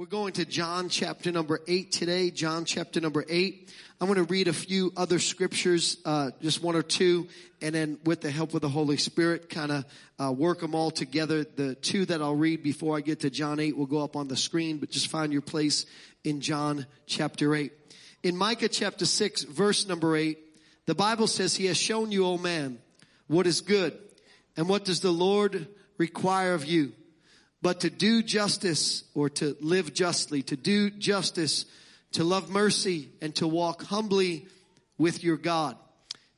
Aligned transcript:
We're 0.00 0.06
going 0.06 0.32
to 0.32 0.46
John 0.46 0.88
chapter 0.88 1.30
number 1.30 1.60
eight 1.68 1.92
today. 1.92 2.30
John 2.30 2.64
chapter 2.64 3.02
number 3.02 3.22
eight. 3.28 3.70
I'm 4.00 4.06
going 4.06 4.16
to 4.16 4.32
read 4.32 4.48
a 4.48 4.52
few 4.54 4.94
other 4.96 5.18
scriptures, 5.18 5.98
uh, 6.06 6.30
just 6.40 6.62
one 6.62 6.74
or 6.74 6.80
two, 6.82 7.28
and 7.60 7.74
then 7.74 7.98
with 8.06 8.22
the 8.22 8.30
help 8.30 8.54
of 8.54 8.62
the 8.62 8.68
Holy 8.70 8.96
Spirit, 8.96 9.50
kind 9.50 9.70
of 9.70 9.84
uh, 10.18 10.32
work 10.32 10.60
them 10.60 10.74
all 10.74 10.90
together. 10.90 11.44
The 11.44 11.74
two 11.74 12.06
that 12.06 12.22
I'll 12.22 12.34
read 12.34 12.62
before 12.62 12.96
I 12.96 13.02
get 13.02 13.20
to 13.20 13.28
John 13.28 13.60
eight 13.60 13.76
will 13.76 13.84
go 13.84 14.02
up 14.02 14.16
on 14.16 14.26
the 14.26 14.38
screen, 14.38 14.78
but 14.78 14.88
just 14.88 15.08
find 15.08 15.34
your 15.34 15.42
place 15.42 15.84
in 16.24 16.40
John 16.40 16.86
chapter 17.04 17.54
eight. 17.54 17.74
In 18.22 18.38
Micah 18.38 18.70
chapter 18.70 19.04
six, 19.04 19.42
verse 19.42 19.86
number 19.86 20.16
eight, 20.16 20.38
the 20.86 20.94
Bible 20.94 21.26
says, 21.26 21.56
"He 21.56 21.66
has 21.66 21.76
shown 21.76 22.10
you, 22.10 22.24
O 22.24 22.38
man, 22.38 22.78
what 23.26 23.46
is 23.46 23.60
good, 23.60 23.98
and 24.56 24.66
what 24.66 24.86
does 24.86 25.00
the 25.00 25.12
Lord 25.12 25.68
require 25.98 26.54
of 26.54 26.64
you." 26.64 26.94
But 27.62 27.80
to 27.80 27.90
do 27.90 28.22
justice 28.22 29.04
or 29.14 29.28
to 29.30 29.56
live 29.60 29.92
justly, 29.92 30.42
to 30.44 30.56
do 30.56 30.90
justice, 30.90 31.66
to 32.12 32.24
love 32.24 32.50
mercy 32.50 33.10
and 33.20 33.34
to 33.36 33.46
walk 33.46 33.84
humbly 33.84 34.46
with 34.98 35.22
your 35.22 35.36
God. 35.36 35.76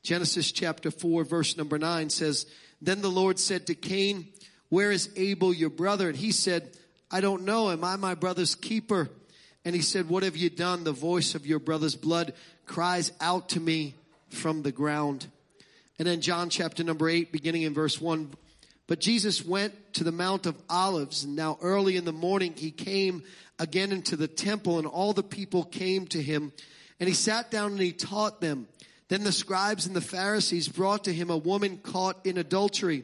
Genesis 0.03 0.51
chapter 0.51 0.91
4 0.91 1.23
verse 1.23 1.57
number 1.57 1.79
9 1.79 2.09
says, 2.09 2.45
Then 2.81 3.01
the 3.01 3.09
Lord 3.09 3.39
said 3.39 3.67
to 3.67 3.75
Cain, 3.75 4.27
Where 4.69 4.91
is 4.91 5.09
Abel 5.15 5.53
your 5.53 5.69
brother? 5.69 6.09
And 6.09 6.17
he 6.17 6.31
said, 6.31 6.69
I 7.09 7.21
don't 7.21 7.43
know. 7.43 7.69
Am 7.69 7.83
I 7.83 7.95
my 7.95 8.15
brother's 8.15 8.55
keeper? 8.55 9.09
And 9.63 9.73
he 9.73 9.81
said, 9.81 10.09
What 10.09 10.23
have 10.23 10.35
you 10.35 10.49
done? 10.49 10.83
The 10.83 10.91
voice 10.91 11.35
of 11.35 11.45
your 11.45 11.59
brother's 11.59 11.95
blood 11.95 12.33
cries 12.65 13.11
out 13.21 13.49
to 13.49 13.59
me 13.59 13.95
from 14.29 14.61
the 14.61 14.71
ground. 14.71 15.27
And 15.99 16.07
then 16.07 16.21
John 16.21 16.49
chapter 16.49 16.83
number 16.83 17.07
8, 17.07 17.31
beginning 17.31 17.61
in 17.61 17.73
verse 17.73 18.01
1, 18.01 18.33
but 18.87 18.99
Jesus 18.99 19.45
went 19.45 19.93
to 19.93 20.03
the 20.03 20.11
Mount 20.11 20.45
of 20.45 20.61
Olives, 20.69 21.23
and 21.23 21.35
now 21.35 21.57
early 21.61 21.95
in 21.95 22.05
the 22.05 22.11
morning 22.11 22.53
he 22.55 22.71
came 22.71 23.23
again 23.57 23.91
into 23.91 24.15
the 24.15 24.27
temple, 24.27 24.77
and 24.77 24.87
all 24.87 25.13
the 25.13 25.23
people 25.23 25.63
came 25.63 26.05
to 26.07 26.21
him, 26.21 26.51
and 26.99 27.07
he 27.07 27.15
sat 27.15 27.49
down 27.49 27.71
and 27.71 27.81
he 27.81 27.93
taught 27.93 28.41
them. 28.41 28.67
Then 29.07 29.23
the 29.23 29.31
scribes 29.31 29.85
and 29.85 29.95
the 29.95 30.01
Pharisees 30.01 30.67
brought 30.67 31.03
to 31.05 31.13
him 31.13 31.29
a 31.29 31.37
woman 31.37 31.77
caught 31.77 32.25
in 32.25 32.37
adultery. 32.37 33.03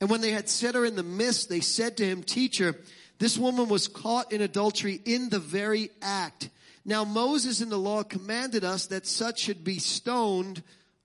And 0.00 0.10
when 0.10 0.20
they 0.20 0.32
had 0.32 0.48
set 0.48 0.74
her 0.74 0.84
in 0.84 0.96
the 0.96 1.02
midst, 1.02 1.48
they 1.48 1.60
said 1.60 1.96
to 1.96 2.06
him, 2.06 2.22
Teacher, 2.22 2.74
this 3.18 3.38
woman 3.38 3.68
was 3.68 3.88
caught 3.88 4.32
in 4.32 4.42
adultery 4.42 5.00
in 5.04 5.28
the 5.28 5.38
very 5.38 5.90
act. 6.02 6.50
Now 6.84 7.04
Moses 7.04 7.60
in 7.60 7.68
the 7.68 7.78
law 7.78 8.02
commanded 8.02 8.64
us 8.64 8.86
that 8.86 9.06
such 9.06 9.40
should 9.40 9.64
be 9.64 9.78
stoned, 9.78 10.62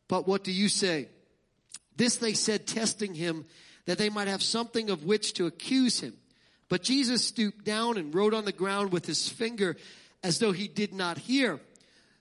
but 0.08 0.28
what 0.28 0.44
do 0.44 0.52
you 0.52 0.70
say? 0.70 1.08
This 1.96 2.18
they 2.18 2.34
said, 2.34 2.68
testing 2.68 3.14
him 3.14 3.46
that 3.92 3.98
they 3.98 4.10
might 4.10 4.30
have 4.30 4.42
something 4.42 4.90
of 4.90 5.04
which 5.04 5.34
to 5.34 5.48
accuse 5.48 6.00
him. 6.00 6.14
But 6.70 6.82
Jesus 6.82 7.26
stooped 7.26 7.66
down 7.66 7.98
and 7.98 8.16
wrote 8.16 8.34
on 8.34 8.46
the 8.46 8.54
ground 8.54 8.94
with 8.94 9.06
his 9.06 9.28
finger 9.28 9.76
as 10.24 10.40
though 10.40 10.54
he 10.54 10.70
did 10.70 10.94
not 10.94 11.18
hear. 11.18 11.60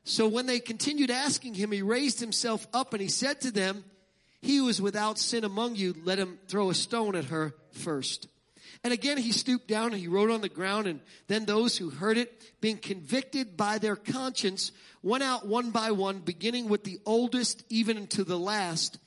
So 0.02 0.26
when 0.26 0.46
they 0.46 0.58
continued 0.58 1.12
asking 1.12 1.54
him, 1.54 1.70
he 1.70 1.82
raised 1.82 2.18
himself 2.18 2.66
up 2.74 2.92
and 2.92 3.00
he 3.00 3.06
said 3.06 3.40
to 3.42 3.52
them, 3.52 3.84
he 4.42 4.56
who 4.56 4.66
is 4.66 4.82
without 4.82 5.16
sin 5.16 5.44
among 5.44 5.76
you, 5.76 5.94
let 6.02 6.18
him 6.18 6.40
throw 6.48 6.70
a 6.70 6.74
stone 6.74 7.14
at 7.14 7.26
her 7.26 7.54
first. 7.70 8.26
And 8.82 8.92
again 8.92 9.18
he 9.18 9.30
stooped 9.30 9.68
down 9.68 9.92
and 9.92 10.00
he 10.00 10.08
wrote 10.08 10.32
on 10.32 10.40
the 10.40 10.48
ground 10.48 10.88
and 10.88 10.98
then 11.28 11.44
those 11.44 11.76
who 11.76 11.90
heard 11.90 12.18
it, 12.18 12.50
being 12.60 12.78
convicted 12.78 13.56
by 13.56 13.78
their 13.78 13.94
conscience, 13.94 14.72
went 15.04 15.22
out 15.22 15.46
one 15.46 15.70
by 15.70 15.92
one, 15.92 16.18
beginning 16.18 16.68
with 16.68 16.82
the 16.82 16.98
oldest 17.06 17.62
even 17.68 18.08
to 18.08 18.24
the 18.24 18.40
last. 18.40 18.98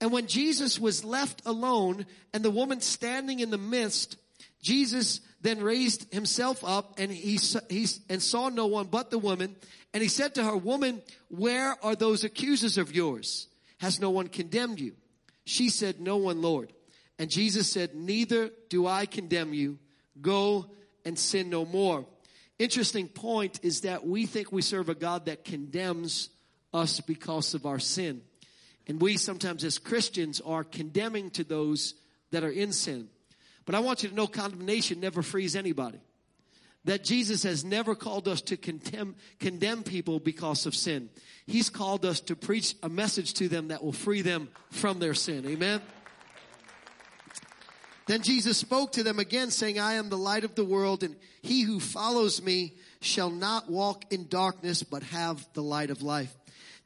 And 0.00 0.12
when 0.12 0.26
Jesus 0.26 0.78
was 0.78 1.04
left 1.04 1.42
alone 1.44 2.06
and 2.32 2.44
the 2.44 2.50
woman 2.50 2.80
standing 2.80 3.40
in 3.40 3.50
the 3.50 3.58
midst, 3.58 4.16
Jesus 4.62 5.20
then 5.40 5.60
raised 5.60 6.12
himself 6.12 6.64
up 6.64 6.98
and 6.98 7.10
he, 7.10 7.38
he 7.68 7.86
and 8.08 8.22
saw 8.22 8.48
no 8.48 8.66
one 8.66 8.86
but 8.86 9.10
the 9.10 9.18
woman. 9.18 9.56
And 9.92 10.02
he 10.02 10.08
said 10.08 10.34
to 10.34 10.44
her, 10.44 10.56
woman, 10.56 11.02
where 11.28 11.76
are 11.84 11.96
those 11.96 12.24
accusers 12.24 12.78
of 12.78 12.94
yours? 12.94 13.48
Has 13.78 14.00
no 14.00 14.10
one 14.10 14.28
condemned 14.28 14.80
you? 14.80 14.94
She 15.44 15.68
said, 15.68 16.00
no 16.00 16.16
one, 16.16 16.42
Lord. 16.42 16.72
And 17.18 17.30
Jesus 17.30 17.70
said, 17.72 17.94
neither 17.94 18.50
do 18.68 18.86
I 18.86 19.06
condemn 19.06 19.54
you. 19.54 19.78
Go 20.20 20.66
and 21.04 21.18
sin 21.18 21.50
no 21.50 21.64
more. 21.64 22.04
Interesting 22.58 23.08
point 23.08 23.60
is 23.62 23.82
that 23.82 24.06
we 24.06 24.26
think 24.26 24.52
we 24.52 24.62
serve 24.62 24.88
a 24.88 24.94
God 24.94 25.26
that 25.26 25.44
condemns 25.44 26.28
us 26.74 27.00
because 27.00 27.54
of 27.54 27.66
our 27.66 27.78
sin. 27.78 28.22
And 28.88 29.00
we 29.00 29.18
sometimes 29.18 29.64
as 29.64 29.78
Christians 29.78 30.40
are 30.40 30.64
condemning 30.64 31.30
to 31.32 31.44
those 31.44 31.94
that 32.30 32.42
are 32.42 32.50
in 32.50 32.72
sin. 32.72 33.08
But 33.66 33.74
I 33.74 33.80
want 33.80 34.02
you 34.02 34.08
to 34.08 34.14
know 34.14 34.26
condemnation 34.26 34.98
never 34.98 35.22
frees 35.22 35.54
anybody. 35.54 36.00
That 36.84 37.04
Jesus 37.04 37.42
has 37.42 37.64
never 37.64 37.94
called 37.94 38.28
us 38.28 38.40
to 38.42 38.56
condemn, 38.56 39.14
condemn 39.38 39.82
people 39.82 40.20
because 40.20 40.64
of 40.64 40.74
sin. 40.74 41.10
He's 41.46 41.68
called 41.68 42.06
us 42.06 42.20
to 42.20 42.36
preach 42.36 42.76
a 42.82 42.88
message 42.88 43.34
to 43.34 43.48
them 43.48 43.68
that 43.68 43.84
will 43.84 43.92
free 43.92 44.22
them 44.22 44.48
from 44.70 44.98
their 44.98 45.12
sin. 45.12 45.44
Amen. 45.46 45.82
Then 48.06 48.22
Jesus 48.22 48.56
spoke 48.56 48.92
to 48.92 49.02
them 49.02 49.18
again 49.18 49.50
saying, 49.50 49.78
I 49.78 49.94
am 49.94 50.08
the 50.08 50.16
light 50.16 50.44
of 50.44 50.54
the 50.54 50.64
world 50.64 51.02
and 51.02 51.14
he 51.42 51.60
who 51.60 51.78
follows 51.78 52.40
me 52.42 52.74
shall 53.02 53.28
not 53.28 53.70
walk 53.70 54.06
in 54.10 54.28
darkness, 54.28 54.82
but 54.82 55.02
have 55.02 55.46
the 55.52 55.62
light 55.62 55.90
of 55.90 56.00
life. 56.00 56.34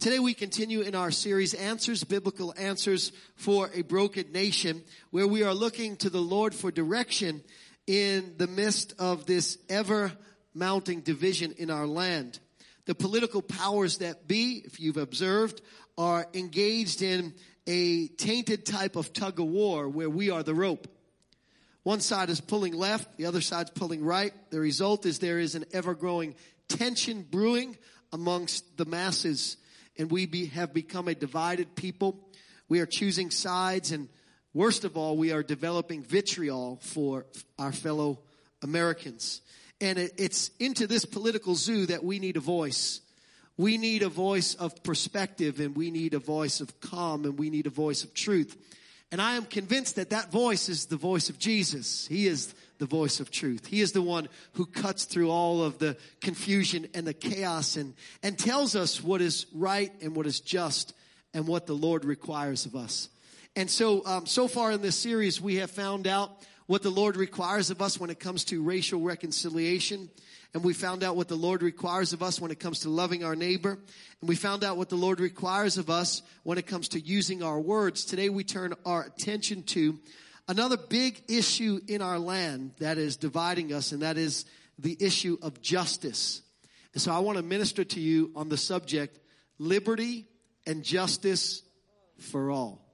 Today 0.03 0.19
we 0.19 0.35
continue 0.35 0.81
in 0.81 0.97
our 0.97 1.13
series, 1.13 1.55
Answers, 1.55 2.03
Biblical 2.03 2.53
Answers 2.59 3.13
for 3.37 3.71
a 3.73 3.83
Broken 3.83 4.33
Nation, 4.33 4.83
where 5.13 5.29
we 5.29 5.45
are 5.45 5.55
looking 5.55 5.95
to 5.99 6.11
the 6.11 6.21
Lord 6.21 6.57
for 6.57 6.73
direction 6.73 7.41
in 7.87 8.35
the 8.37 8.49
midst 8.49 8.95
of 8.99 9.27
this 9.27 9.59
ever 9.69 10.11
mounting 10.55 11.03
division 11.03 11.55
in 11.57 11.71
our 11.71 11.87
land. 11.87 12.41
The 12.87 12.97
political 12.97 13.43
powers 13.43 13.99
that 13.99 14.27
be, 14.27 14.65
if 14.65 14.81
you've 14.81 14.97
observed, 14.97 15.63
are 15.97 16.27
engaged 16.35 17.01
in 17.01 17.33
a 17.69 18.09
tainted 18.09 18.67
type 18.67 18.97
of 18.97 19.13
tug 19.13 19.39
of 19.39 19.47
war 19.47 19.89
where 19.89 20.11
we 20.11 20.31
are 20.31 20.43
the 20.43 20.53
rope. 20.53 20.89
One 21.85 22.01
side 22.01 22.29
is 22.29 22.41
pulling 22.41 22.75
left, 22.75 23.19
the 23.19 23.27
other 23.27 23.41
side's 23.41 23.71
pulling 23.71 24.03
right. 24.05 24.33
The 24.51 24.59
result 24.59 25.07
is 25.07 25.21
there 25.21 25.39
is 25.39 25.55
an 25.55 25.65
ever 25.73 25.95
growing 25.95 26.35
tension 26.67 27.23
brewing 27.23 27.77
amongst 28.13 28.77
the 28.77 28.85
masses 28.85 29.59
and 29.99 30.11
we 30.11 30.27
be, 30.27 30.47
have 30.47 30.73
become 30.73 31.09
a 31.09 31.15
divided 31.15 31.75
people. 31.75 32.19
We 32.69 32.81
are 32.81 32.87
choosing 32.87 33.31
sides 33.31 33.93
and 33.93 34.09
worst 34.55 34.85
of 34.85 34.97
all, 34.97 35.17
we 35.17 35.33
are 35.33 35.43
developing 35.43 36.03
vitriol 36.03 36.79
for 36.83 37.27
our 37.59 37.73
fellow 37.73 38.21
Americans. 38.63 39.41
And 39.81 39.99
it, 39.99 40.13
it's 40.17 40.51
into 40.59 40.87
this 40.87 41.05
political 41.05 41.55
zoo 41.55 41.87
that 41.87 42.05
we 42.05 42.19
need 42.19 42.37
a 42.37 42.41
voice. 42.41 43.01
We 43.57 43.79
need 43.79 44.03
a 44.03 44.09
voice 44.09 44.55
of 44.55 44.83
perspective 44.83 45.61
and 45.61 45.77
we 45.77 45.91
need 45.91 46.15
a 46.15 46.19
voice 46.19 46.61
of 46.61 46.81
calm 46.81 47.25
and 47.25 47.39
we 47.39 47.51
need 47.51 47.67
a 47.67 47.71
voice 47.71 48.05
of 48.05 48.15
truth. 48.15 48.57
And 49.11 49.21
I 49.21 49.35
am 49.35 49.45
convinced 49.45 49.97
that 49.97 50.11
that 50.11 50.33
voice 50.33 50.69
is 50.69 50.87
the 50.87 50.97
voice 50.97 51.29
of 51.29 51.39
Jesus. 51.39 52.07
He 52.07 52.27
is 52.27 52.55
the 52.83 52.87
voice 52.87 53.21
of 53.21 53.31
truth. 53.31 53.67
He 53.67 53.81
is 53.81 53.93
the 53.93 54.03
one 54.03 54.29
who 54.55 54.67
cuts 54.67 55.05
through 55.05 55.31
all 55.31 55.63
of 55.63 55.79
the 55.79 55.97
confusion 56.21 56.89
and 56.95 57.07
the 57.07 57.15
chaos 57.15 57.77
and, 57.77 57.95
and 58.25 58.37
tells 58.37 58.75
us 58.75 59.01
what 59.01 59.21
is 59.21 59.47
right 59.55 59.93
and 60.03 60.17
what 60.17 60.27
is 60.27 60.41
just 60.41 60.93
and 61.33 61.47
what 61.47 61.69
the 61.69 61.77
Lord 61.77 62.05
requires 62.05 62.67
of 62.67 62.75
us. 62.75 63.09
And 63.55 63.71
so, 63.71 64.05
um, 64.05 64.27
so 64.27 64.49
far 64.49 64.73
in 64.73 64.83
this 64.83 64.97
series, 64.97 65.41
we 65.41 65.57
have 65.57 65.71
found 65.71 66.09
out 66.09 66.33
what 66.67 66.83
the 66.83 66.91
Lord 66.91 67.17
requires 67.17 67.71
of 67.71 67.81
us 67.81 68.01
when 68.01 68.11
it 68.11 68.19
comes 68.19 68.43
to 68.47 68.61
racial 68.65 69.01
reconciliation. 69.01 70.11
And 70.53 70.65
we 70.65 70.75
found 70.75 71.05
out 71.05 71.15
what 71.15 71.29
the 71.29 71.37
Lord 71.37 71.63
requires 71.63 72.13
of 72.13 72.21
us 72.21 72.41
when 72.41 72.51
it 72.51 72.59
comes 72.59 72.81
to 72.81 72.91
loving 72.91 73.23
our 73.23 73.37
neighbor. 73.37 73.79
And 74.21 74.29
we 74.29 74.35
found 74.35 74.65
out 74.65 74.77
what 74.77 74.89
the 74.89 74.97
Lord 74.97 75.21
requires 75.21 75.79
of 75.79 75.89
us 75.89 76.23
when 76.43 76.59
it 76.59 76.67
comes 76.67 76.89
to 76.89 77.01
using 77.01 77.45
our 77.45 77.61
words. 77.61 78.05
Today 78.05 78.29
we 78.29 78.43
turn 78.43 78.75
our 78.85 79.05
attention 79.05 79.63
to 79.63 80.01
another 80.49 80.77
big 80.77 81.23
issue 81.29 81.81
in 81.89 82.03
our 82.03 82.19
land 82.19 82.73
that 82.79 82.99
is 82.99 83.17
dividing 83.17 83.73
us, 83.73 83.93
and 83.93 84.03
that 84.03 84.17
is 84.17 84.45
the 84.79 84.97
issue 85.01 85.39
of 85.43 85.61
justice. 85.61 86.43
And 86.93 87.03
so 87.03 87.13
I 87.13 87.21
want 87.21 87.39
to 87.39 87.43
minister 87.43 87.85
to 87.85 88.01
you 88.01 88.31
on 88.35 88.49
the 88.49 88.57
subject 88.57 89.19
liberty 89.59 90.27
and 90.67 90.83
justice 90.83 91.63
for 92.19 92.51
all. 92.51 92.85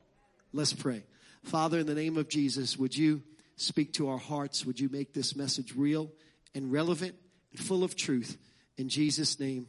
Let's 0.52 0.72
pray. 0.72 1.04
Father, 1.44 1.78
in 1.78 1.86
the 1.86 1.94
name 1.94 2.16
of 2.16 2.28
Jesus, 2.28 2.76
would 2.76 2.96
you 2.96 3.22
speak 3.56 3.94
to 3.94 4.08
our 4.08 4.18
hearts? 4.18 4.64
Would 4.64 4.80
you 4.80 4.88
make 4.88 5.12
this 5.12 5.34
message 5.34 5.74
real 5.74 6.10
and 6.54 6.72
relevant 6.72 7.14
and 7.52 7.60
full 7.60 7.84
of 7.84 7.96
truth? 7.96 8.36
In 8.76 8.88
Jesus' 8.88 9.38
name, 9.40 9.66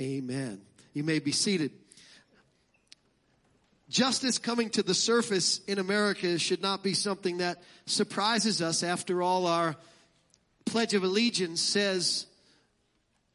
amen. 0.00 0.62
You 0.92 1.02
may 1.02 1.18
be 1.18 1.32
seated. 1.32 1.72
Justice 3.94 4.38
coming 4.38 4.70
to 4.70 4.82
the 4.82 4.92
surface 4.92 5.60
in 5.68 5.78
America 5.78 6.36
should 6.36 6.60
not 6.60 6.82
be 6.82 6.94
something 6.94 7.38
that 7.38 7.62
surprises 7.86 8.60
us. 8.60 8.82
After 8.82 9.22
all, 9.22 9.46
our 9.46 9.76
Pledge 10.66 10.94
of 10.94 11.04
Allegiance 11.04 11.62
says, 11.62 12.26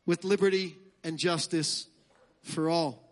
with 0.06 0.25
liberty 0.25 0.75
and 1.01 1.17
justice 1.17 1.88
for 2.44 2.69
all. 2.69 3.09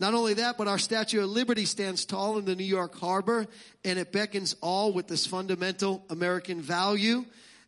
Not 0.00 0.14
only 0.14 0.34
that, 0.34 0.58
but 0.58 0.66
our 0.66 0.76
Statue 0.76 1.22
of 1.22 1.30
Liberty 1.30 1.66
stands 1.66 2.04
tall 2.04 2.36
in 2.38 2.46
the 2.46 2.56
New 2.56 2.64
York 2.64 2.98
harbor 2.98 3.46
and 3.84 3.96
it 3.96 4.10
beckons 4.10 4.56
all 4.60 4.92
with 4.92 5.06
this 5.06 5.24
fundamental 5.24 6.04
American 6.10 6.60
value. 6.60 7.24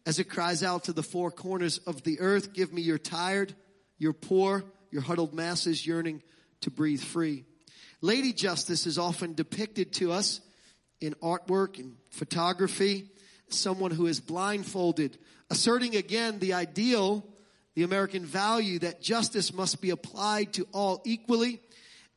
as 0.06 0.18
it 0.18 0.24
cries 0.24 0.64
out 0.64 0.84
to 0.84 0.92
the 0.92 1.04
four 1.04 1.30
corners 1.30 1.78
of 1.86 2.02
the 2.02 2.18
earth, 2.18 2.52
give 2.52 2.72
me 2.72 2.82
your 2.82 2.98
tired, 2.98 3.54
your 3.96 4.12
poor, 4.12 4.64
your 4.90 5.02
huddled 5.02 5.32
masses 5.32 5.86
yearning 5.86 6.20
to 6.62 6.70
breathe 6.72 7.00
free. 7.00 7.44
Lady 8.04 8.34
Justice 8.34 8.86
is 8.86 8.98
often 8.98 9.32
depicted 9.32 9.94
to 9.94 10.12
us 10.12 10.42
in 11.00 11.14
artwork 11.22 11.78
and 11.78 11.96
photography, 12.10 13.06
someone 13.48 13.90
who 13.90 14.06
is 14.06 14.20
blindfolded, 14.20 15.16
asserting 15.48 15.96
again 15.96 16.38
the 16.38 16.52
ideal, 16.52 17.24
the 17.74 17.82
American 17.82 18.26
value 18.26 18.78
that 18.80 19.00
justice 19.00 19.54
must 19.54 19.80
be 19.80 19.88
applied 19.88 20.52
to 20.52 20.66
all 20.70 21.00
equally 21.06 21.62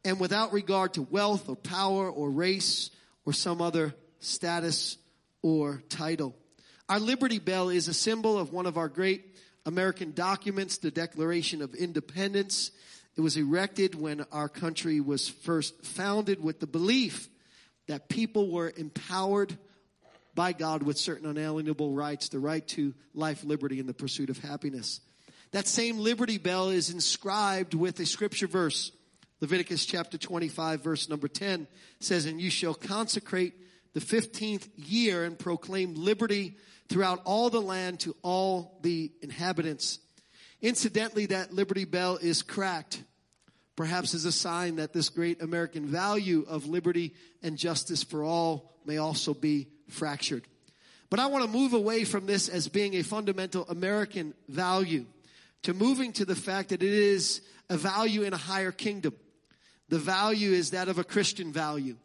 and 0.03 0.19
without 0.19 0.51
regard 0.51 0.93
to 0.95 1.03
wealth 1.03 1.47
or 1.47 1.55
power 1.55 2.11
or 2.11 2.29
race 2.29 2.91
or 3.25 3.31
some 3.31 3.61
other 3.61 3.95
status 4.19 4.97
or 5.41 5.81
title. 5.87 6.35
Our 6.89 6.99
Liberty 6.99 7.39
Bell 7.39 7.69
is 7.69 7.87
a 7.87 7.93
symbol 7.93 8.37
of 8.37 8.51
one 8.51 8.65
of 8.65 8.77
our 8.77 8.89
great 8.89 9.37
American 9.65 10.11
documents, 10.11 10.79
the 10.79 10.91
Declaration 10.91 11.61
of 11.61 11.73
Independence. 11.73 12.71
It 13.17 13.21
was 13.21 13.35
erected 13.35 13.95
when 13.95 14.25
our 14.31 14.47
country 14.47 14.99
was 14.99 15.27
first 15.27 15.83
founded 15.83 16.41
with 16.41 16.59
the 16.59 16.67
belief 16.67 17.27
that 17.87 18.09
people 18.09 18.51
were 18.51 18.71
empowered 18.77 19.57
by 20.35 20.53
God 20.53 20.83
with 20.83 20.99
certain 20.99 21.27
unalienable 21.27 21.93
rights, 21.93 22.29
the 22.29 22.37
right 22.37 22.65
to 22.69 22.93
life, 23.15 23.43
liberty, 23.43 23.79
and 23.79 23.89
the 23.89 23.93
pursuit 23.93 24.29
of 24.29 24.37
happiness. 24.37 25.01
That 25.51 25.67
same 25.67 25.97
Liberty 25.97 26.37
Bell 26.37 26.69
is 26.69 26.91
inscribed 26.91 27.73
with 27.73 27.99
a 27.99 28.05
scripture 28.05 28.45
verse. 28.45 28.91
Leviticus 29.41 29.85
chapter 29.85 30.19
25 30.19 30.83
verse 30.83 31.09
number 31.09 31.27
10 31.27 31.67
says, 31.99 32.27
and 32.27 32.39
you 32.39 32.51
shall 32.51 32.75
consecrate 32.75 33.53
the 33.93 33.99
15th 33.99 34.67
year 34.75 35.23
and 35.23 35.39
proclaim 35.39 35.95
liberty 35.95 36.55
throughout 36.87 37.21
all 37.23 37.49
the 37.49 37.61
land 37.61 38.01
to 38.01 38.15
all 38.21 38.77
the 38.83 39.11
inhabitants. 39.23 39.97
Incidentally, 40.61 41.27
that 41.27 41.53
Liberty 41.53 41.85
Bell 41.85 42.17
is 42.17 42.41
cracked, 42.41 43.03
perhaps 43.75 44.13
as 44.13 44.25
a 44.25 44.31
sign 44.31 44.77
that 44.77 44.93
this 44.93 45.09
great 45.09 45.41
American 45.41 45.85
value 45.85 46.45
of 46.47 46.67
liberty 46.67 47.13
and 47.43 47.57
justice 47.57 48.03
for 48.03 48.23
all 48.23 48.73
may 48.85 48.97
also 48.97 49.33
be 49.33 49.67
fractured. 49.87 50.47
But 51.09 51.19
I 51.19 51.27
want 51.27 51.45
to 51.45 51.49
move 51.49 51.73
away 51.73 52.03
from 52.03 52.25
this 52.25 52.49
as 52.49 52.67
being 52.67 52.95
a 52.95 53.03
fundamental 53.03 53.65
American 53.69 54.33
value 54.49 55.05
to 55.63 55.73
moving 55.73 56.11
to 56.13 56.25
the 56.25 56.35
fact 56.35 56.69
that 56.69 56.83
it 56.83 56.93
is 56.93 57.41
a 57.69 57.77
value 57.77 58.23
in 58.23 58.33
a 58.33 58.37
higher 58.37 58.71
kingdom. 58.71 59.13
The 59.89 59.99
value 59.99 60.51
is 60.51 60.71
that 60.71 60.89
of 60.89 60.97
a 60.97 61.03
Christian 61.03 61.53
value. 61.53 61.97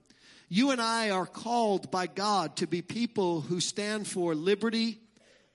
You 0.49 0.71
and 0.71 0.81
I 0.81 1.11
are 1.11 1.27
called 1.27 1.91
by 1.91 2.07
God 2.07 2.57
to 2.57 2.67
be 2.67 2.83
people 2.83 3.41
who 3.41 3.59
stand 3.61 4.07
for 4.07 4.35
liberty 4.35 5.01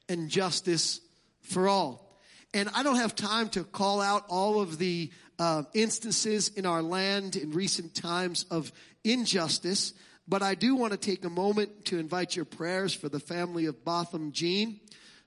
and 0.09 0.29
justice 0.29 0.99
for 1.41 1.67
all. 1.67 2.06
And 2.53 2.69
I 2.73 2.83
don't 2.83 2.95
have 2.95 3.15
time 3.15 3.49
to 3.49 3.63
call 3.63 4.01
out 4.01 4.25
all 4.29 4.61
of 4.61 4.77
the 4.77 5.11
uh, 5.37 5.63
instances 5.73 6.49
in 6.49 6.65
our 6.65 6.81
land 6.81 7.35
in 7.35 7.51
recent 7.51 7.93
times 7.93 8.45
of 8.49 8.71
injustice, 9.03 9.93
but 10.27 10.41
I 10.41 10.55
do 10.55 10.75
want 10.75 10.93
to 10.93 10.97
take 10.97 11.23
a 11.23 11.29
moment 11.29 11.85
to 11.85 11.99
invite 11.99 12.35
your 12.35 12.45
prayers 12.45 12.93
for 12.93 13.09
the 13.09 13.19
family 13.19 13.65
of 13.65 13.85
Botham 13.85 14.31
Jean, 14.31 14.79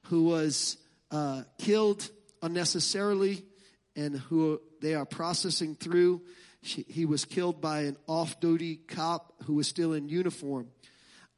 who 0.05 0.25
was 0.25 0.77
uh, 1.11 1.43
killed 1.59 2.09
unnecessarily 2.43 3.45
and 3.95 4.17
who 4.17 4.61
they 4.81 4.95
are 4.95 5.07
processing 5.07 5.75
through 5.75 6.23
she, 6.63 6.85
he 6.89 7.07
was 7.07 7.25
killed 7.25 7.61
by 7.61 7.83
an 7.83 7.97
off-duty 8.07 8.77
cop 8.89 9.33
who 9.45 9.55
was 9.55 9.69
still 9.69 9.93
in 9.93 10.09
uniform. 10.09 10.69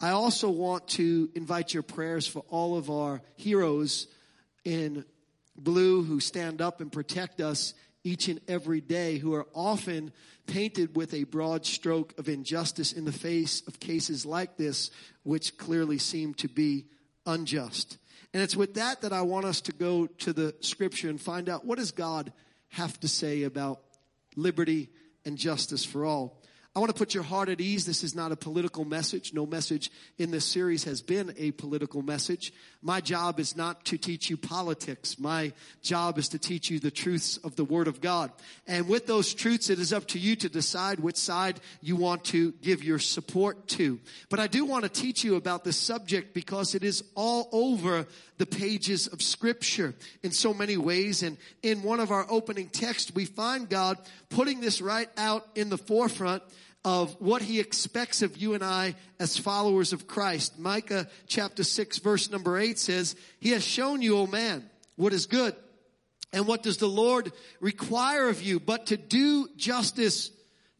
I 0.00 0.10
also 0.10 0.50
want 0.50 0.88
to 0.88 1.30
invite 1.34 1.72
your 1.72 1.84
prayers 1.84 2.26
for 2.26 2.44
all 2.48 2.76
of 2.76 2.90
our 2.90 3.22
heroes 3.36 4.08
in 4.64 5.04
blue 5.56 6.02
who 6.02 6.20
stand 6.20 6.60
up 6.60 6.80
and 6.80 6.90
protect 6.90 7.40
us 7.40 7.74
each 8.04 8.28
and 8.28 8.40
every 8.48 8.80
day, 8.80 9.18
who 9.18 9.34
are 9.34 9.46
often 9.54 10.12
painted 10.46 10.96
with 10.96 11.14
a 11.14 11.24
broad 11.24 11.64
stroke 11.64 12.18
of 12.18 12.28
injustice 12.28 12.92
in 12.92 13.04
the 13.04 13.12
face 13.12 13.62
of 13.66 13.78
cases 13.78 14.26
like 14.26 14.56
this, 14.56 14.90
which 15.22 15.56
clearly 15.56 15.98
seem 15.98 16.34
to 16.34 16.48
be 16.48 16.86
unjust. 17.26 17.98
And 18.34 18.42
it's 18.42 18.56
with 18.56 18.74
that 18.74 19.02
that 19.02 19.12
I 19.12 19.22
want 19.22 19.44
us 19.44 19.60
to 19.62 19.72
go 19.72 20.06
to 20.06 20.32
the 20.32 20.54
scripture 20.60 21.10
and 21.10 21.20
find 21.20 21.48
out 21.48 21.64
what 21.64 21.78
does 21.78 21.92
God 21.92 22.32
have 22.70 22.98
to 23.00 23.08
say 23.08 23.42
about 23.42 23.80
liberty 24.34 24.88
and 25.24 25.36
justice 25.36 25.84
for 25.84 26.04
all. 26.04 26.42
I 26.74 26.78
want 26.78 26.90
to 26.90 26.98
put 26.98 27.12
your 27.12 27.22
heart 27.22 27.50
at 27.50 27.60
ease. 27.60 27.84
This 27.84 28.02
is 28.02 28.14
not 28.14 28.32
a 28.32 28.36
political 28.36 28.86
message. 28.86 29.34
No 29.34 29.44
message 29.44 29.90
in 30.16 30.30
this 30.30 30.46
series 30.46 30.84
has 30.84 31.02
been 31.02 31.34
a 31.36 31.50
political 31.50 32.00
message. 32.00 32.52
My 32.84 33.00
job 33.00 33.38
is 33.38 33.56
not 33.56 33.84
to 33.86 33.96
teach 33.96 34.28
you 34.28 34.36
politics. 34.36 35.18
My 35.18 35.52
job 35.82 36.18
is 36.18 36.28
to 36.30 36.38
teach 36.38 36.68
you 36.68 36.80
the 36.80 36.90
truths 36.90 37.36
of 37.38 37.54
the 37.54 37.64
Word 37.64 37.86
of 37.86 38.00
God. 38.00 38.32
And 38.66 38.88
with 38.88 39.06
those 39.06 39.32
truths, 39.34 39.70
it 39.70 39.78
is 39.78 39.92
up 39.92 40.08
to 40.08 40.18
you 40.18 40.34
to 40.36 40.48
decide 40.48 40.98
which 40.98 41.16
side 41.16 41.60
you 41.80 41.94
want 41.94 42.24
to 42.24 42.50
give 42.60 42.82
your 42.82 42.98
support 42.98 43.68
to. 43.68 44.00
But 44.28 44.40
I 44.40 44.48
do 44.48 44.64
want 44.64 44.82
to 44.82 44.88
teach 44.88 45.22
you 45.22 45.36
about 45.36 45.62
this 45.62 45.76
subject 45.76 46.34
because 46.34 46.74
it 46.74 46.82
is 46.82 47.04
all 47.14 47.48
over 47.52 48.06
the 48.38 48.46
pages 48.46 49.06
of 49.06 49.22
scripture 49.22 49.94
in 50.24 50.32
so 50.32 50.52
many 50.52 50.76
ways. 50.76 51.22
And 51.22 51.36
in 51.62 51.84
one 51.84 52.00
of 52.00 52.10
our 52.10 52.26
opening 52.28 52.68
texts, 52.68 53.14
we 53.14 53.26
find 53.26 53.68
God 53.68 53.96
putting 54.28 54.60
this 54.60 54.80
right 54.82 55.08
out 55.16 55.46
in 55.54 55.68
the 55.68 55.78
forefront 55.78 56.42
of 56.84 57.14
what 57.20 57.42
he 57.42 57.60
expects 57.60 58.22
of 58.22 58.36
you 58.36 58.54
and 58.54 58.64
I 58.64 58.96
as 59.20 59.38
followers 59.38 59.92
of 59.92 60.06
Christ. 60.06 60.58
Micah 60.58 61.08
chapter 61.26 61.62
6 61.62 61.98
verse 61.98 62.30
number 62.30 62.58
8 62.58 62.78
says, 62.78 63.14
He 63.38 63.50
has 63.50 63.64
shown 63.64 64.02
you, 64.02 64.18
O 64.18 64.26
man, 64.26 64.68
what 64.96 65.12
is 65.12 65.26
good. 65.26 65.54
And 66.32 66.46
what 66.46 66.62
does 66.62 66.78
the 66.78 66.88
Lord 66.88 67.32
require 67.60 68.28
of 68.28 68.42
you 68.42 68.58
but 68.58 68.86
to 68.86 68.96
do 68.96 69.48
justice, 69.56 70.30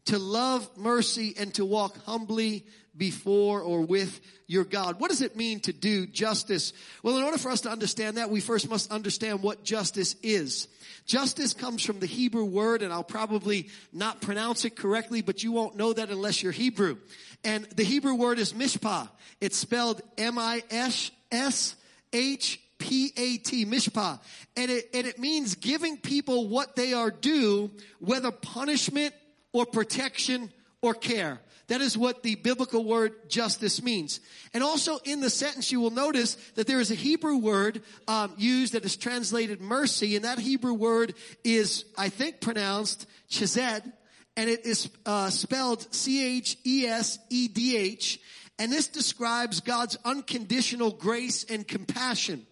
to 0.05 0.17
love 0.19 0.69
mercy, 0.77 1.35
and 1.37 1.53
to 1.55 1.65
walk 1.65 1.97
humbly 2.05 2.65
before 2.95 3.61
or 3.61 3.81
with 3.81 4.21
your 4.47 4.63
God. 4.63 4.99
What 4.99 5.09
does 5.09 5.21
it 5.21 5.35
mean 5.35 5.59
to 5.61 5.73
do 5.73 6.05
justice? 6.05 6.73
Well, 7.01 7.17
in 7.17 7.23
order 7.23 7.37
for 7.37 7.49
us 7.49 7.61
to 7.61 7.69
understand 7.69 8.17
that, 8.17 8.29
we 8.29 8.39
first 8.39 8.69
must 8.69 8.91
understand 8.91 9.41
what 9.41 9.63
justice 9.63 10.15
is. 10.21 10.67
Justice 11.05 11.53
comes 11.53 11.83
from 11.83 11.99
the 11.99 12.05
Hebrew 12.05 12.45
word, 12.45 12.81
and 12.81 12.93
I'll 12.93 13.03
probably 13.03 13.69
not 13.91 14.21
pronounce 14.21 14.63
it 14.65 14.75
correctly, 14.75 15.21
but 15.21 15.43
you 15.43 15.51
won't 15.51 15.75
know 15.75 15.91
that 15.91 16.09
unless 16.11 16.43
you're 16.43 16.51
Hebrew. 16.51 16.97
And 17.43 17.65
the 17.75 17.83
Hebrew 17.83 18.15
word 18.15 18.39
is 18.39 18.53
mishpah. 18.53 19.09
It's 19.41 19.57
spelled 19.57 20.01
M-I-S-S-H-P-A-T, 20.17 21.11
mishpah. 23.65 24.19
And 24.55 24.71
it, 24.71 24.89
and 24.93 25.07
it 25.07 25.19
means 25.19 25.55
giving 25.55 25.97
people 25.97 26.47
what 26.47 26.75
they 26.75 26.93
are 26.93 27.11
due, 27.11 27.71
whether 27.99 28.31
punishment 28.31 29.13
or 29.53 29.65
protection 29.65 30.51
or 30.81 30.93
care. 30.93 31.39
That 31.67 31.79
is 31.79 31.97
what 31.97 32.23
the 32.23 32.35
biblical 32.35 32.83
word 32.83 33.29
justice 33.29 33.81
means. 33.81 34.19
And 34.53 34.61
also 34.63 34.99
in 35.05 35.21
the 35.21 35.29
sentence, 35.29 35.71
you 35.71 35.79
will 35.79 35.91
notice 35.91 36.35
that 36.55 36.67
there 36.67 36.81
is 36.81 36.91
a 36.91 36.95
Hebrew 36.95 37.37
word 37.37 37.81
um, 38.07 38.33
used 38.37 38.73
that 38.73 38.83
is 38.83 38.97
translated 38.97 39.61
mercy, 39.61 40.17
and 40.17 40.25
that 40.25 40.39
Hebrew 40.39 40.73
word 40.73 41.13
is, 41.43 41.85
I 41.97 42.09
think, 42.09 42.41
pronounced 42.41 43.07
chesed, 43.29 43.89
and 44.35 44.49
it 44.49 44.65
is 44.65 44.89
uh, 45.05 45.29
spelled 45.29 45.87
C-H-E-S-E-D-H, 45.93 46.59
and 48.59 48.71
this 48.71 48.87
describes 48.87 49.61
God's 49.61 49.97
unconditional 50.03 50.91
grace 50.91 51.45
and 51.45 51.67
compassion. 51.67 52.45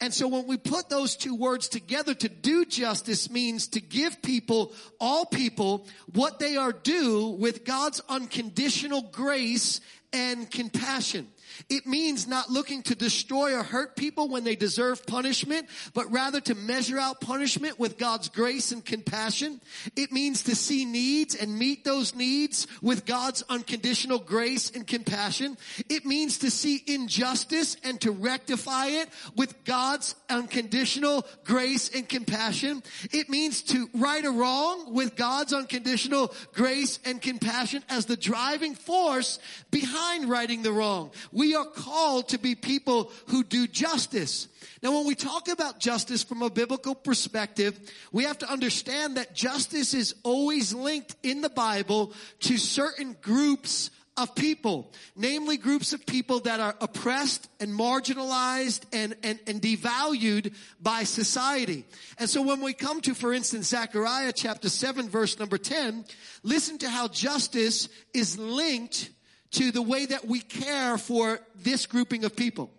And 0.00 0.12
so 0.12 0.28
when 0.28 0.46
we 0.46 0.56
put 0.56 0.88
those 0.88 1.16
two 1.16 1.34
words 1.34 1.68
together 1.68 2.14
to 2.14 2.28
do 2.28 2.64
justice 2.64 3.30
means 3.30 3.68
to 3.68 3.80
give 3.80 4.20
people, 4.22 4.72
all 5.00 5.24
people, 5.24 5.86
what 6.12 6.38
they 6.38 6.56
are 6.56 6.72
due 6.72 7.28
with 7.28 7.64
God's 7.64 8.00
unconditional 8.08 9.02
grace 9.02 9.80
and 10.12 10.50
compassion. 10.50 11.28
It 11.68 11.86
means 11.86 12.26
not 12.26 12.50
looking 12.50 12.82
to 12.84 12.94
destroy 12.94 13.54
or 13.54 13.62
hurt 13.62 13.96
people 13.96 14.28
when 14.28 14.44
they 14.44 14.56
deserve 14.56 15.06
punishment, 15.06 15.68
but 15.92 16.10
rather 16.10 16.40
to 16.42 16.54
measure 16.54 16.98
out 16.98 17.20
punishment 17.20 17.78
with 17.78 17.98
God's 17.98 18.28
grace 18.28 18.72
and 18.72 18.84
compassion. 18.84 19.60
It 19.96 20.12
means 20.12 20.44
to 20.44 20.54
see 20.54 20.84
needs 20.84 21.34
and 21.34 21.58
meet 21.58 21.84
those 21.84 22.14
needs 22.14 22.66
with 22.82 23.06
God's 23.06 23.42
unconditional 23.48 24.18
grace 24.18 24.70
and 24.70 24.86
compassion. 24.86 25.56
It 25.88 26.04
means 26.04 26.38
to 26.38 26.50
see 26.50 26.82
injustice 26.86 27.76
and 27.84 28.00
to 28.02 28.10
rectify 28.10 28.86
it 28.86 29.08
with 29.36 29.64
God's 29.64 30.14
unconditional 30.28 31.26
grace 31.44 31.90
and 31.94 32.08
compassion. 32.08 32.82
It 33.12 33.28
means 33.28 33.62
to 33.62 33.88
right 33.94 34.24
a 34.24 34.30
wrong 34.30 34.94
with 34.94 35.16
God's 35.16 35.52
unconditional 35.52 36.34
grace 36.52 36.98
and 37.04 37.20
compassion 37.20 37.82
as 37.88 38.06
the 38.06 38.16
driving 38.16 38.74
force 38.74 39.38
behind 39.70 40.28
righting 40.28 40.62
the 40.62 40.72
wrong. 40.72 41.10
We 41.32 41.43
we 41.44 41.54
are 41.54 41.66
called 41.66 42.30
to 42.30 42.38
be 42.38 42.54
people 42.54 43.12
who 43.26 43.44
do 43.44 43.66
justice. 43.66 44.48
Now 44.82 44.92
when 44.92 45.06
we 45.06 45.14
talk 45.14 45.48
about 45.48 45.78
justice 45.78 46.22
from 46.22 46.40
a 46.40 46.48
biblical 46.48 46.94
perspective, 46.94 47.78
we 48.12 48.24
have 48.24 48.38
to 48.38 48.50
understand 48.50 49.18
that 49.18 49.34
justice 49.34 49.92
is 49.92 50.14
always 50.22 50.72
linked 50.72 51.14
in 51.22 51.42
the 51.42 51.50
Bible 51.50 52.14
to 52.40 52.56
certain 52.56 53.14
groups 53.20 53.90
of 54.16 54.34
people, 54.34 54.90
namely 55.16 55.58
groups 55.58 55.92
of 55.92 56.06
people 56.06 56.40
that 56.40 56.60
are 56.60 56.76
oppressed 56.80 57.46
and 57.60 57.78
marginalized 57.78 58.80
and, 58.94 59.14
and, 59.22 59.38
and 59.46 59.60
devalued 59.60 60.54
by 60.80 61.04
society. 61.04 61.84
And 62.18 62.30
so 62.30 62.40
when 62.40 62.62
we 62.62 62.72
come 62.72 63.02
to, 63.02 63.14
for 63.14 63.34
instance, 63.34 63.68
Zechariah 63.68 64.32
chapter 64.32 64.70
7 64.70 65.10
verse 65.10 65.38
number 65.38 65.58
10, 65.58 66.06
listen 66.42 66.78
to 66.78 66.88
how 66.88 67.08
justice 67.08 67.90
is 68.14 68.38
linked 68.38 69.10
to 69.54 69.70
the 69.70 69.82
way 69.82 70.06
that 70.06 70.26
we 70.26 70.40
care 70.40 70.98
for 70.98 71.40
this 71.56 71.86
grouping 71.86 72.24
of 72.24 72.36
people. 72.36 72.70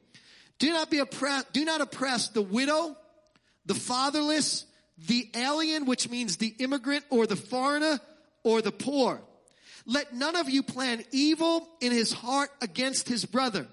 Do 0.59 0.69
not 0.69 0.89
be 0.89 0.99
oppressed, 0.99 1.51
do 1.53 1.65
not 1.65 1.81
oppress 1.81 2.29
the 2.29 2.41
widow, 2.41 2.95
the 3.65 3.73
fatherless, 3.73 4.65
the 5.07 5.29
alien, 5.35 5.85
which 5.85 6.09
means 6.09 6.37
the 6.37 6.55
immigrant 6.59 7.03
or 7.09 7.27
the 7.27 7.35
foreigner 7.35 7.99
or 8.43 8.61
the 8.61 8.71
poor. 8.71 9.21
Let 9.85 10.13
none 10.13 10.35
of 10.35 10.49
you 10.49 10.63
plan 10.63 11.03
evil 11.11 11.67
in 11.81 11.91
his 11.91 12.11
heart 12.11 12.49
against 12.61 13.07
his 13.07 13.25
brother. 13.25 13.67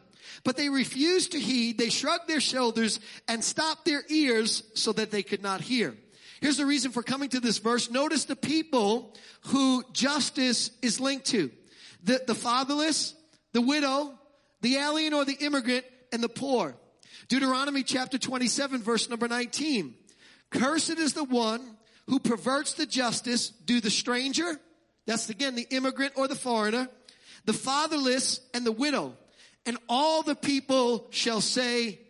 But 0.44 0.56
they 0.56 0.68
refused 0.68 1.32
to 1.32 1.40
heed. 1.40 1.78
They 1.78 1.88
shrugged 1.88 2.28
their 2.28 2.40
shoulders 2.40 3.00
and 3.28 3.44
stopped 3.44 3.85
their 3.85 4.02
ears 4.09 4.62
so 4.75 4.92
that 4.92 5.11
they 5.11 5.23
could 5.23 5.42
not 5.42 5.61
hear. 5.61 5.97
Here's 6.40 6.56
the 6.56 6.66
reason 6.66 6.90
for 6.90 7.02
coming 7.02 7.28
to 7.30 7.40
this 7.40 7.59
verse. 7.59 7.90
Notice 7.90 8.25
the 8.25 8.37
people 8.37 9.14
who 9.47 9.85
justice 9.92 10.71
is 10.82 11.00
linked 11.00 11.26
to. 11.26 11.50
The, 12.04 12.23
the 12.26 12.35
fatherless, 12.35 13.14
the 13.52 13.61
widow, 13.61 14.18
the 14.61 14.76
alien 14.76 15.14
or 15.14 15.25
the 15.25 15.35
immigrant, 15.35 15.85
and 16.12 16.23
the 16.23 16.28
poor. 16.28 16.76
Deuteronomy 17.28 17.82
chapter 17.82 18.18
27 18.18 18.82
verse 18.82 19.09
number 19.09 19.28
19. 19.28 19.94
Cursed 20.50 20.99
is 20.99 21.14
the 21.14 21.25
one 21.25 21.76
who 22.06 22.18
perverts 22.18 22.75
the 22.75 22.87
justice, 22.87 23.50
do 23.50 23.80
the 23.80 23.90
stranger, 23.90 24.61
that's 25.06 25.30
again 25.30 25.54
the 25.54 25.66
immigrant 25.71 26.12
or 26.16 26.28
the 26.28 26.35
foreigner, 26.35 26.88
the 27.44 27.52
fatherless 27.52 28.40
and 28.54 28.66
the 28.66 28.73
widow. 28.73 29.16
And 29.64 29.78
all 29.88 30.23
the 30.23 30.35
people 30.35 31.06
shall 31.11 31.40
say, 31.40 32.00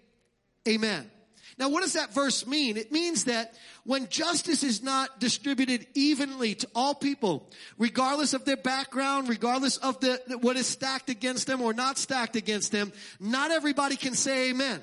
Amen. 0.67 1.11
Now 1.59 1.69
what 1.69 1.83
does 1.83 1.95
that 1.95 2.15
verse 2.15 2.47
mean? 2.47 2.77
It 2.77 2.93
means 2.93 3.25
that 3.25 3.55
when 3.85 4.09
justice 4.09 4.63
is 4.63 4.83
not 4.83 5.21
distributed 5.21 5.87
evenly 5.95 6.55
to 6.57 6.69
all 6.75 6.95
people, 6.95 7.51
regardless 7.79 8.35
of 8.35 8.45
their 8.45 8.57
background, 8.57 9.29
regardless 9.29 9.77
of 9.79 10.01
the, 10.01 10.21
what 10.41 10.57
is 10.57 10.67
stacked 10.67 11.11
against 11.11 11.47
them 11.47 11.61
or 11.61 11.73
not 11.73 11.99
stacked 11.99 12.37
against 12.37 12.73
them, 12.73 12.93
not 13.21 13.51
everybody 13.51 13.97
can 13.97 14.15
say 14.15 14.51
amen. 14.51 14.83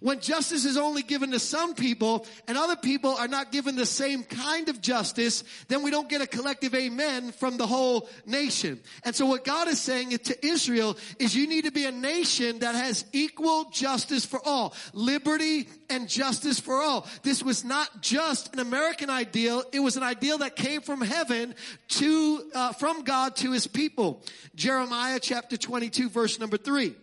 When 0.00 0.20
justice 0.20 0.64
is 0.64 0.76
only 0.76 1.02
given 1.02 1.30
to 1.32 1.38
some 1.38 1.74
people 1.74 2.26
and 2.46 2.56
other 2.56 2.76
people 2.76 3.14
are 3.14 3.28
not 3.28 3.52
given 3.52 3.76
the 3.76 3.86
same 3.86 4.22
kind 4.22 4.68
of 4.68 4.80
justice, 4.80 5.44
then 5.68 5.82
we 5.82 5.90
don't 5.90 6.08
get 6.08 6.20
a 6.20 6.26
collective 6.26 6.74
amen 6.74 7.32
from 7.32 7.56
the 7.56 7.66
whole 7.66 8.08
nation. 8.26 8.80
And 9.04 9.14
so 9.14 9.26
what 9.26 9.44
God 9.44 9.68
is 9.68 9.80
saying 9.80 10.10
to 10.10 10.46
Israel 10.46 10.96
is 11.18 11.34
you 11.34 11.48
need 11.48 11.64
to 11.64 11.72
be 11.72 11.86
a 11.86 11.92
nation 11.92 12.60
that 12.60 12.74
has 12.74 13.04
equal 13.12 13.70
justice 13.70 14.24
for 14.24 14.40
all, 14.44 14.74
liberty 14.92 15.68
and 15.90 16.08
justice 16.08 16.60
for 16.60 16.76
all. 16.76 17.06
This 17.22 17.42
was 17.42 17.64
not 17.64 18.00
just 18.00 18.52
an 18.54 18.60
American 18.60 19.10
ideal, 19.10 19.64
it 19.72 19.80
was 19.80 19.96
an 19.96 20.02
ideal 20.02 20.38
that 20.38 20.56
came 20.56 20.80
from 20.80 21.00
heaven 21.00 21.54
to, 21.88 22.50
uh, 22.54 22.72
from 22.72 23.02
God 23.02 23.36
to 23.36 23.52
his 23.52 23.66
people. 23.66 24.22
Jeremiah 24.54 25.18
chapter 25.20 25.56
22 25.56 26.08
verse 26.08 26.38
number 26.38 26.56
3. 26.56 26.94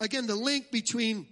Again, 0.00 0.26
the 0.26 0.34
link 0.34 0.70
between 0.70 1.26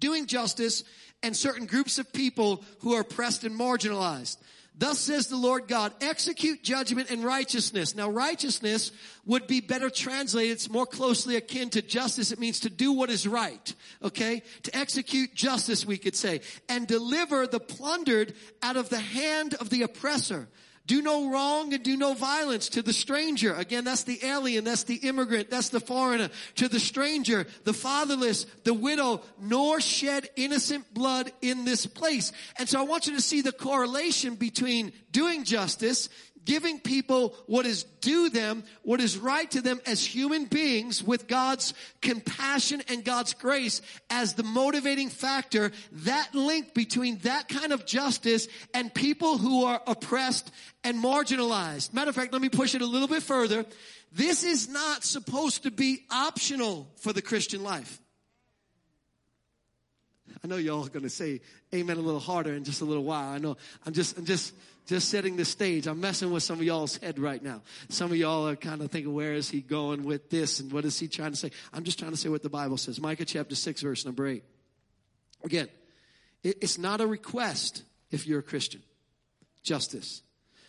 doing 0.00 0.26
justice, 0.26 0.82
and 1.22 1.36
certain 1.36 1.66
groups 1.66 1.98
of 1.98 2.12
people 2.12 2.64
who 2.80 2.94
are 2.94 3.02
oppressed 3.02 3.44
and 3.44 3.58
marginalized. 3.58 4.38
Thus 4.80 4.98
says 4.98 5.26
the 5.26 5.36
Lord 5.36 5.68
God, 5.68 5.92
execute 6.00 6.62
judgment 6.62 7.10
and 7.10 7.22
righteousness. 7.22 7.94
Now 7.94 8.08
righteousness 8.08 8.92
would 9.26 9.46
be 9.46 9.60
better 9.60 9.90
translated. 9.90 10.52
It's 10.52 10.70
more 10.70 10.86
closely 10.86 11.36
akin 11.36 11.68
to 11.70 11.82
justice. 11.82 12.32
It 12.32 12.38
means 12.38 12.60
to 12.60 12.70
do 12.70 12.92
what 12.92 13.10
is 13.10 13.28
right. 13.28 13.74
Okay? 14.02 14.42
To 14.62 14.74
execute 14.74 15.34
justice, 15.34 15.84
we 15.84 15.98
could 15.98 16.16
say. 16.16 16.40
And 16.66 16.86
deliver 16.86 17.46
the 17.46 17.60
plundered 17.60 18.32
out 18.62 18.78
of 18.78 18.88
the 18.88 19.00
hand 19.00 19.52
of 19.54 19.68
the 19.68 19.82
oppressor. 19.82 20.48
Do 20.90 21.02
no 21.02 21.30
wrong 21.30 21.72
and 21.72 21.84
do 21.84 21.96
no 21.96 22.14
violence 22.14 22.68
to 22.70 22.82
the 22.82 22.92
stranger. 22.92 23.54
Again, 23.54 23.84
that's 23.84 24.02
the 24.02 24.18
alien, 24.24 24.64
that's 24.64 24.82
the 24.82 24.96
immigrant, 24.96 25.48
that's 25.48 25.68
the 25.68 25.78
foreigner. 25.78 26.30
To 26.56 26.66
the 26.66 26.80
stranger, 26.80 27.46
the 27.62 27.72
fatherless, 27.72 28.44
the 28.64 28.74
widow, 28.74 29.22
nor 29.40 29.80
shed 29.80 30.28
innocent 30.34 30.92
blood 30.92 31.30
in 31.42 31.64
this 31.64 31.86
place. 31.86 32.32
And 32.58 32.68
so 32.68 32.80
I 32.80 32.82
want 32.82 33.06
you 33.06 33.14
to 33.14 33.20
see 33.20 33.40
the 33.40 33.52
correlation 33.52 34.34
between 34.34 34.92
doing 35.12 35.44
justice 35.44 36.08
giving 36.44 36.80
people 36.80 37.34
what 37.46 37.66
is 37.66 37.84
due 38.00 38.30
them, 38.30 38.64
what 38.82 39.00
is 39.00 39.18
right 39.18 39.50
to 39.50 39.60
them 39.60 39.80
as 39.86 40.04
human 40.04 40.46
beings 40.46 41.02
with 41.02 41.28
God's 41.28 41.74
compassion 42.00 42.82
and 42.88 43.04
God's 43.04 43.34
grace 43.34 43.82
as 44.08 44.34
the 44.34 44.42
motivating 44.42 45.08
factor, 45.08 45.72
that 45.92 46.34
link 46.34 46.74
between 46.74 47.18
that 47.18 47.48
kind 47.48 47.72
of 47.72 47.86
justice 47.86 48.48
and 48.74 48.92
people 48.92 49.38
who 49.38 49.64
are 49.64 49.80
oppressed 49.86 50.50
and 50.84 51.02
marginalized. 51.02 51.92
Matter 51.92 52.10
of 52.10 52.16
fact, 52.16 52.32
let 52.32 52.42
me 52.42 52.48
push 52.48 52.74
it 52.74 52.82
a 52.82 52.86
little 52.86 53.08
bit 53.08 53.22
further. 53.22 53.64
This 54.12 54.42
is 54.42 54.68
not 54.68 55.04
supposed 55.04 55.64
to 55.64 55.70
be 55.70 56.04
optional 56.10 56.90
for 56.96 57.12
the 57.12 57.22
Christian 57.22 57.62
life. 57.62 58.00
I 60.42 60.46
know 60.46 60.56
y'all 60.56 60.86
are 60.86 60.88
going 60.88 61.02
to 61.02 61.10
say 61.10 61.40
amen 61.74 61.98
a 61.98 62.00
little 62.00 62.20
harder 62.20 62.54
in 62.54 62.64
just 62.64 62.80
a 62.80 62.84
little 62.84 63.04
while. 63.04 63.28
I 63.30 63.38
know 63.38 63.56
I'm 63.84 63.92
just, 63.92 64.16
I'm 64.16 64.24
just, 64.24 64.54
just 64.90 65.08
setting 65.08 65.36
the 65.36 65.44
stage. 65.44 65.86
I'm 65.86 66.00
messing 66.00 66.32
with 66.32 66.42
some 66.42 66.58
of 66.58 66.64
y'all's 66.64 66.96
head 66.96 67.20
right 67.20 67.40
now. 67.40 67.62
Some 67.90 68.10
of 68.10 68.16
y'all 68.16 68.48
are 68.48 68.56
kind 68.56 68.82
of 68.82 68.90
thinking, 68.90 69.14
where 69.14 69.34
is 69.34 69.48
he 69.48 69.60
going 69.60 70.02
with 70.02 70.30
this 70.30 70.58
and 70.58 70.72
what 70.72 70.84
is 70.84 70.98
he 70.98 71.06
trying 71.06 71.30
to 71.30 71.36
say? 71.36 71.52
I'm 71.72 71.84
just 71.84 72.00
trying 72.00 72.10
to 72.10 72.16
say 72.16 72.28
what 72.28 72.42
the 72.42 72.48
Bible 72.48 72.76
says. 72.76 73.00
Micah 73.00 73.24
chapter 73.24 73.54
6 73.54 73.82
verse 73.82 74.04
number 74.04 74.26
8. 74.26 74.42
Again, 75.44 75.68
it's 76.42 76.76
not 76.76 77.00
a 77.00 77.06
request 77.06 77.84
if 78.10 78.26
you're 78.26 78.40
a 78.40 78.42
Christian. 78.42 78.82
Justice. 79.62 80.22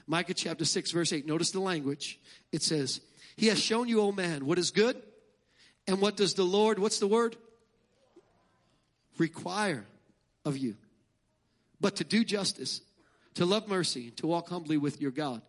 Micah 0.05 0.35
chapter 0.35 0.65
6 0.65 0.91
verse 0.91 1.11
8. 1.11 1.25
Notice 1.25 1.49
the 1.49 1.59
language. 1.59 2.19
It 2.51 2.61
says, 2.61 3.01
He 3.37 3.47
has 3.47 3.59
shown 3.59 3.87
you, 3.87 4.01
O 4.01 4.11
man, 4.11 4.45
what 4.45 4.59
is 4.59 4.69
good. 4.69 5.01
And 5.87 5.99
what 5.99 6.15
does 6.15 6.35
the 6.35 6.43
Lord, 6.43 6.77
what's 6.77 6.99
the 6.99 7.07
word? 7.07 7.37
Require 9.17 9.87
of 10.45 10.59
you. 10.59 10.75
But 11.79 11.95
to 11.95 12.03
do 12.03 12.23
justice 12.23 12.81
to 13.35 13.45
love 13.45 13.67
mercy, 13.67 14.07
and 14.07 14.17
to 14.17 14.27
walk 14.27 14.50
humbly 14.50 14.77
with 14.77 15.01
your 15.01 15.11
God. 15.11 15.41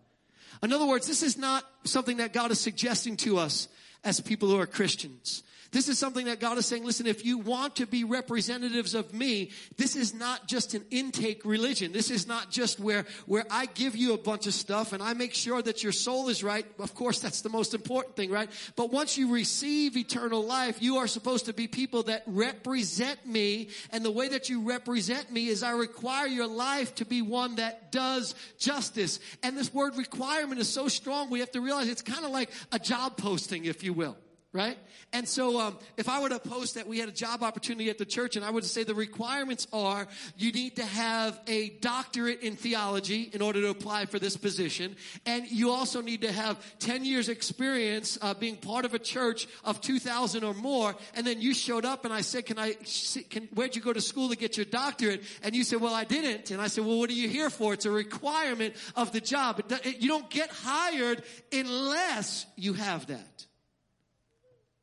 In 0.63 0.73
other 0.73 0.87
words, 0.87 1.07
this 1.07 1.23
is 1.23 1.37
not 1.37 1.65
something 1.85 2.19
that 2.19 2.33
God 2.33 2.51
is 2.51 2.61
suggesting 2.61 3.17
to 3.19 3.39
us 3.39 3.69
as 4.05 4.21
people 4.21 4.49
who 4.49 4.59
are 4.59 4.67
Christians. 4.67 5.43
This 5.73 5.89
is 5.89 5.99
something 5.99 6.27
that 6.27 6.39
God 6.39 6.59
is 6.59 6.67
saying, 6.67 6.85
listen, 6.85 7.07
if 7.07 7.25
you 7.25 7.39
want 7.39 7.77
to 7.77 7.87
be 7.87 8.05
representatives 8.05 8.95
of 8.95 9.15
me, 9.15 9.51
this 9.79 9.97
is 9.97 10.13
not 10.13 10.47
just 10.47 10.75
an 10.75 10.85
intake 10.91 11.47
religion. 11.47 11.93
This 11.93 12.11
is 12.11 12.27
not 12.27 12.51
just 12.51 12.79
where, 12.79 13.07
where 13.25 13.47
I 13.51 13.65
give 13.65 13.97
you 13.97 14.13
a 14.13 14.19
bunch 14.19 14.47
of 14.47 14.53
stuff 14.53 14.93
and 14.93 15.03
I 15.03 15.15
make 15.15 15.33
sure 15.33 15.63
that 15.63 15.83
your 15.83 15.93
soul 15.93 16.29
is 16.29 16.45
right. 16.45 16.67
Of 16.79 16.95
course, 16.95 17.21
that's 17.21 17.41
the 17.41 17.49
most 17.49 17.73
important 17.73 18.17
thing, 18.17 18.31
right? 18.31 18.51
But 18.77 18.93
once 18.93 19.17
you 19.17 19.33
receive 19.33 19.97
eternal 19.97 20.45
life, 20.45 20.83
you 20.83 20.99
are 20.99 21.07
supposed 21.07 21.47
to 21.47 21.55
be 21.55 21.69
people 21.69 22.03
that 22.03 22.23
represent 22.27 23.27
me. 23.27 23.69
And 23.91 24.05
the 24.05 24.11
way 24.11 24.29
that 24.29 24.51
you 24.51 24.69
represent 24.69 25.33
me 25.33 25.49
is 25.49 25.63
I 25.63 25.71
require 25.71 26.27
your 26.27 26.49
life 26.49 26.95
to 26.97 27.07
be 27.07 27.23
one 27.23 27.57
that 27.57 27.91
does 27.91 28.35
justice. 28.59 29.21
And 29.43 29.57
this 29.57 29.73
word 29.73 29.97
requirement 29.97 30.61
is 30.61 30.69
so 30.69 30.89
strong, 30.89 31.31
we 31.31 31.41
have 31.41 31.53
to 31.53 31.63
realize 31.63 31.89
it's 31.89 32.03
kind 32.03 32.27
of 32.27 32.31
like 32.31 32.51
a 32.73 32.79
job 32.79 33.17
posting, 33.17 33.65
if 33.65 33.83
you 33.83 33.95
will 33.95 34.19
right? 34.53 34.77
And 35.15 35.27
so, 35.27 35.59
um, 35.61 35.79
if 35.97 36.09
I 36.09 36.21
were 36.21 36.29
to 36.29 36.39
post 36.39 36.75
that 36.75 36.87
we 36.87 36.99
had 36.99 37.09
a 37.09 37.13
job 37.13 37.43
opportunity 37.43 37.89
at 37.91 37.99
the 37.99 38.05
church, 38.05 38.37
and 38.37 38.45
I 38.45 38.51
would 38.51 38.65
say 38.65 38.85
the 38.85 38.95
requirements 38.95 39.67
are 39.73 40.07
you 40.37 40.53
need 40.53 40.77
to 40.77 40.85
have 40.85 41.41
a 41.47 41.71
doctorate 41.81 42.41
in 42.41 42.57
theology 42.57 43.31
in 43.33 43.41
order 43.43 43.61
to 43.63 43.69
apply 43.69 44.07
for 44.07 44.19
this 44.19 44.37
position, 44.37 44.97
and 45.25 45.51
you 45.51 45.71
also 45.71 46.03
need 46.03 46.23
to 46.23 46.33
have 46.33 46.59
ten 46.79 47.05
years 47.05 47.29
experience 47.29 48.19
uh, 48.21 48.35
being 48.35 48.57
part 48.57 48.85
of 48.85 48.95
a 48.95 48.99
church 48.99 49.49
of 49.65 49.81
two 49.81 49.99
thousand 49.99 50.45
or 50.45 50.55
more. 50.55 50.95
And 51.15 51.27
then 51.27 51.41
you 51.41 51.55
showed 51.55 51.85
up, 51.85 52.05
and 52.05 52.13
I 52.13 52.21
said, 52.21 52.47
"Can 52.47 52.59
I? 52.59 52.77
Can, 53.31 53.49
where'd 53.55 53.75
you 53.75 53.83
go 53.83 53.93
to 53.93 54.01
school 54.01 54.29
to 54.29 54.37
get 54.37 54.57
your 54.57 54.67
doctorate?" 54.67 55.23
And 55.43 55.55
you 55.55 55.65
said, 55.65 55.81
"Well, 55.81 55.95
I 55.95 56.05
didn't." 56.05 56.51
And 56.51 56.61
I 56.61 56.69
said, 56.69 56.85
"Well, 56.85 56.99
what 56.99 57.11
are 57.11 57.15
you 57.15 57.29
here 57.29 57.51
for? 57.51 57.73
It's 57.73 57.87
a 57.87 57.91
requirement 57.91 58.75
of 58.97 59.13
the 59.13 59.21
job. 59.21 59.61
It, 59.61 59.87
it, 59.87 60.01
you 60.01 60.09
don't 60.09 60.29
get 60.29 60.51
hired 60.51 61.23
unless 61.53 62.47
you 62.57 62.75
have 62.75 63.07
that." 63.07 63.47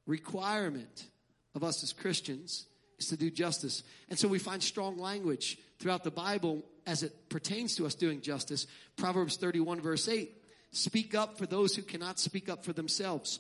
Requirement 0.10 1.08
of 1.56 1.64
us 1.64 1.84
as 1.84 1.94
Christians 1.94 2.66
is 2.98 3.08
to 3.08 3.18
do 3.18 3.30
justice. 3.30 3.84
And 4.10 4.18
so 4.18 4.28
we 4.28 4.40
find 4.40 4.62
strong 4.62 4.98
language 4.98 5.58
throughout 5.80 6.04
the 6.04 6.12
Bible 6.12 6.66
as 6.86 7.04
it 7.04 7.30
pertains 7.30 7.76
to 7.76 7.86
us 7.86 7.96
doing 7.96 8.20
justice. 8.20 8.68
Proverbs 8.98 9.38
31 9.38 9.80
verse 9.80 10.08
8, 10.10 10.32
speak 10.72 11.16
up 11.16 11.38
for 11.38 11.46
those 11.46 11.76
who 11.76 11.84
cannot 11.84 12.20
speak 12.20 12.50
up 12.50 12.66
for 12.66 12.74
themselves, 12.74 13.40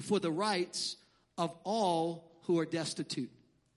for 0.00 0.18
the 0.18 0.30
rights 0.30 0.96
of 1.38 1.56
all 1.64 2.32
who 2.42 2.58
are 2.58 2.66
destitute. 2.66 3.30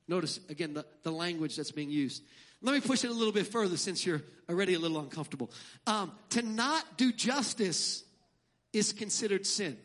Notice 0.08 0.40
again 0.50 0.74
the, 0.74 0.86
the 1.04 1.12
language 1.12 1.56
that's 1.56 1.72
being 1.72 1.90
used. 1.92 2.24
Let 2.62 2.74
me 2.74 2.82
push 2.82 3.04
it 3.04 3.10
a 3.10 3.14
little 3.14 3.34
bit 3.34 3.48
further 3.48 3.78
since 3.78 4.06
you're 4.06 4.22
already 4.50 4.74
a 4.74 4.80
little 4.80 5.00
uncomfortable. 5.00 5.52
Um, 5.86 6.12
to 6.32 6.42
not 6.42 6.98
do 6.98 7.12
justice 7.12 8.04
is 8.72 8.94
considered 8.94 9.46
sin. 9.46 9.78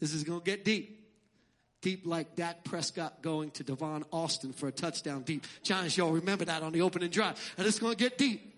This 0.00 0.14
is 0.14 0.24
going 0.24 0.40
to 0.40 0.44
get 0.44 0.64
deep. 0.64 0.96
Deep 1.82 2.06
like 2.06 2.36
Dak 2.36 2.64
Prescott 2.64 3.22
going 3.22 3.50
to 3.52 3.64
Tavon 3.64 4.04
Austin 4.12 4.52
for 4.52 4.68
a 4.68 4.72
touchdown 4.72 5.22
deep. 5.22 5.46
Giants, 5.62 5.96
y'all 5.96 6.12
remember 6.12 6.44
that 6.46 6.62
on 6.62 6.72
the 6.72 6.82
opening 6.82 7.10
drive. 7.10 7.54
And 7.56 7.66
it's 7.66 7.78
going 7.78 7.94
to 7.94 7.98
get 7.98 8.18
deep. 8.18 8.54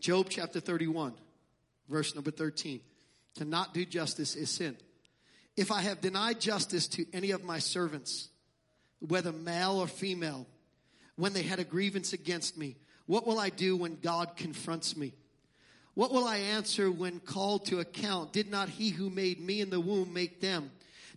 Job 0.00 0.26
chapter 0.30 0.60
31, 0.60 1.14
verse 1.88 2.14
number 2.14 2.30
13. 2.30 2.80
To 3.36 3.44
not 3.44 3.74
do 3.74 3.84
justice 3.84 4.36
is 4.36 4.50
sin. 4.50 4.76
If 5.56 5.70
I 5.70 5.80
have 5.82 6.00
denied 6.00 6.40
justice 6.40 6.88
to 6.88 7.06
any 7.12 7.30
of 7.30 7.44
my 7.44 7.58
servants, 7.58 8.28
whether 9.00 9.32
male 9.32 9.78
or 9.80 9.86
female, 9.86 10.46
when 11.16 11.32
they 11.32 11.42
had 11.42 11.58
a 11.58 11.64
grievance 11.64 12.12
against 12.12 12.58
me, 12.58 12.76
what 13.06 13.26
will 13.26 13.38
I 13.38 13.50
do 13.50 13.76
when 13.76 13.98
God 14.00 14.36
confronts 14.36 14.96
me? 14.96 15.14
What 15.94 16.12
will 16.12 16.26
I 16.26 16.38
answer 16.38 16.90
when 16.90 17.20
called 17.20 17.66
to 17.66 17.80
account? 17.80 18.32
Did 18.32 18.50
not 18.50 18.68
he 18.68 18.90
who 18.90 19.10
made 19.10 19.40
me 19.40 19.60
in 19.60 19.70
the 19.70 19.80
womb 19.80 20.12
make 20.12 20.40
them? 20.40 20.70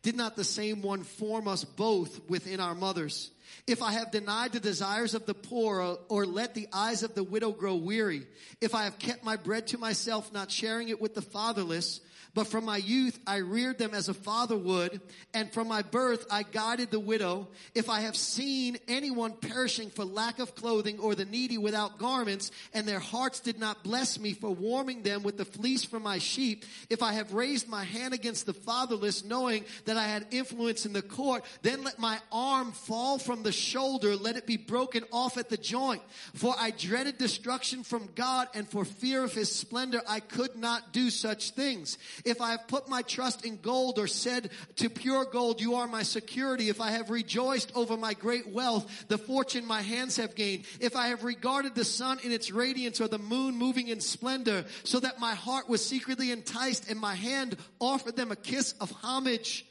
Did 0.04 0.16
not 0.16 0.36
the 0.36 0.44
same 0.44 0.82
one 0.82 1.04
form 1.04 1.48
us 1.48 1.64
both 1.64 2.30
within 2.30 2.60
our 2.60 2.76
mothers? 2.76 3.32
If 3.66 3.82
I 3.82 3.94
have 3.94 4.12
denied 4.12 4.52
the 4.52 4.60
desires 4.60 5.14
of 5.14 5.26
the 5.26 5.34
poor 5.34 5.82
or, 5.82 6.00
or, 6.10 6.26
let 6.26 6.54
the 6.54 6.68
eyes 6.72 7.02
of 7.02 7.16
the 7.16 7.24
widow 7.24 7.52
grow 7.52 7.76
weary, 7.76 8.28
if 8.62 8.76
I 8.76 8.84
have 8.84 9.00
kept 9.00 9.24
my 9.24 9.36
bread 9.36 9.68
to 9.68 9.78
myself, 9.78 10.32
not 10.32 10.52
sharing 10.52 10.90
it 10.90 11.02
with 11.02 11.16
the 11.16 11.22
fatherless, 11.22 12.00
but 12.38 12.46
from 12.46 12.66
my 12.66 12.78
youth 12.78 13.20
I 13.26 13.38
reared 13.38 13.80
them 13.80 13.96
as 13.96 14.10
a 14.10 14.14
father 14.14 14.56
would, 14.56 15.02
and 15.34 15.52
from 15.52 15.68
my 15.68 15.82
birth 15.82 16.24
I 16.30 16.44
guided 16.44 16.92
the 16.92 17.00
widow. 17.00 17.48
If 17.74 17.90
I 17.90 18.02
have 18.02 18.16
seen 18.16 18.78
anyone 18.88 19.32
perishing 19.32 19.90
for 19.90 20.06
lack 20.06 20.38
of 20.38 20.54
clothing 20.54 21.00
or 21.00 21.16
the 21.16 21.26
needy 21.26 21.58
without 21.58 21.98
garments, 21.98 22.52
and 22.76 22.88
their 22.88 23.00
hearts 23.00 23.40
did 23.40 23.58
not 23.58 23.84
bless 23.84 24.20
me 24.20 24.34
for 24.34 24.52
warming 24.52 25.02
them 25.02 25.24
with 25.24 25.38
the 25.38 25.46
fleece 25.46 25.84
from 25.84 26.04
my 26.04 26.20
sheep, 26.20 26.64
if 26.92 27.02
I 27.02 27.14
have 27.14 27.34
raised 27.34 27.68
my 27.68 27.84
hand 27.84 28.14
against 28.14 28.46
the 28.46 28.54
fatherless, 28.54 29.26
knowing 29.26 29.66
that 29.86 29.98
I 29.98 30.06
had 30.06 30.28
influence 30.30 30.86
in 30.86 30.94
the 30.94 31.02
court, 31.02 31.44
then 31.64 31.84
let 31.84 31.98
my 31.98 32.20
arm 32.32 32.72
fall 32.72 33.18
from 33.18 33.42
the 33.42 33.52
shoulder, 33.52 34.16
let 34.16 34.38
it 34.38 34.46
be 34.46 34.58
broken 34.58 35.04
off 35.12 35.40
at 35.40 35.50
the 35.50 35.58
joint. 35.58 36.04
For 36.36 36.54
I 36.56 36.70
dreaded 36.70 37.18
destruction 37.18 37.82
from 37.82 38.10
God, 38.14 38.48
and 38.54 38.70
for 38.70 38.86
fear 38.86 39.24
of 39.24 39.34
his 39.34 39.52
splendor 39.52 40.04
I 40.08 40.20
could 40.20 40.56
not 40.56 40.94
do 40.94 41.10
such 41.10 41.50
things. 41.50 41.98
If 42.28 42.42
I 42.42 42.52
have 42.52 42.68
put 42.68 42.88
my 42.88 43.02
trust 43.02 43.46
in 43.46 43.58
gold 43.58 44.00
or 44.00 44.08
said 44.08 44.52
to 44.78 44.90
pure 44.90 45.26
gold, 45.26 45.62
you 45.62 45.76
are 45.76 45.88
my 45.88 46.04
security. 46.04 46.70
If 46.70 46.82
I 46.82 46.92
have 46.92 47.10
rejoiced 47.10 47.72
over 47.76 47.98
my 47.98 48.14
great 48.14 48.50
wealth, 48.50 49.06
the 49.08 49.18
fortune 49.18 49.66
my 49.66 49.82
hands 49.82 50.18
have 50.18 50.36
gained. 50.36 50.66
If 50.80 50.96
I 50.96 51.08
have 51.08 51.24
regarded 51.24 51.76
the 51.76 51.86
sun 51.86 52.20
in 52.24 52.32
its 52.32 52.52
radiance 52.52 53.02
or 53.02 53.08
the 53.08 53.18
moon 53.18 53.56
moving 53.56 53.88
in 53.88 54.02
splendor 54.02 54.66
so 54.84 55.00
that 55.00 55.20
my 55.20 55.36
heart 55.36 55.70
was 55.70 55.86
secretly 55.86 56.32
enticed 56.32 56.90
and 56.90 57.00
my 57.00 57.16
hand 57.16 57.58
offered 57.80 58.16
them 58.16 58.32
a 58.32 58.36
kiss 58.36 58.74
of 58.82 58.92
homage, 58.92 59.66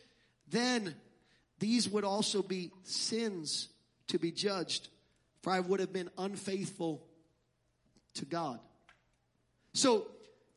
then 0.48 0.94
these 1.58 1.88
would 1.88 2.04
also 2.04 2.42
be 2.42 2.70
sins 2.82 3.68
to 4.08 4.18
be 4.18 4.32
judged 4.32 4.88
for 5.46 5.52
I 5.52 5.60
would 5.60 5.78
have 5.78 5.92
been 5.92 6.10
unfaithful 6.18 7.06
to 8.14 8.24
God. 8.24 8.58
So 9.74 10.08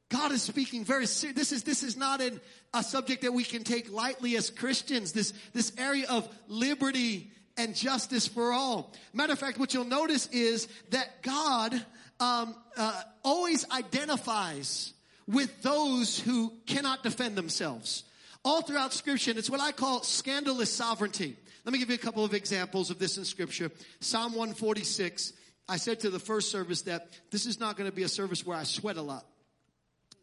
God 0.09 0.31
is 0.31 0.41
speaking 0.41 0.83
very 0.83 1.05
serious. 1.05 1.37
This 1.37 1.51
is, 1.51 1.63
this 1.63 1.83
is 1.83 1.95
not 1.95 2.19
an, 2.19 2.41
a 2.73 2.83
subject 2.83 3.21
that 3.21 3.33
we 3.33 3.43
can 3.43 3.63
take 3.63 3.91
lightly 3.91 4.35
as 4.35 4.49
Christians. 4.49 5.11
This, 5.11 5.33
this 5.53 5.71
area 5.77 6.05
of 6.09 6.27
liberty 6.47 7.31
and 7.57 7.75
justice 7.75 8.27
for 8.27 8.51
all. 8.51 8.93
Matter 9.13 9.33
of 9.33 9.39
fact, 9.39 9.59
what 9.59 9.73
you'll 9.73 9.85
notice 9.85 10.27
is 10.27 10.67
that 10.89 11.21
God 11.21 11.73
um, 12.19 12.55
uh, 12.75 13.01
always 13.23 13.69
identifies 13.69 14.93
with 15.27 15.61
those 15.61 16.19
who 16.19 16.53
cannot 16.65 17.03
defend 17.03 17.35
themselves. 17.35 18.03
All 18.43 18.61
throughout 18.61 18.93
scripture, 18.93 19.33
it's 19.35 19.49
what 19.49 19.61
I 19.61 19.71
call 19.71 20.01
scandalous 20.01 20.73
sovereignty. 20.73 21.35
Let 21.65 21.73
me 21.73 21.79
give 21.79 21.89
you 21.89 21.95
a 21.95 21.99
couple 21.99 22.25
of 22.25 22.33
examples 22.33 22.89
of 22.89 22.97
this 22.97 23.17
in 23.17 23.25
scripture. 23.25 23.69
Psalm 23.99 24.31
146. 24.31 25.33
I 25.67 25.77
said 25.77 25.99
to 25.99 26.09
the 26.09 26.19
first 26.19 26.49
service 26.49 26.81
that 26.83 27.09
this 27.29 27.45
is 27.45 27.59
not 27.59 27.77
going 27.77 27.87
to 27.87 27.95
be 27.95 28.01
a 28.01 28.09
service 28.09 28.43
where 28.43 28.57
I 28.57 28.63
sweat 28.63 28.97
a 28.97 29.03
lot. 29.03 29.23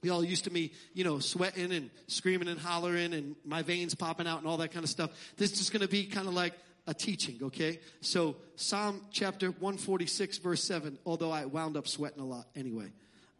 We 0.02 0.10
all 0.10 0.24
used 0.24 0.44
to 0.44 0.52
me, 0.52 0.72
you 0.94 1.04
know, 1.04 1.18
sweating 1.18 1.72
and 1.72 1.90
screaming 2.06 2.48
and 2.48 2.60
hollering 2.60 3.14
and 3.14 3.34
my 3.44 3.62
veins 3.62 3.94
popping 3.94 4.26
out 4.26 4.38
and 4.38 4.46
all 4.46 4.58
that 4.58 4.72
kind 4.72 4.84
of 4.84 4.90
stuff. 4.90 5.10
This 5.36 5.60
is 5.60 5.70
going 5.70 5.82
to 5.82 5.88
be 5.88 6.06
kind 6.06 6.28
of 6.28 6.34
like 6.34 6.52
a 6.86 6.94
teaching, 6.94 7.38
okay? 7.42 7.80
So 8.00 8.36
Psalm 8.56 9.00
chapter 9.10 9.48
146 9.48 10.38
verse 10.38 10.62
7, 10.62 10.98
although 11.04 11.32
I 11.32 11.46
wound 11.46 11.76
up 11.76 11.88
sweating 11.88 12.20
a 12.20 12.26
lot 12.26 12.46
anyway. 12.54 12.92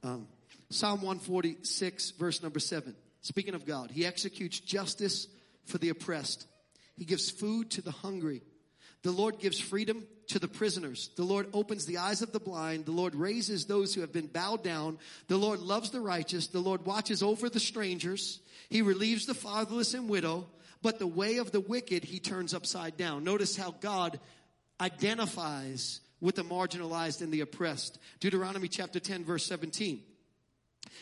Um, 0.03 0.27
Psalm 0.71 1.03
146 1.03 2.13
verse 2.13 2.43
number 2.43 2.59
7. 2.59 2.95
Speaking 3.21 3.55
of 3.55 3.65
God, 3.65 3.91
He 3.91 4.05
executes 4.07 4.59
justice 4.61 5.29
for 5.65 5.79
the 5.79 5.91
oppressed. 5.91 6.47
He 6.97 7.05
gives 7.05 7.31
food 7.31 7.71
to 7.73 7.83
the 7.83 7.91
hungry. 7.91 8.43
The 9.03 9.13
Lord 9.13 9.39
gives 9.39 9.61
freedom 9.61 10.07
to 10.29 10.39
the 10.39 10.49
prisoners. 10.49 11.11
The 11.17 11.25
Lord 11.25 11.49
opens 11.53 11.87
the 11.87 11.99
eyes 11.99 12.23
of 12.23 12.33
the 12.33 12.41
blind. 12.41 12.85
The 12.85 12.93
Lord 12.93 13.15
raises 13.15 13.65
those 13.65 13.95
who 13.95 14.01
have 14.01 14.13
been 14.13 14.27
bowed 14.27 14.63
down. 14.63 14.99
The 15.29 15.37
Lord 15.37 15.61
loves 15.61 15.91
the 15.91 16.01
righteous. 16.01 16.49
The 16.49 16.61
Lord 16.61 16.85
watches 16.85 17.23
over 17.23 17.49
the 17.49 17.61
strangers. 17.61 18.41
He 18.69 18.83
relieves 18.83 19.27
the 19.27 19.35
fatherless 19.35 19.95
and 19.95 20.09
widow, 20.09 20.49
but 20.83 20.99
the 20.99 21.07
way 21.07 21.37
of 21.39 21.53
the 21.53 21.61
wicked 21.61 22.05
he 22.05 22.19
turns 22.19 22.55
upside 22.55 22.97
down. 22.97 23.25
Notice 23.25 23.57
how 23.57 23.75
God 23.81 24.19
identifies 24.81 26.01
with 26.21 26.37
the 26.37 26.45
marginalized 26.45 27.23
and 27.23 27.33
the 27.33 27.43
oppressed. 27.43 27.99
Deuteronomy 28.21 28.69
chapter 28.69 28.99
10 28.99 29.25
verse 29.25 29.47
17 29.47 30.03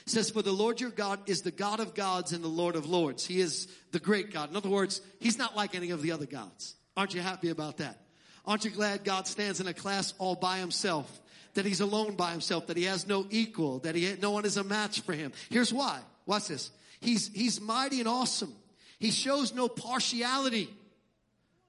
says, 0.06 0.30
for 0.30 0.42
the 0.42 0.52
Lord 0.52 0.80
your 0.80 0.90
God 0.90 1.20
is 1.28 1.42
the 1.42 1.50
God 1.50 1.80
of 1.80 1.94
gods 1.94 2.32
and 2.32 2.42
the 2.44 2.48
Lord 2.48 2.76
of 2.76 2.86
lords. 2.86 3.24
He 3.24 3.40
is 3.40 3.68
the 3.92 4.00
great 4.00 4.32
God. 4.32 4.50
In 4.50 4.56
other 4.56 4.68
words, 4.68 5.00
he's 5.20 5.38
not 5.38 5.56
like 5.56 5.74
any 5.74 5.90
of 5.90 6.02
the 6.02 6.12
other 6.12 6.26
gods. 6.26 6.74
Aren't 6.96 7.14
you 7.14 7.20
happy 7.20 7.48
about 7.48 7.78
that? 7.78 8.03
Aren't 8.46 8.64
you 8.64 8.70
glad 8.70 9.04
God 9.04 9.26
stands 9.26 9.60
in 9.60 9.66
a 9.66 9.74
class 9.74 10.14
all 10.18 10.34
by 10.34 10.58
himself? 10.58 11.20
That 11.54 11.64
he's 11.64 11.80
alone 11.80 12.16
by 12.16 12.32
himself, 12.32 12.66
that 12.66 12.76
he 12.76 12.84
has 12.84 13.06
no 13.06 13.26
equal, 13.30 13.78
that 13.80 13.94
he, 13.94 14.16
no 14.20 14.32
one 14.32 14.44
is 14.44 14.56
a 14.56 14.64
match 14.64 15.00
for 15.02 15.12
him. 15.12 15.32
Here's 15.50 15.72
why. 15.72 16.00
Watch 16.26 16.48
this. 16.48 16.70
He's, 17.00 17.28
he's 17.28 17.60
mighty 17.60 18.00
and 18.00 18.08
awesome. 18.08 18.54
He 18.98 19.10
shows 19.10 19.54
no 19.54 19.68
partiality, 19.68 20.68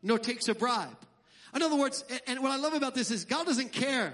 nor 0.01 0.17
takes 0.17 0.47
a 0.47 0.55
bribe. 0.55 0.97
In 1.53 1.61
other 1.61 1.75
words, 1.75 2.03
and 2.27 2.41
what 2.41 2.51
I 2.51 2.57
love 2.57 2.73
about 2.73 2.95
this 2.95 3.11
is 3.11 3.25
God 3.25 3.45
doesn't 3.45 3.71
care 3.71 4.13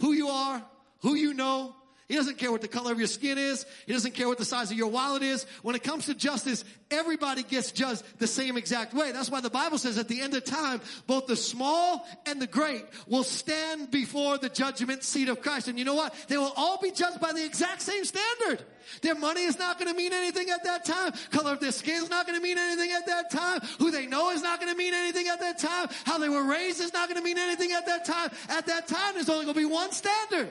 who 0.00 0.12
you 0.12 0.28
are, 0.28 0.62
who 1.00 1.14
you 1.14 1.34
know, 1.34 1.74
he 2.08 2.14
doesn't 2.14 2.38
care 2.38 2.50
what 2.50 2.62
the 2.62 2.68
color 2.68 2.90
of 2.90 2.98
your 2.98 3.06
skin 3.06 3.36
is. 3.36 3.66
He 3.86 3.92
doesn't 3.92 4.14
care 4.14 4.26
what 4.28 4.38
the 4.38 4.44
size 4.46 4.70
of 4.70 4.78
your 4.78 4.88
wallet 4.88 5.22
is. 5.22 5.44
When 5.60 5.76
it 5.76 5.82
comes 5.82 6.06
to 6.06 6.14
justice, 6.14 6.64
everybody 6.90 7.42
gets 7.42 7.70
judged 7.70 8.02
the 8.18 8.26
same 8.26 8.56
exact 8.56 8.94
way. 8.94 9.12
That's 9.12 9.30
why 9.30 9.42
the 9.42 9.50
Bible 9.50 9.76
says 9.76 9.98
at 9.98 10.08
the 10.08 10.22
end 10.22 10.34
of 10.34 10.42
time, 10.42 10.80
both 11.06 11.26
the 11.26 11.36
small 11.36 12.06
and 12.24 12.40
the 12.40 12.46
great 12.46 12.86
will 13.08 13.24
stand 13.24 13.90
before 13.90 14.38
the 14.38 14.48
judgment 14.48 15.04
seat 15.04 15.28
of 15.28 15.42
Christ. 15.42 15.68
And 15.68 15.78
you 15.78 15.84
know 15.84 15.94
what? 15.94 16.14
They 16.28 16.38
will 16.38 16.52
all 16.56 16.78
be 16.80 16.92
judged 16.92 17.20
by 17.20 17.34
the 17.34 17.44
exact 17.44 17.82
same 17.82 18.06
standard. 18.06 18.64
Their 19.02 19.14
money 19.14 19.42
is 19.42 19.58
not 19.58 19.78
going 19.78 19.90
to 19.90 19.96
mean 19.96 20.14
anything 20.14 20.48
at 20.48 20.64
that 20.64 20.86
time. 20.86 21.12
Color 21.30 21.52
of 21.52 21.60
their 21.60 21.72
skin 21.72 22.02
is 22.02 22.08
not 22.08 22.26
going 22.26 22.38
to 22.38 22.42
mean 22.42 22.56
anything 22.56 22.90
at 22.90 23.04
that 23.04 23.30
time. 23.30 23.60
Who 23.80 23.90
they 23.90 24.06
know 24.06 24.30
is 24.30 24.40
not 24.40 24.60
going 24.60 24.72
to 24.72 24.78
mean 24.78 24.94
anything 24.94 25.28
at 25.28 25.40
that 25.40 25.58
time. 25.58 25.88
How 26.04 26.16
they 26.16 26.30
were 26.30 26.44
raised 26.44 26.80
is 26.80 26.94
not 26.94 27.10
going 27.10 27.20
to 27.20 27.24
mean 27.24 27.36
anything 27.36 27.72
at 27.72 27.84
that 27.84 28.06
time. 28.06 28.30
At 28.48 28.64
that 28.64 28.88
time, 28.88 29.12
there's 29.12 29.28
only 29.28 29.44
going 29.44 29.56
to 29.56 29.60
be 29.60 29.66
one 29.66 29.92
standard. 29.92 30.50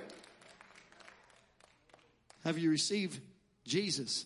Have 2.48 2.58
you 2.58 2.70
received 2.70 3.20
Jesus 3.66 4.26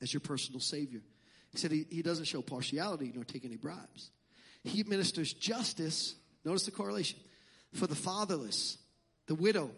as 0.00 0.10
your 0.10 0.22
personal 0.22 0.58
Savior? 0.58 1.02
He 1.50 1.58
said 1.58 1.70
he, 1.70 1.84
he 1.90 2.00
doesn't 2.00 2.24
show 2.24 2.40
partiality 2.40 3.12
nor 3.14 3.24
take 3.24 3.44
any 3.44 3.58
bribes. 3.58 4.10
He 4.64 4.80
administers 4.80 5.34
justice, 5.34 6.14
notice 6.46 6.64
the 6.64 6.70
correlation, 6.70 7.18
for 7.74 7.86
the 7.86 7.94
fatherless, 7.94 8.78
the 9.26 9.34
widow. 9.34 9.70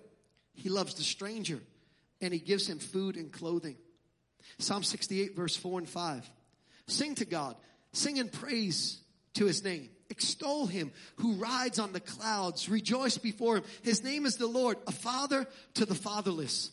He 0.54 0.68
loves 0.68 0.94
the 0.94 1.02
stranger, 1.02 1.58
and 2.20 2.32
he 2.32 2.38
gives 2.38 2.68
him 2.68 2.78
food 2.78 3.16
and 3.16 3.32
clothing. 3.32 3.74
Psalm 4.58 4.84
68, 4.84 5.34
verse 5.34 5.56
4 5.56 5.80
and 5.80 5.88
5. 5.88 6.30
Sing 6.86 7.16
to 7.16 7.24
God, 7.24 7.56
sing 7.92 8.18
in 8.18 8.28
praise 8.28 9.00
to 9.34 9.46
his 9.46 9.64
name. 9.64 9.88
Extol 10.10 10.66
him 10.66 10.92
who 11.16 11.32
rides 11.32 11.80
on 11.80 11.92
the 11.92 11.98
clouds. 11.98 12.68
Rejoice 12.68 13.18
before 13.18 13.56
him. 13.56 13.64
His 13.82 14.04
name 14.04 14.26
is 14.26 14.36
the 14.36 14.46
Lord, 14.46 14.76
a 14.86 14.92
father 14.92 15.44
to 15.74 15.84
the 15.84 15.96
fatherless 15.96 16.70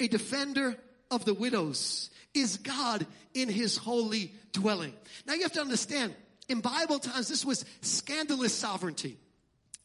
a 0.00 0.08
defender 0.08 0.76
of 1.10 1.24
the 1.24 1.34
widows 1.34 2.10
is 2.34 2.56
God 2.56 3.06
in 3.34 3.48
his 3.48 3.76
holy 3.76 4.32
dwelling. 4.52 4.94
Now 5.26 5.34
you 5.34 5.42
have 5.42 5.52
to 5.52 5.60
understand, 5.60 6.14
in 6.48 6.60
Bible 6.60 6.98
times, 6.98 7.28
this 7.28 7.44
was 7.44 7.64
scandalous 7.82 8.54
sovereignty. 8.54 9.18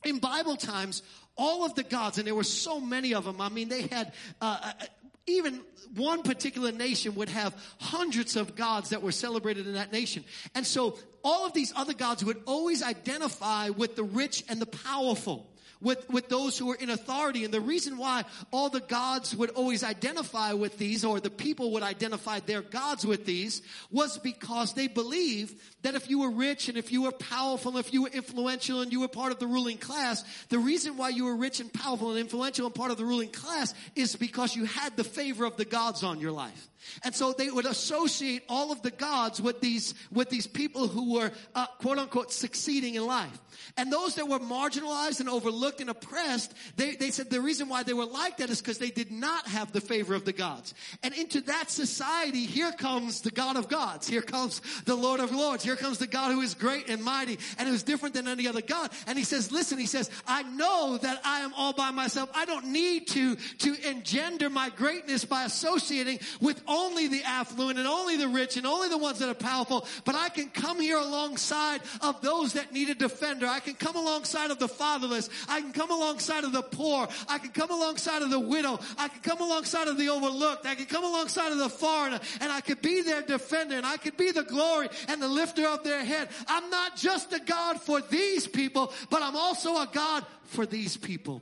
In 0.04 0.20
Bible 0.20 0.56
times, 0.56 1.04
all 1.38 1.66
of 1.66 1.76
the 1.76 1.84
gods, 1.84 2.18
and 2.18 2.26
there 2.26 2.36
were 2.36 2.44
so 2.44 2.80
many 2.80 3.14
of 3.14 3.26
them, 3.26 3.42
I 3.42 3.50
mean, 3.50 3.70
they 3.70 3.84
had, 3.84 4.14
uh, 4.42 4.58
uh 4.64 4.86
even 5.28 5.62
one 5.96 6.22
particular 6.22 6.72
nation 6.72 7.16
would 7.16 7.30
have 7.30 7.56
hundreds 7.80 8.36
of 8.36 8.56
gods 8.56 8.92
that 8.92 9.02
were 9.02 9.12
celebrated 9.12 9.66
in 9.66 9.74
that 9.74 9.92
nation. 9.92 10.24
And 10.54 10.66
so 10.66 11.00
all 11.24 11.48
of 11.48 11.54
these 11.54 11.74
other 11.76 11.94
gods 11.94 12.24
would 12.24 12.42
always 12.46 12.84
identify 12.84 13.70
with 13.70 13.96
the 13.96 14.04
rich 14.04 14.44
and 14.48 14.62
the 14.62 14.68
powerful 14.68 15.50
with, 15.86 16.10
with 16.10 16.30
those 16.30 16.58
who 16.58 16.66
were 16.66 16.76
in 16.76 16.90
authority. 16.90 17.46
And 17.46 17.54
the 17.54 17.62
reason 17.62 17.98
why 17.98 18.26
all 18.52 18.70
the 18.70 18.80
gods 18.80 19.36
would 19.36 19.52
always 19.52 19.84
identify 19.84 20.54
with 20.54 20.80
these, 20.80 21.06
or 21.06 21.20
the 21.20 21.30
people 21.30 21.72
would 21.74 21.84
identify 21.84 22.40
their 22.40 22.64
gods 22.64 23.06
with 23.06 23.26
these, 23.26 23.62
was 23.92 24.18
because 24.18 24.74
they 24.74 24.88
believed 24.88 25.56
that 25.84 25.94
if 25.94 26.10
you 26.10 26.20
were 26.20 26.32
rich 26.32 26.70
and 26.70 26.78
if 26.78 26.92
you 26.92 27.04
were 27.04 27.12
powerful, 27.12 27.78
if 27.78 27.94
you 27.94 28.02
were 28.02 28.10
influential 28.10 28.82
and 28.82 28.92
you 28.92 29.00
were 29.00 29.08
part 29.08 29.32
of 29.32 29.38
the 29.38 29.46
ruling 29.46 29.78
class, 29.78 30.24
the 30.50 30.58
reason 30.58 30.98
why 30.98 31.10
you 31.10 31.26
were 31.26 31.36
rich 31.36 31.60
and 31.60 31.72
powerful 31.72 32.10
and 32.10 32.20
influential 32.20 32.66
and 32.66 32.74
part 32.74 32.90
of 32.90 32.98
the 32.98 33.06
ruling 33.06 33.30
class 33.30 33.76
is 33.96 34.16
because 34.16 34.56
you 34.56 34.66
had 34.66 34.98
the 34.98 35.04
favor 35.04 35.46
of 35.46 35.56
the 35.56 35.66
gods 35.66 36.04
on 36.04 36.20
your 36.20 36.32
life. 36.32 36.68
And 37.04 37.16
so 37.16 37.34
they 37.34 37.50
would 37.50 37.66
associate 37.66 38.44
all 38.50 38.72
of 38.72 38.82
the 38.82 38.92
gods 38.92 39.42
with 39.42 39.62
these, 39.62 39.94
with 40.12 40.30
these 40.30 40.48
people 40.48 40.88
who 40.88 41.14
were, 41.14 41.32
uh, 41.54 41.68
quote 41.80 41.98
unquote, 41.98 42.32
succeeding 42.32 42.96
in 42.96 43.06
life. 43.06 43.40
And 43.78 43.92
those 43.92 44.16
that 44.16 44.28
were 44.28 44.40
marginalized 44.40 45.20
and 45.20 45.30
overlooked 45.30 45.75
and 45.80 45.90
oppressed, 45.90 46.54
they, 46.76 46.96
they 46.96 47.12
said 47.12 47.30
the 47.30 47.42
reason 47.42 47.70
why 47.70 47.84
they 47.84 47.94
were 47.94 48.06
like 48.06 48.38
that 48.38 48.50
is 48.50 48.62
because 48.62 48.78
they 48.78 48.90
did 48.90 49.12
not 49.12 49.48
have 49.48 49.72
the 49.72 49.82
favor 49.82 50.16
of 50.16 50.26
the 50.26 50.34
gods. 50.34 50.74
And 51.04 51.14
into 51.14 51.42
that 51.42 51.70
society, 51.70 52.46
here 52.46 52.72
comes 52.72 53.22
the 53.22 53.32
God 53.32 53.58
of 53.58 53.68
gods. 53.68 54.08
Here 54.08 54.22
comes 54.22 54.62
the 54.86 54.96
Lord 54.96 55.20
of 55.20 55.32
lords. 55.32 55.64
Here 55.64 55.76
comes 55.76 55.98
the 55.98 56.08
God 56.08 56.32
who 56.32 56.42
is 56.42 56.54
great 56.54 56.90
and 56.90 57.04
mighty 57.04 57.40
and 57.58 57.68
who's 57.68 57.84
different 57.84 58.16
than 58.16 58.28
any 58.28 58.48
other 58.48 58.62
God. 58.62 58.92
And 59.08 59.18
he 59.18 59.24
says, 59.24 59.52
listen, 59.52 59.78
he 59.78 59.86
says, 59.86 60.10
I 60.28 60.44
know 60.44 60.98
that 61.02 61.22
I 61.24 61.40
am 61.42 61.54
all 61.56 61.74
by 61.74 61.92
myself. 61.92 62.30
I 62.34 62.46
don't 62.46 62.68
need 62.68 63.08
to, 63.08 63.36
to 63.36 63.90
engender 63.90 64.50
my 64.50 64.70
greatness 64.70 65.26
by 65.26 65.44
associating 65.44 66.20
with 66.42 66.62
only 66.68 67.08
the 67.08 67.24
affluent 67.24 67.80
and 67.80 67.88
only 67.88 68.18
the 68.18 68.28
rich 68.28 68.58
and 68.58 68.66
only 68.66 68.90
the 68.90 68.98
ones 68.98 69.20
that 69.20 69.30
are 69.30 69.34
powerful, 69.34 69.86
but 70.04 70.16
I 70.16 70.30
can 70.30 70.50
come 70.50 70.80
here 70.80 70.98
alongside 70.98 71.82
of 72.02 72.22
those 72.22 72.54
that 72.54 72.74
need 72.74 72.90
a 72.90 72.96
defender. 72.96 73.48
I 73.48 73.60
can 73.60 73.74
come 73.74 73.96
alongside 73.96 74.52
of 74.52 74.60
the 74.60 74.68
fatherless. 74.68 75.30
Can 75.62 75.72
come 75.72 75.92
alongside 75.92 76.44
of 76.44 76.52
the 76.52 76.62
poor. 76.62 77.08
I 77.28 77.38
can 77.38 77.52
come 77.52 77.72
alongside 77.72 78.22
of 78.22 78.30
the 78.30 78.40
widow. 78.40 78.80
I 78.98 79.08
can 79.08 79.22
come 79.22 79.42
alongside 79.42 79.88
of 79.88 79.98
the 79.98 80.10
overlooked. 80.10 80.66
I 80.66 80.76
can 80.76 80.86
come 80.86 81.04
alongside 81.04 81.52
of 81.52 81.58
the 81.58 81.70
foreigner 81.70 82.20
and 82.42 82.52
I 82.52 82.62
could 82.62 82.82
be 82.82 83.02
their 83.02 83.22
defender 83.22 83.76
and 83.76 83.86
I 83.86 83.98
could 83.98 84.18
be 84.18 84.32
the 84.32 84.44
glory 84.44 84.90
and 85.08 85.22
the 85.22 85.28
lifter 85.28 85.68
of 85.68 85.84
their 85.84 86.04
head. 86.04 86.30
I'm 86.48 86.70
not 86.70 86.96
just 86.96 87.34
a 87.34 87.40
God 87.40 87.82
for 87.82 88.02
these 88.02 88.48
people, 88.48 88.94
but 89.10 89.22
I'm 89.22 89.36
also 89.36 89.76
a 89.76 89.90
God 89.92 90.26
for 90.44 90.66
these 90.66 90.98
people. 90.98 91.42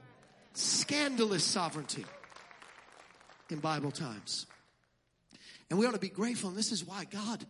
Scandalous 0.54 1.44
sovereignty 1.44 2.06
in 3.50 3.60
Bible 3.60 3.92
times. 3.92 4.46
And 5.70 5.80
we 5.80 5.88
ought 5.88 5.94
to 5.94 6.00
be 6.00 6.10
grateful. 6.10 6.50
And 6.50 6.58
this 6.58 6.72
is 6.72 6.86
why 6.86 7.06
God 7.06 7.46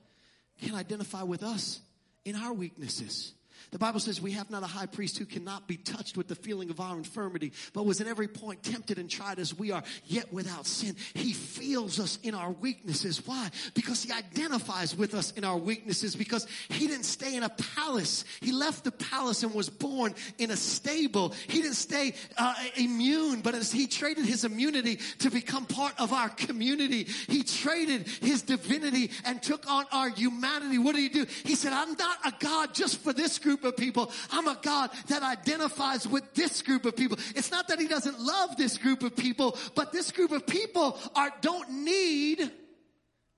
can 0.61 0.75
identify 0.75 1.23
with 1.23 1.43
us 1.43 1.81
in 2.25 2.35
our 2.35 2.53
weaknesses. 2.53 3.33
The 3.73 3.79
Bible 3.79 3.99
says 3.99 4.21
we 4.21 4.33
have 4.33 4.51
not 4.51 4.61
a 4.61 4.67
high 4.67 4.85
priest 4.85 5.17
who 5.17 5.25
cannot 5.25 5.67
be 5.67 5.77
touched 5.77 6.15
with 6.15 6.27
the 6.27 6.35
feeling 6.35 6.69
of 6.69 6.79
our 6.79 6.95
infirmity, 6.95 7.53
but 7.73 7.87
was 7.87 8.01
in 8.01 8.07
every 8.07 8.27
point 8.27 8.61
tempted 8.61 8.99
and 8.99 9.09
tried 9.09 9.39
as 9.39 9.57
we 9.57 9.71
are, 9.71 9.81
yet 10.05 10.31
without 10.31 10.67
sin. 10.67 10.95
He 11.15 11.33
feels 11.33 11.99
us 11.99 12.19
in 12.21 12.35
our 12.35 12.51
weaknesses. 12.51 13.25
Why? 13.25 13.49
Because 13.73 14.03
he 14.03 14.11
identifies 14.11 14.95
with 14.95 15.15
us 15.15 15.31
in 15.31 15.43
our 15.43 15.57
weaknesses 15.57 16.15
because 16.15 16.45
he 16.69 16.85
didn't 16.85 17.05
stay 17.05 17.35
in 17.35 17.41
a 17.41 17.49
palace. 17.49 18.25
He 18.41 18.51
left 18.51 18.83
the 18.83 18.91
palace 18.91 19.41
and 19.41 19.55
was 19.55 19.71
born 19.71 20.13
in 20.37 20.51
a 20.51 20.55
stable. 20.55 21.33
He 21.47 21.63
didn't 21.63 21.73
stay 21.73 22.13
uh, 22.37 22.53
immune, 22.75 23.41
but 23.41 23.55
as 23.55 23.71
he 23.71 23.87
traded 23.87 24.27
his 24.27 24.43
immunity 24.45 24.99
to 25.17 25.31
become 25.31 25.65
part 25.65 25.99
of 25.99 26.13
our 26.13 26.29
community, 26.29 27.07
he 27.27 27.41
traded 27.41 28.07
his 28.07 28.43
divinity 28.43 29.09
and 29.25 29.41
took 29.41 29.67
on 29.67 29.85
our 29.91 30.09
humanity. 30.09 30.77
What 30.77 30.93
did 30.93 31.01
he 31.01 31.09
do? 31.09 31.25
He 31.43 31.55
said, 31.55 31.73
I'm 31.73 31.93
not 31.93 32.17
a 32.23 32.33
God 32.37 32.75
just 32.75 33.01
for 33.01 33.13
this 33.13 33.39
group 33.39 33.62
of 33.63 33.77
people. 33.77 34.11
I'm 34.31 34.47
a 34.47 34.57
God 34.61 34.91
that 35.07 35.23
identifies 35.23 36.07
with 36.07 36.33
this 36.33 36.61
group 36.61 36.85
of 36.85 36.95
people. 36.95 37.17
It's 37.35 37.51
not 37.51 37.67
that 37.67 37.79
he 37.79 37.87
doesn't 37.87 38.19
love 38.19 38.57
this 38.57 38.77
group 38.77 39.03
of 39.03 39.15
people, 39.15 39.57
but 39.75 39.91
this 39.91 40.11
group 40.11 40.31
of 40.31 40.45
people 40.45 40.97
are, 41.15 41.31
don't 41.41 41.83
need 41.83 42.51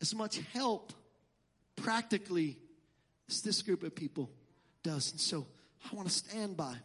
as 0.02 0.14
much 0.14 0.40
help 0.54 0.94
practically 1.76 2.58
as 3.30 3.42
this 3.42 3.62
group 3.62 3.84
of 3.84 3.96
people 3.96 4.30
does. 4.84 5.12
And 5.12 5.20
so 5.20 5.48
I 5.84 5.96
want 5.96 6.08
to 6.08 6.14
stand 6.14 6.58
by 6.58 6.76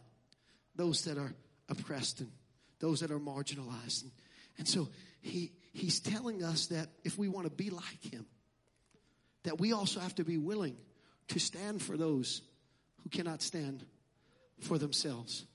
those 0.75 1.03
that 1.05 1.17
are 1.17 1.33
oppressed 1.69 2.21
and 2.21 2.31
those 2.79 3.01
that 3.01 3.11
are 3.11 3.19
marginalized. 3.19 4.03
And, 4.03 4.11
and 4.57 4.67
so 4.67 4.89
he, 5.21 5.51
he's 5.71 5.99
telling 5.99 6.43
us 6.43 6.67
that 6.67 6.89
if 7.03 7.17
we 7.17 7.27
want 7.27 7.45
to 7.45 7.51
be 7.51 7.69
like 7.69 8.11
him, 8.11 8.25
that 9.43 9.59
we 9.59 9.73
also 9.73 9.99
have 9.99 10.15
to 10.15 10.23
be 10.23 10.37
willing 10.37 10.75
to 11.29 11.39
stand 11.39 11.81
for 11.81 11.97
those 11.97 12.41
who 13.03 13.09
cannot 13.09 13.41
stand 13.41 13.85
for 14.59 14.77
themselves. 14.77 15.45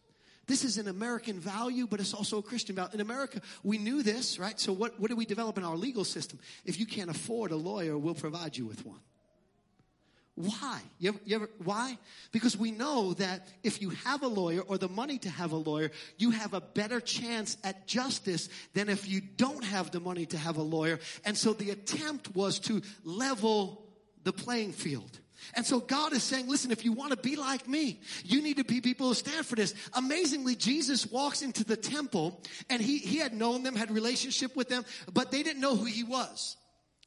This 0.47 0.63
is 0.63 0.79
an 0.79 0.87
American 0.87 1.41
value, 1.41 1.87
but 1.89 1.99
it's 1.99 2.15
also 2.15 2.39
a 2.39 2.43
Christian 2.43 2.77
value. 2.77 2.95
In 2.95 3.01
America, 3.01 3.41
we 3.65 3.79
knew 3.79 4.03
this, 4.03 4.39
right? 4.39 4.59
So 4.61 4.73
what, 4.73 4.99
what 5.01 5.11
do 5.11 5.17
we 5.17 5.27
develop 5.27 5.59
in 5.59 5.65
our 5.65 5.77
legal 5.77 6.05
system? 6.05 6.39
If 6.65 6.79
you 6.79 6.87
can't 6.87 7.11
afford 7.11 7.51
a 7.51 7.57
lawyer, 7.57 7.99
we'll 7.99 8.15
provide 8.15 8.57
you 8.57 8.65
with 8.65 8.87
one. 8.87 9.01
Why? 10.37 10.83
You 10.99 11.09
ever, 11.09 11.19
you 11.25 11.37
ever, 11.37 11.51
why? 11.65 11.99
Because 12.31 12.57
we 12.57 12.71
know 12.71 13.15
that 13.15 13.49
if 13.65 13.81
you 13.81 13.91
have 13.91 14.23
a 14.23 14.29
lawyer 14.29 14.61
or 14.61 14.77
the 14.77 14.89
money 14.89 15.19
to 15.19 15.31
have 15.31 15.53
a 15.53 15.57
lawyer, 15.57 15.91
you 16.19 16.31
have 16.31 16.53
a 16.53 16.61
better 16.61 17.01
chance 17.01 17.57
at 17.65 17.87
justice 17.87 18.51
than 18.75 18.91
if 18.91 19.09
you 19.09 19.23
don't 19.23 19.65
have 19.65 19.91
the 19.93 20.01
money 20.01 20.27
to 20.27 20.39
have 20.39 20.59
a 20.59 20.63
lawyer. 20.63 21.01
And 21.25 21.37
so 21.37 21.55
the 21.55 21.71
attempt 21.71 22.37
was 22.37 22.61
to 22.61 22.83
level 23.03 23.83
the 24.25 24.33
playing 24.33 24.73
field. 24.73 25.19
And 25.55 25.65
so 25.65 25.81
God 25.81 26.13
is 26.13 26.23
saying, 26.23 26.49
listen, 26.49 26.71
if 26.71 26.85
you 26.85 26.93
want 26.93 27.11
to 27.11 27.17
be 27.17 27.37
like 27.37 27.69
me, 27.69 28.01
you 28.25 28.43
need 28.43 28.57
to 28.57 28.65
be 28.65 28.81
people 28.81 29.09
who 29.09 29.15
stand 29.15 29.47
for 29.47 29.57
this. 29.57 29.75
Amazingly, 29.95 30.57
Jesus 30.57 31.07
walks 31.11 31.43
into 31.43 31.65
the 31.65 31.77
temple 31.77 32.41
and 32.71 32.81
he, 32.83 32.99
he 32.99 33.19
had 33.19 33.33
known 33.33 33.63
them, 33.63 33.75
had 33.75 33.91
relationship 33.91 34.57
with 34.57 34.69
them, 34.69 34.85
but 35.13 35.31
they 35.31 35.43
didn't 35.43 35.61
know 35.61 35.77
who 35.77 35.85
he 35.85 36.05
was. 36.05 36.57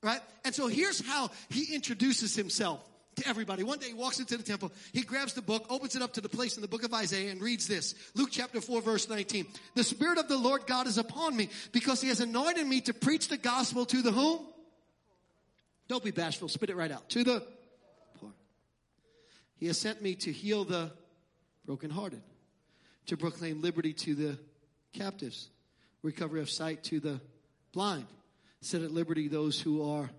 Right? 0.01 0.21
And 0.45 0.55
so 0.55 0.67
here's 0.67 1.05
how 1.05 1.29
he 1.49 1.73
introduces 1.75 2.35
himself 2.35 2.81
to 3.17 3.27
everybody. 3.27 3.63
One 3.63 3.79
day 3.79 3.87
he 3.87 3.93
walks 3.93 4.19
into 4.19 4.37
the 4.37 4.43
temple, 4.43 4.71
he 4.93 5.01
grabs 5.01 5.33
the 5.33 5.41
book, 5.41 5.65
opens 5.69 5.95
it 5.95 6.01
up 6.01 6.13
to 6.13 6.21
the 6.21 6.29
place 6.29 6.55
in 6.55 6.61
the 6.61 6.67
book 6.67 6.83
of 6.83 6.93
Isaiah 6.93 7.31
and 7.31 7.41
reads 7.41 7.67
this. 7.67 7.95
Luke 8.15 8.29
chapter 8.31 8.61
4 8.61 8.81
verse 8.81 9.09
19. 9.09 9.45
The 9.75 9.83
Spirit 9.83 10.17
of 10.17 10.27
the 10.27 10.37
Lord 10.37 10.65
God 10.67 10.87
is 10.87 10.97
upon 10.97 11.35
me 11.35 11.49
because 11.71 12.01
he 12.01 12.07
has 12.09 12.21
anointed 12.21 12.65
me 12.65 12.81
to 12.81 12.93
preach 12.93 13.27
the 13.27 13.37
gospel 13.37 13.85
to 13.87 14.01
the 14.01 14.11
whom? 14.11 14.39
Don't 15.87 16.03
be 16.03 16.11
bashful, 16.11 16.47
spit 16.47 16.69
it 16.69 16.75
right 16.75 16.91
out. 16.91 17.09
To 17.09 17.23
the 17.23 17.43
he 19.59 19.67
has 19.67 19.77
sent 19.77 20.01
me 20.01 20.15
to 20.15 20.31
heal 20.31 20.63
the 20.63 20.91
brokenhearted, 21.65 22.21
to 23.07 23.17
proclaim 23.17 23.61
liberty 23.61 23.93
to 23.93 24.15
the 24.15 24.39
captives, 24.93 25.49
recovery 26.01 26.41
of 26.41 26.49
sight 26.49 26.83
to 26.85 26.99
the 26.99 27.19
blind, 27.73 28.07
set 28.61 28.81
at 28.81 28.91
liberty 28.91 29.27
those 29.27 29.59
who 29.59 29.91
are 29.91 30.09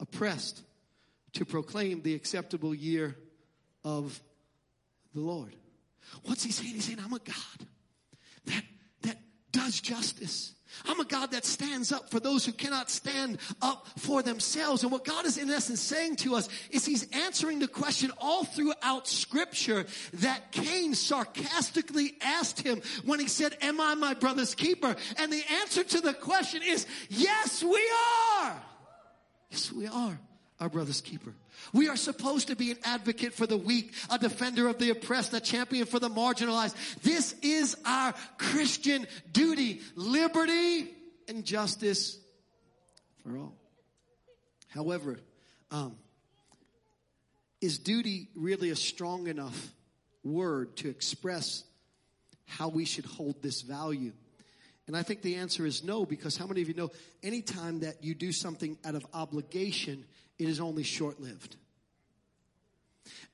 oppressed, 0.00 0.62
to 1.34 1.44
proclaim 1.44 2.02
the 2.02 2.14
acceptable 2.14 2.74
year 2.74 3.16
of 3.84 4.20
the 5.14 5.20
Lord. 5.20 5.54
What's 6.24 6.42
he 6.42 6.50
saying? 6.50 6.74
He's 6.74 6.84
saying, 6.84 6.98
I'm 7.02 7.12
a 7.12 7.20
God 7.20 7.66
that, 8.46 8.64
that 9.02 9.16
does 9.52 9.80
justice. 9.80 10.54
I'm 10.86 11.00
a 11.00 11.04
God 11.04 11.32
that 11.32 11.44
stands 11.44 11.92
up 11.92 12.10
for 12.10 12.20
those 12.20 12.44
who 12.44 12.52
cannot 12.52 12.90
stand 12.90 13.38
up 13.60 13.86
for 13.98 14.22
themselves. 14.22 14.82
And 14.82 14.92
what 14.92 15.04
God 15.04 15.26
is 15.26 15.38
in 15.38 15.50
essence 15.50 15.80
saying 15.80 16.16
to 16.16 16.34
us 16.34 16.48
is 16.70 16.84
He's 16.84 17.06
answering 17.12 17.58
the 17.58 17.68
question 17.68 18.10
all 18.18 18.44
throughout 18.44 19.06
scripture 19.06 19.86
that 20.14 20.52
Cain 20.52 20.94
sarcastically 20.94 22.14
asked 22.20 22.60
him 22.60 22.82
when 23.04 23.20
he 23.20 23.28
said, 23.28 23.56
am 23.60 23.80
I 23.80 23.94
my 23.94 24.14
brother's 24.14 24.54
keeper? 24.54 24.94
And 25.18 25.32
the 25.32 25.42
answer 25.60 25.84
to 25.84 26.00
the 26.00 26.14
question 26.14 26.62
is, 26.62 26.86
yes, 27.08 27.62
we 27.62 27.82
are. 28.40 28.62
Yes, 29.50 29.72
we 29.72 29.86
are 29.86 30.18
our 30.62 30.68
brother's 30.68 31.00
keeper. 31.00 31.34
We 31.72 31.88
are 31.88 31.96
supposed 31.96 32.46
to 32.46 32.56
be 32.56 32.70
an 32.70 32.78
advocate 32.84 33.34
for 33.34 33.48
the 33.48 33.56
weak, 33.56 33.92
a 34.08 34.16
defender 34.16 34.68
of 34.68 34.78
the 34.78 34.90
oppressed, 34.90 35.34
a 35.34 35.40
champion 35.40 35.86
for 35.86 35.98
the 35.98 36.08
marginalized. 36.08 36.76
This 37.02 37.34
is 37.42 37.76
our 37.84 38.14
Christian 38.38 39.08
duty. 39.32 39.80
Liberty 39.96 40.88
and 41.26 41.44
justice 41.44 42.16
for 43.24 43.36
all. 43.36 43.56
However, 44.68 45.18
um, 45.72 45.96
is 47.60 47.78
duty 47.78 48.28
really 48.36 48.70
a 48.70 48.76
strong 48.76 49.26
enough 49.26 49.72
word 50.22 50.76
to 50.76 50.88
express 50.88 51.64
how 52.46 52.68
we 52.68 52.84
should 52.84 53.04
hold 53.04 53.42
this 53.42 53.62
value? 53.62 54.12
And 54.86 54.96
I 54.96 55.02
think 55.02 55.22
the 55.22 55.36
answer 55.36 55.66
is 55.66 55.82
no, 55.82 56.04
because 56.04 56.36
how 56.36 56.46
many 56.46 56.62
of 56.62 56.68
you 56.68 56.74
know 56.74 56.90
anytime 57.22 57.80
that 57.80 58.04
you 58.04 58.14
do 58.14 58.30
something 58.30 58.78
out 58.84 58.94
of 58.94 59.04
obligation, 59.12 60.04
it 60.42 60.48
is 60.48 60.60
only 60.60 60.82
short 60.82 61.20
lived. 61.20 61.56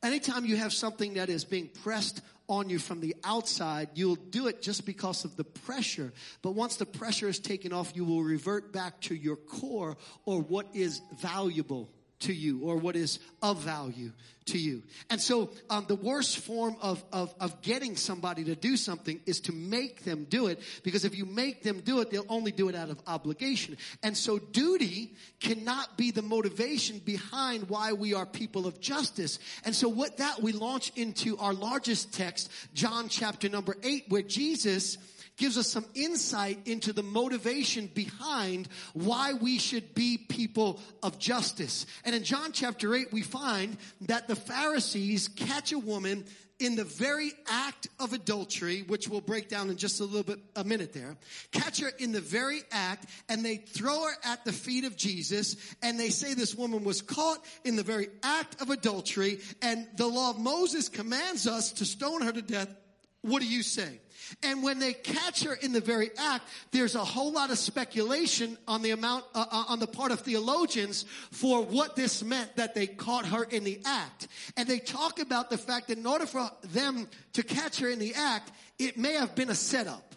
Anytime 0.02 0.44
you 0.44 0.56
have 0.56 0.72
something 0.72 1.14
that 1.14 1.28
is 1.28 1.44
being 1.44 1.68
pressed 1.82 2.20
on 2.48 2.70
you 2.70 2.78
from 2.78 3.00
the 3.00 3.16
outside, 3.24 3.90
you'll 3.94 4.16
do 4.16 4.46
it 4.46 4.62
just 4.62 4.86
because 4.86 5.24
of 5.24 5.36
the 5.36 5.44
pressure. 5.44 6.12
But 6.40 6.52
once 6.52 6.76
the 6.76 6.86
pressure 6.86 7.28
is 7.28 7.38
taken 7.38 7.72
off, 7.72 7.92
you 7.94 8.04
will 8.04 8.22
revert 8.22 8.72
back 8.72 9.00
to 9.02 9.14
your 9.14 9.36
core 9.36 9.96
or 10.24 10.40
what 10.40 10.68
is 10.74 11.02
valuable 11.20 11.90
to 12.20 12.32
you 12.32 12.60
or 12.62 12.76
what 12.76 12.96
is 12.96 13.18
of 13.42 13.60
value 13.60 14.12
to 14.46 14.58
you. 14.58 14.82
And 15.10 15.20
so 15.20 15.50
um, 15.70 15.84
the 15.88 15.94
worst 15.94 16.38
form 16.38 16.76
of, 16.80 17.04
of, 17.12 17.34
of 17.40 17.60
getting 17.62 17.96
somebody 17.96 18.44
to 18.44 18.54
do 18.54 18.76
something 18.76 19.20
is 19.26 19.40
to 19.40 19.52
make 19.52 20.04
them 20.04 20.26
do 20.28 20.46
it 20.46 20.60
because 20.82 21.04
if 21.04 21.16
you 21.16 21.26
make 21.26 21.62
them 21.62 21.80
do 21.80 22.00
it, 22.00 22.10
they'll 22.10 22.24
only 22.28 22.50
do 22.50 22.68
it 22.68 22.74
out 22.74 22.90
of 22.90 23.00
obligation. 23.06 23.76
And 24.02 24.16
so 24.16 24.38
duty 24.38 25.14
cannot 25.40 25.96
be 25.96 26.10
the 26.10 26.22
motivation 26.22 26.98
behind 26.98 27.68
why 27.68 27.92
we 27.92 28.14
are 28.14 28.26
people 28.26 28.66
of 28.66 28.80
justice. 28.80 29.38
And 29.64 29.74
so 29.74 29.88
with 29.88 30.16
that 30.16 30.42
we 30.42 30.52
launch 30.52 30.92
into 30.96 31.36
our 31.38 31.52
largest 31.52 32.12
text, 32.12 32.50
John 32.74 33.08
chapter 33.08 33.48
number 33.48 33.76
eight, 33.82 34.04
where 34.08 34.22
Jesus 34.22 34.98
gives 35.38 35.56
us 35.56 35.68
some 35.68 35.86
insight 35.94 36.58
into 36.66 36.92
the 36.92 37.02
motivation 37.02 37.86
behind 37.86 38.68
why 38.92 39.32
we 39.32 39.58
should 39.58 39.94
be 39.94 40.18
people 40.18 40.80
of 41.02 41.18
justice. 41.18 41.86
And 42.04 42.14
in 42.14 42.24
John 42.24 42.52
chapter 42.52 42.94
8, 42.94 43.12
we 43.12 43.22
find 43.22 43.78
that 44.02 44.28
the 44.28 44.36
Pharisees 44.36 45.28
catch 45.28 45.72
a 45.72 45.78
woman 45.78 46.24
in 46.58 46.74
the 46.74 46.84
very 46.84 47.30
act 47.46 47.88
of 48.00 48.12
adultery, 48.12 48.82
which 48.82 49.08
we'll 49.08 49.20
break 49.20 49.48
down 49.48 49.70
in 49.70 49.76
just 49.76 50.00
a 50.00 50.04
little 50.04 50.24
bit, 50.24 50.40
a 50.56 50.64
minute 50.64 50.92
there, 50.92 51.16
catch 51.52 51.80
her 51.80 51.90
in 51.98 52.10
the 52.12 52.20
very 52.20 52.62
act 52.72 53.08
and 53.28 53.44
they 53.44 53.56
throw 53.56 54.02
her 54.02 54.14
at 54.24 54.44
the 54.44 54.52
feet 54.52 54.84
of 54.84 54.96
Jesus 54.96 55.56
and 55.82 55.98
they 55.98 56.10
say 56.10 56.34
this 56.34 56.54
woman 56.54 56.82
was 56.82 57.00
caught 57.00 57.38
in 57.64 57.76
the 57.76 57.82
very 57.82 58.08
act 58.22 58.60
of 58.60 58.70
adultery 58.70 59.38
and 59.62 59.86
the 59.96 60.06
law 60.06 60.30
of 60.30 60.38
Moses 60.38 60.88
commands 60.88 61.46
us 61.46 61.72
to 61.72 61.84
stone 61.84 62.22
her 62.22 62.32
to 62.32 62.42
death. 62.42 62.74
What 63.22 63.40
do 63.40 63.48
you 63.48 63.62
say? 63.62 64.00
And 64.42 64.62
when 64.62 64.78
they 64.78 64.92
catch 64.92 65.42
her 65.44 65.54
in 65.54 65.72
the 65.72 65.80
very 65.80 66.10
act, 66.18 66.48
there's 66.72 66.94
a 66.94 67.04
whole 67.04 67.32
lot 67.32 67.50
of 67.50 67.58
speculation 67.58 68.58
on 68.66 68.82
the 68.82 68.90
amount, 68.90 69.24
uh, 69.34 69.46
uh, 69.50 69.64
on 69.68 69.78
the 69.78 69.86
part 69.86 70.12
of 70.12 70.20
theologians 70.20 71.04
for 71.30 71.62
what 71.62 71.96
this 71.96 72.22
meant 72.22 72.56
that 72.56 72.74
they 72.74 72.86
caught 72.86 73.26
her 73.26 73.44
in 73.44 73.64
the 73.64 73.80
act. 73.84 74.28
And 74.56 74.68
they 74.68 74.78
talk 74.78 75.18
about 75.18 75.50
the 75.50 75.58
fact 75.58 75.88
that 75.88 75.98
in 75.98 76.06
order 76.06 76.26
for 76.26 76.50
them 76.62 77.08
to 77.34 77.42
catch 77.42 77.80
her 77.80 77.88
in 77.88 77.98
the 77.98 78.14
act, 78.14 78.52
it 78.78 78.96
may 78.96 79.14
have 79.14 79.34
been 79.34 79.50
a 79.50 79.54
setup. 79.54 80.14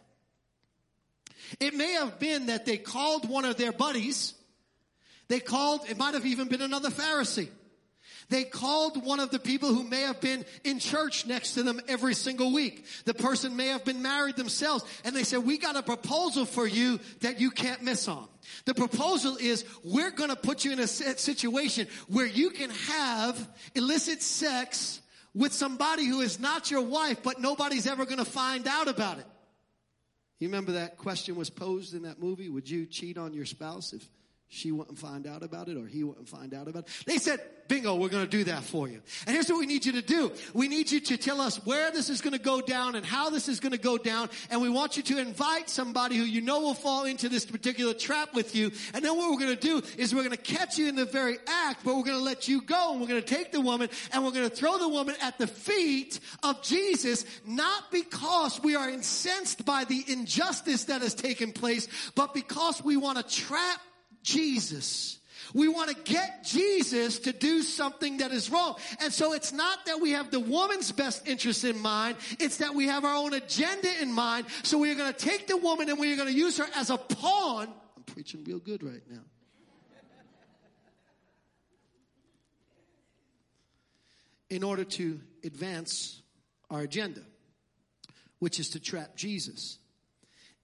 It 1.60 1.74
may 1.74 1.94
have 1.94 2.20
been 2.20 2.48
that 2.48 2.66
they 2.66 2.78
called 2.78 3.28
one 3.28 3.46
of 3.46 3.58
their 3.58 3.72
buddies. 3.72 4.34
They 5.28 5.40
called, 5.40 5.82
it 5.90 5.98
might 5.98 6.14
have 6.14 6.26
even 6.26 6.48
been 6.48 6.62
another 6.62 6.90
Pharisee. 6.90 7.50
They 8.32 8.46
called 8.46 9.06
one 9.06 9.20
of 9.20 9.30
the 9.30 9.40
people 9.40 9.74
who 9.74 9.84
may 9.84 10.04
have 10.04 10.22
been 10.22 10.46
in 10.64 10.80
church 10.80 11.26
next 11.26 11.56
to 11.56 11.64
them 11.64 11.82
every 11.90 12.14
single 12.14 12.54
week. 12.54 12.86
The 13.04 13.14
person 13.14 13.58
may 13.58 13.68
have 13.68 13.84
been 13.84 14.02
married 14.02 14.38
themselves 14.38 14.86
and 15.04 15.14
they 15.14 15.26
said, 15.26 15.40
we 15.40 15.58
got 15.58 15.76
a 15.76 15.84
proposal 15.84 16.46
for 16.46 16.66
you 16.66 17.02
that 17.20 17.42
you 17.42 17.52
can't 17.52 17.84
miss 17.84 18.08
on. 18.08 18.30
The 18.64 18.74
proposal 18.74 19.36
is 19.36 19.66
we're 19.84 20.12
going 20.12 20.30
to 20.30 20.38
put 20.38 20.64
you 20.64 20.72
in 20.72 20.80
a 20.80 20.88
situation 20.88 21.88
where 22.08 22.26
you 22.26 22.52
can 22.52 22.70
have 22.70 23.50
illicit 23.76 24.22
sex 24.22 25.02
with 25.34 25.52
somebody 25.52 26.06
who 26.06 26.22
is 26.22 26.40
not 26.40 26.72
your 26.72 26.84
wife, 26.84 27.22
but 27.24 27.42
nobody's 27.42 27.86
ever 27.86 28.06
going 28.06 28.18
to 28.18 28.24
find 28.24 28.66
out 28.66 28.88
about 28.88 29.20
it. 29.20 29.26
You 30.40 30.48
remember 30.48 30.72
that 30.72 30.98
question 30.98 31.36
was 31.36 31.50
posed 31.50 31.94
in 31.94 32.04
that 32.04 32.22
movie? 32.22 32.48
Would 32.48 32.70
you 32.70 32.86
cheat 32.86 33.18
on 33.18 33.34
your 33.34 33.46
spouse 33.46 33.92
if 33.92 34.10
she 34.54 34.70
wouldn't 34.70 35.00
find 35.00 35.28
out 35.28 35.44
about 35.44 35.70
it 35.70 35.78
or 35.78 35.88
he 35.88 36.04
wouldn't 36.04 36.28
find 36.28 36.54
out 36.54 36.68
about 36.68 36.84
it. 36.84 37.04
They 37.06 37.20
said, 37.20 37.40
bingo, 37.70 37.96
we're 37.96 38.10
going 38.10 38.26
to 38.26 38.30
do 38.30 38.44
that 38.44 38.64
for 38.64 38.86
you. 38.90 39.02
And 39.26 39.34
here's 39.34 39.48
what 39.50 39.60
we 39.60 39.66
need 39.66 39.86
you 39.86 39.94
to 39.94 40.02
do. 40.02 40.30
We 40.54 40.68
need 40.68 40.92
you 40.92 41.00
to 41.00 41.16
tell 41.16 41.40
us 41.40 41.56
where 41.66 41.90
this 41.90 42.10
is 42.10 42.20
going 42.20 42.34
to 42.34 42.40
go 42.40 42.60
down 42.60 42.96
and 42.96 43.06
how 43.06 43.30
this 43.30 43.48
is 43.48 43.62
going 43.62 43.72
to 43.72 43.78
go 43.78 43.98
down. 43.98 44.30
And 44.50 44.62
we 44.62 44.68
want 44.68 44.98
you 44.98 45.04
to 45.04 45.20
invite 45.20 45.70
somebody 45.70 46.18
who 46.18 46.26
you 46.26 46.42
know 46.42 46.60
will 46.60 46.74
fall 46.74 47.06
into 47.06 47.30
this 47.30 47.46
particular 47.46 47.94
trap 47.94 48.34
with 48.34 48.54
you. 48.54 48.72
And 48.94 49.06
then 49.06 49.16
what 49.16 49.32
we're 49.32 49.40
going 49.40 49.56
to 49.56 49.68
do 49.68 49.82
is 49.98 50.14
we're 50.14 50.26
going 50.26 50.32
to 50.32 50.38
catch 50.38 50.78
you 50.78 50.90
in 50.90 50.98
the 50.98 51.06
very 51.06 51.38
act, 51.48 51.86
but 51.86 51.96
we're 51.96 52.04
going 52.04 52.18
to 52.18 52.24
let 52.24 52.50
you 52.50 52.62
go 52.62 52.92
and 52.92 53.00
we're 53.00 53.08
going 53.08 53.22
to 53.24 53.36
take 53.36 53.54
the 53.54 53.62
woman 53.62 53.88
and 54.12 54.22
we're 54.22 54.32
going 54.32 54.50
to 54.50 54.54
throw 54.54 54.78
the 54.78 54.90
woman 54.90 55.16
at 55.22 55.38
the 55.38 55.48
feet 55.48 56.20
of 56.44 56.62
Jesus, 56.62 57.24
not 57.46 57.90
because 57.90 58.62
we 58.62 58.76
are 58.76 58.90
incensed 58.90 59.64
by 59.64 59.86
the 59.86 60.04
injustice 60.10 60.84
that 60.86 61.02
has 61.02 61.16
taken 61.16 61.54
place, 61.54 61.88
but 62.16 62.34
because 62.34 62.84
we 62.84 62.98
want 62.98 63.18
to 63.18 63.24
trap 63.34 63.80
Jesus. 64.24 65.20
We 65.54 65.68
want 65.68 65.90
to 65.90 65.96
get 66.12 66.44
Jesus 66.44 67.20
to 67.20 67.34
do 67.34 67.62
something 67.62 68.18
that 68.18 68.32
is 68.32 68.50
wrong. 68.50 68.76
And 69.02 69.12
so 69.12 69.34
it's 69.34 69.52
not 69.52 69.86
that 69.86 70.00
we 70.00 70.12
have 70.12 70.32
the 70.32 70.40
woman's 70.40 70.92
best 70.92 71.28
interest 71.28 71.64
in 71.64 71.80
mind. 71.80 72.18
It's 72.40 72.58
that 72.58 72.74
we 72.74 72.88
have 72.88 73.04
our 73.04 73.16
own 73.16 73.34
agenda 73.34 73.90
in 74.02 74.12
mind. 74.14 74.46
So 74.64 74.78
we're 74.78 74.96
going 74.96 75.12
to 75.12 75.18
take 75.18 75.48
the 75.48 75.58
woman 75.58 75.90
and 75.90 76.00
we're 76.00 76.16
going 76.16 76.30
to 76.30 76.34
use 76.34 76.58
her 76.58 76.68
as 76.76 76.90
a 76.90 76.98
pawn. 76.98 77.68
I'm 77.98 78.04
preaching 78.04 78.44
real 78.46 78.60
good 78.60 78.84
right 78.84 79.02
now. 79.10 79.22
In 84.50 84.64
order 84.64 84.84
to 84.84 85.20
advance 85.46 86.22
our 86.70 86.82
agenda, 86.82 87.22
which 88.40 88.60
is 88.60 88.72
to 88.72 88.80
trap 88.80 89.16
Jesus. 89.16 89.78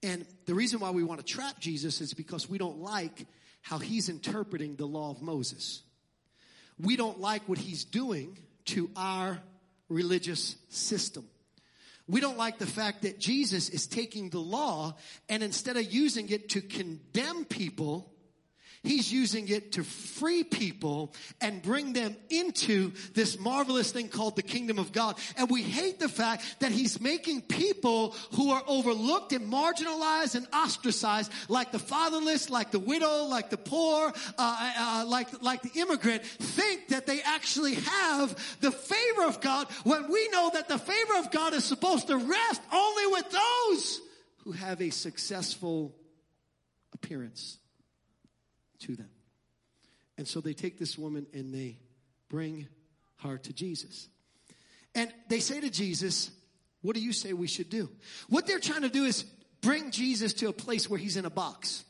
And 0.02 0.26
the 0.46 0.54
reason 0.54 0.80
why 0.80 0.90
we 0.90 1.02
want 1.02 1.20
to 1.20 1.26
trap 1.26 1.58
Jesus 1.58 2.00
is 2.00 2.12
because 2.12 2.48
we 2.48 2.58
don't 2.58 2.80
like 2.80 3.26
how 3.62 3.78
he's 3.78 4.08
interpreting 4.08 4.76
the 4.76 4.86
law 4.86 5.10
of 5.10 5.22
Moses. 5.22 5.82
We 6.78 6.96
don't 6.96 7.20
like 7.20 7.48
what 7.48 7.58
he's 7.58 7.84
doing 7.84 8.38
to 8.66 8.90
our 8.96 9.40
religious 9.88 10.56
system. 10.68 11.28
We 12.06 12.20
don't 12.20 12.38
like 12.38 12.58
the 12.58 12.66
fact 12.66 13.02
that 13.02 13.18
Jesus 13.18 13.68
is 13.68 13.86
taking 13.86 14.30
the 14.30 14.38
law 14.38 14.96
and 15.28 15.42
instead 15.42 15.76
of 15.76 15.92
using 15.92 16.30
it 16.30 16.48
to 16.50 16.62
condemn 16.62 17.44
people, 17.44 18.10
He's 18.82 19.12
using 19.12 19.48
it 19.48 19.72
to 19.72 19.84
free 19.84 20.44
people 20.44 21.12
and 21.40 21.60
bring 21.60 21.92
them 21.92 22.16
into 22.30 22.92
this 23.14 23.38
marvelous 23.38 23.90
thing 23.90 24.08
called 24.08 24.36
the 24.36 24.42
kingdom 24.42 24.78
of 24.78 24.92
God. 24.92 25.18
And 25.36 25.50
we 25.50 25.62
hate 25.62 25.98
the 25.98 26.08
fact 26.08 26.44
that 26.60 26.70
he's 26.70 27.00
making 27.00 27.42
people 27.42 28.14
who 28.34 28.50
are 28.50 28.62
overlooked 28.66 29.32
and 29.32 29.52
marginalized 29.52 30.36
and 30.36 30.46
ostracized, 30.54 31.32
like 31.48 31.72
the 31.72 31.78
fatherless, 31.78 32.50
like 32.50 32.70
the 32.70 32.78
widow, 32.78 33.24
like 33.24 33.50
the 33.50 33.56
poor, 33.56 34.12
uh, 34.38 34.72
uh, 34.78 35.04
like, 35.06 35.42
like 35.42 35.62
the 35.62 35.80
immigrant, 35.80 36.22
think 36.24 36.88
that 36.88 37.06
they 37.06 37.20
actually 37.22 37.74
have 37.74 38.58
the 38.60 38.70
favor 38.70 39.24
of 39.24 39.40
God 39.40 39.66
when 39.84 40.10
we 40.10 40.28
know 40.28 40.50
that 40.54 40.68
the 40.68 40.78
favor 40.78 41.18
of 41.18 41.30
God 41.30 41.52
is 41.52 41.64
supposed 41.64 42.06
to 42.06 42.16
rest 42.16 42.62
only 42.72 43.06
with 43.08 43.30
those 43.30 44.00
who 44.44 44.52
have 44.52 44.80
a 44.80 44.90
successful 44.90 45.94
appearance 46.92 47.58
to 48.80 48.96
them. 48.96 49.10
And 50.16 50.26
so 50.26 50.40
they 50.40 50.52
take 50.52 50.78
this 50.78 50.98
woman 50.98 51.26
and 51.32 51.54
they 51.54 51.78
bring 52.28 52.66
her 53.22 53.38
to 53.38 53.52
Jesus. 53.52 54.08
And 54.94 55.12
they 55.28 55.40
say 55.40 55.60
to 55.60 55.70
Jesus, 55.70 56.30
What 56.82 56.94
do 56.94 57.02
you 57.02 57.12
say 57.12 57.32
we 57.32 57.46
should 57.46 57.70
do? 57.70 57.88
What 58.28 58.46
they're 58.46 58.58
trying 58.58 58.82
to 58.82 58.88
do 58.88 59.04
is 59.04 59.24
bring 59.60 59.90
Jesus 59.90 60.32
to 60.34 60.48
a 60.48 60.52
place 60.52 60.88
where 60.88 60.98
he's 60.98 61.16
in 61.16 61.24
a 61.24 61.30
box. 61.30 61.84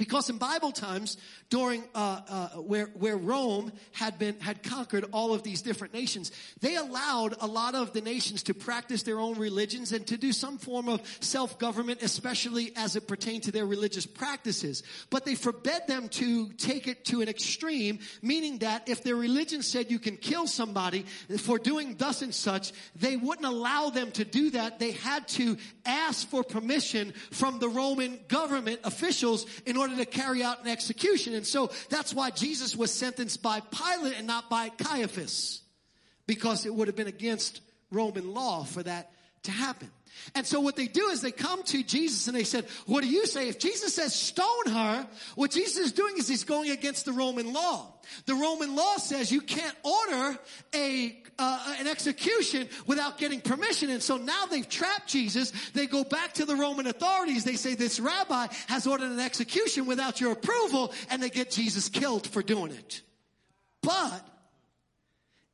Because 0.00 0.30
in 0.30 0.38
Bible 0.38 0.72
times, 0.72 1.18
during 1.50 1.84
uh, 1.94 2.20
uh, 2.26 2.48
where 2.62 2.86
where 2.94 3.18
Rome 3.18 3.70
had 3.92 4.18
been 4.18 4.40
had 4.40 4.62
conquered 4.62 5.04
all 5.12 5.34
of 5.34 5.42
these 5.42 5.60
different 5.60 5.92
nations, 5.92 6.32
they 6.62 6.76
allowed 6.76 7.34
a 7.38 7.46
lot 7.46 7.74
of 7.74 7.92
the 7.92 8.00
nations 8.00 8.44
to 8.44 8.54
practice 8.54 9.02
their 9.02 9.20
own 9.20 9.36
religions 9.38 9.92
and 9.92 10.06
to 10.06 10.16
do 10.16 10.32
some 10.32 10.56
form 10.56 10.88
of 10.88 11.02
self 11.20 11.58
government, 11.58 12.00
especially 12.00 12.72
as 12.76 12.96
it 12.96 13.06
pertained 13.06 13.42
to 13.42 13.52
their 13.52 13.66
religious 13.66 14.06
practices. 14.06 14.82
But 15.10 15.26
they 15.26 15.34
forbade 15.34 15.86
them 15.86 16.08
to 16.08 16.48
take 16.54 16.88
it 16.88 17.04
to 17.06 17.20
an 17.20 17.28
extreme, 17.28 17.98
meaning 18.22 18.60
that 18.60 18.88
if 18.88 19.02
their 19.02 19.16
religion 19.16 19.62
said 19.62 19.90
you 19.90 19.98
can 19.98 20.16
kill 20.16 20.46
somebody 20.46 21.04
for 21.36 21.58
doing 21.58 21.96
thus 21.98 22.22
and 22.22 22.34
such, 22.34 22.72
they 22.96 23.18
wouldn't 23.18 23.46
allow 23.46 23.90
them 23.90 24.12
to 24.12 24.24
do 24.24 24.48
that. 24.52 24.78
They 24.78 24.92
had 24.92 25.28
to 25.28 25.58
ask 25.84 26.26
for 26.26 26.42
permission 26.42 27.12
from 27.32 27.58
the 27.58 27.68
Roman 27.68 28.18
government 28.28 28.80
officials 28.82 29.44
in 29.66 29.76
order 29.76 29.89
to 29.98 30.06
carry 30.06 30.42
out 30.42 30.62
an 30.62 30.68
execution. 30.68 31.34
And 31.34 31.46
so 31.46 31.70
that's 31.88 32.14
why 32.14 32.30
Jesus 32.30 32.76
was 32.76 32.92
sentenced 32.92 33.42
by 33.42 33.60
Pilate 33.60 34.18
and 34.18 34.26
not 34.26 34.48
by 34.48 34.68
Caiaphas. 34.70 35.62
Because 36.26 36.66
it 36.66 36.74
would 36.74 36.88
have 36.88 36.96
been 36.96 37.08
against 37.08 37.60
Roman 37.90 38.32
law 38.32 38.64
for 38.64 38.82
that 38.82 39.10
to 39.44 39.50
happen. 39.50 39.90
And 40.34 40.46
so 40.46 40.60
what 40.60 40.76
they 40.76 40.86
do 40.86 41.08
is 41.08 41.22
they 41.22 41.32
come 41.32 41.62
to 41.64 41.82
Jesus 41.82 42.28
and 42.28 42.36
they 42.36 42.44
said, 42.44 42.66
what 42.86 43.02
do 43.02 43.08
you 43.08 43.26
say? 43.26 43.48
If 43.48 43.58
Jesus 43.58 43.94
says 43.94 44.14
stone 44.14 44.66
her, 44.66 45.06
what 45.34 45.50
Jesus 45.50 45.86
is 45.86 45.92
doing 45.92 46.16
is 46.18 46.28
he's 46.28 46.44
going 46.44 46.70
against 46.70 47.04
the 47.04 47.12
Roman 47.12 47.52
law. 47.52 47.92
The 48.26 48.34
Roman 48.34 48.76
law 48.76 48.96
says 48.96 49.32
you 49.32 49.40
can't 49.40 49.74
order 49.82 50.38
a, 50.74 51.22
uh, 51.38 51.74
an 51.78 51.88
execution 51.88 52.68
without 52.86 53.18
getting 53.18 53.40
permission. 53.40 53.90
And 53.90 54.02
so 54.02 54.16
now 54.18 54.46
they've 54.46 54.68
trapped 54.68 55.08
Jesus. 55.08 55.52
They 55.72 55.86
go 55.86 56.04
back 56.04 56.34
to 56.34 56.44
the 56.44 56.56
Roman 56.56 56.86
authorities. 56.86 57.44
They 57.44 57.56
say 57.56 57.74
this 57.74 57.98
rabbi 57.98 58.46
has 58.68 58.86
ordered 58.86 59.10
an 59.10 59.20
execution 59.20 59.86
without 59.86 60.20
your 60.20 60.32
approval 60.32 60.92
and 61.10 61.22
they 61.22 61.30
get 61.30 61.50
Jesus 61.50 61.88
killed 61.88 62.26
for 62.26 62.42
doing 62.42 62.72
it. 62.72 63.02
But 63.82 64.26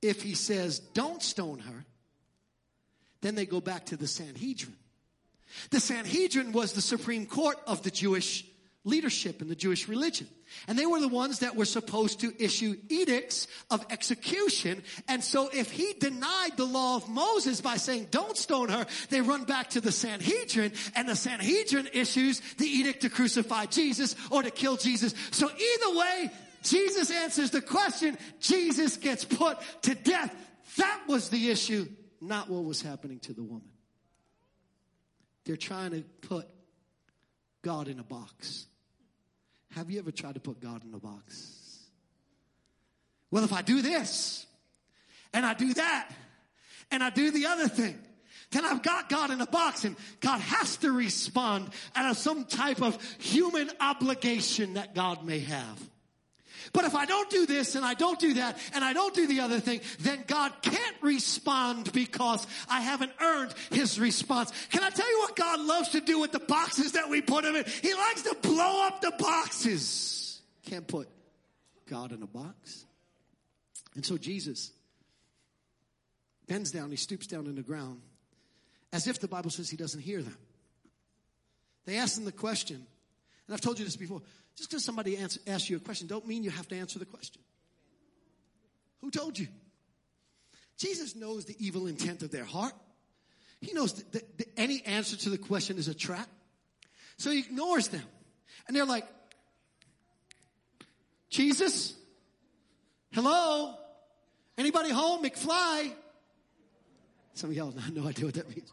if 0.03 0.23
he 0.23 0.35
says 0.35 0.81
don't 0.81 1.23
stone 1.23 1.61
her, 1.61 1.86
then 3.27 3.35
they 3.35 3.47
go 3.47 3.61
back 3.61 3.87
to 3.87 3.97
the 3.97 4.07
Sanhedrin. 4.07 4.77
The 5.71 5.81
Sanhedrin 5.81 6.53
was 6.53 6.73
the 6.73 6.81
supreme 6.81 7.27
court 7.27 7.59
of 7.67 7.83
the 7.83 7.91
Jewish 7.91 8.45
leadership 8.85 9.43
in 9.43 9.49
the 9.49 9.57
Jewish 9.57 9.89
religion. 9.89 10.29
And 10.69 10.79
they 10.79 10.87
were 10.87 11.01
the 11.01 11.09
ones 11.09 11.41
that 11.41 11.57
were 11.57 11.65
supposed 11.65 12.21
to 12.21 12.33
issue 12.43 12.77
edicts 12.89 13.49
of 13.69 13.85
execution. 13.91 14.85
And 15.09 15.25
so 15.25 15.51
if 15.53 15.73
he 15.73 15.95
denied 15.95 16.57
the 16.57 16.65
law 16.65 16.95
of 16.97 17.09
Moses 17.09 17.61
by 17.61 17.79
saying, 17.79 18.09
don't 18.13 18.37
stone 18.37 18.69
her, 18.69 18.87
they 19.11 19.21
run 19.21 19.43
back 19.43 19.71
to 19.71 19.81
the 19.81 19.91
Sanhedrin 19.91 20.73
and 20.95 21.09
the 21.09 21.17
Sanhedrin 21.17 21.89
issues 21.93 22.41
the 22.59 22.67
edict 22.67 23.03
to 23.03 23.11
crucify 23.11 23.67
Jesus 23.67 24.15
or 24.31 24.45
to 24.45 24.53
kill 24.53 24.77
Jesus. 24.77 25.15
So 25.33 25.49
either 25.49 25.99
way, 25.99 26.31
Jesus 26.63 27.11
answers 27.11 27.51
the 27.51 27.63
question. 27.63 28.17
Jesus 28.41 28.97
gets 28.97 29.25
put 29.25 29.59
to 29.83 29.97
death. 29.97 30.33
That 30.77 31.03
was 31.09 31.29
the 31.29 31.51
issue, 31.51 31.89
not 32.21 32.49
what 32.49 32.65
was 32.65 32.83
happening 32.83 33.19
to 33.21 33.33
the 33.33 33.43
woman. 33.43 33.71
They're 35.45 35.57
trying 35.57 35.93
to 35.93 36.03
put 36.27 36.49
God 37.63 37.89
in 37.89 37.99
a 37.99 38.05
box. 38.05 38.67
Have 39.73 39.91
you 39.91 39.99
ever 39.99 40.11
tried 40.11 40.35
to 40.35 40.41
put 40.41 40.61
God 40.61 40.85
in 40.85 40.95
a 40.95 40.99
box? 40.99 41.81
Well, 43.31 43.45
if 43.45 43.53
I 43.53 43.63
do 43.63 43.83
this 43.83 44.47
and 45.33 45.45
I 45.45 45.55
do 45.55 45.75
that 45.75 46.11
and 46.91 47.03
I 47.03 47.11
do 47.11 47.31
the 47.31 47.47
other 47.47 47.69
thing, 47.69 47.99
then 48.53 48.65
I've 48.65 48.83
got 48.83 49.09
God 49.09 49.31
in 49.31 49.41
a 49.41 49.47
box 49.47 49.85
and 49.85 49.97
God 50.21 50.41
has 50.41 50.77
to 50.79 50.93
respond 50.93 51.71
out 51.95 52.11
of 52.11 52.17
some 52.17 52.45
type 52.45 52.81
of 52.81 52.99
human 53.19 53.71
obligation 53.81 54.75
that 54.75 54.95
God 54.95 55.25
may 55.25 55.41
have. 55.41 55.91
But 56.73 56.85
if 56.85 56.95
I 56.95 57.07
don't 57.07 57.31
do 57.31 57.47
this 57.47 57.75
and 57.75 57.85
I 57.85 57.95
don't 57.95 58.19
do 58.19 58.35
that 58.35 58.59
and 58.75 58.85
I 58.85 58.93
don't 58.93 59.15
do 59.15 59.27
the 59.27 59.41
other 59.41 59.61
thing, 59.61 59.81
then 60.01 60.25
God 60.27 60.53
can't 60.63 60.97
respond 61.03 61.93
because 61.93 62.47
I 62.69 62.81
haven't 62.81 63.13
earned 63.21 63.55
his 63.71 63.99
response. 63.99 64.53
Can 64.71 64.83
I 64.83 64.91
tell 64.91 65.09
you 65.09 65.19
what 65.21 65.37
God 65.37 65.61
loves 65.61 65.91
to 65.91 66.01
do 66.01 66.21
with 66.21 66.33
the 66.33 66.41
boxes 66.41 66.93
that 66.93 67.09
we 67.09 67.23
put 67.23 67.45
him 67.45 67.57
in? 67.57 67.65
He 67.83 67.95
likes 67.95 68.23
to 68.23 68.37
blow 68.43 68.87
up 68.87 69.01
the 69.01 69.13
boxes. 69.19 70.41
Can't 70.67 70.87
put 70.87 71.09
God 71.89 72.13
in 72.13 72.23
a 72.23 72.27
box. 72.27 72.85
And 73.95 74.05
so 74.05 74.19
Jesus 74.19 74.73
bends 76.47 76.71
down, 76.71 76.91
he 76.91 76.97
stoops 76.97 77.27
down 77.27 77.47
in 77.47 77.55
the 77.55 77.63
ground 77.63 78.01
as 78.93 79.07
if 79.07 79.21
the 79.21 79.29
Bible 79.29 79.51
says 79.51 79.69
he 79.69 79.77
doesn't 79.77 80.01
hear 80.01 80.23
them. 80.23 80.37
They 81.87 81.99
ask 81.99 82.19
him 82.19 82.25
the 82.25 82.33
question, 82.33 82.77
and 82.77 83.55
I've 83.55 83.61
told 83.61 83.79
you 83.79 83.85
this 83.85 83.97
before. 83.97 84.23
Just 84.57 84.71
because 84.71 84.85
somebody 84.85 85.19
asks 85.19 85.71
you 85.71 85.77
a 85.77 85.81
question, 85.81 86.07
don't 86.07 86.27
mean 86.27 86.43
you 86.43 86.51
have 86.51 86.69
to 86.69 86.77
answer 86.77 86.99
the 86.99 87.05
question. 87.05 87.43
Who 89.01 89.11
told 89.11 89.39
you? 89.39 89.49
Jesus 90.79 91.15
knows 91.15 91.45
the 91.45 91.57
evil 91.59 91.87
intent 91.87 92.23
of 92.23 92.31
their 92.31 92.45
heart. 92.45 92.73
He 93.61 93.73
knows 93.73 93.95
that, 93.95 94.13
that, 94.13 94.39
that 94.39 94.49
any 94.57 94.83
answer 94.85 95.17
to 95.17 95.31
the 95.31 95.39
question 95.39 95.79
is 95.79 95.89
a 95.89 95.95
trap. 95.95 96.29
So 97.19 97.31
he 97.31 97.41
ignores 97.41 97.89
them. 97.89 98.03
And 98.67 98.77
they're 98.77 98.85
like, 98.85 99.07
Jesus? 101.31 101.95
Hello? 103.13 103.75
Anybody 104.59 104.91
home? 104.91 105.23
McFly? 105.23 105.93
Some 107.35 107.51
of 107.51 107.57
y'all 107.57 107.71
have 107.73 107.95
no 107.95 108.07
idea 108.07 108.25
what 108.25 108.35
that 108.35 108.49
means. 108.49 108.71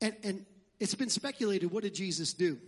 And, 0.00 0.14
and 0.22 0.46
it's 0.78 0.94
been 0.94 1.10
speculated, 1.10 1.72
what 1.72 1.82
did 1.82 1.94
Jesus 1.94 2.32
do? 2.32 2.58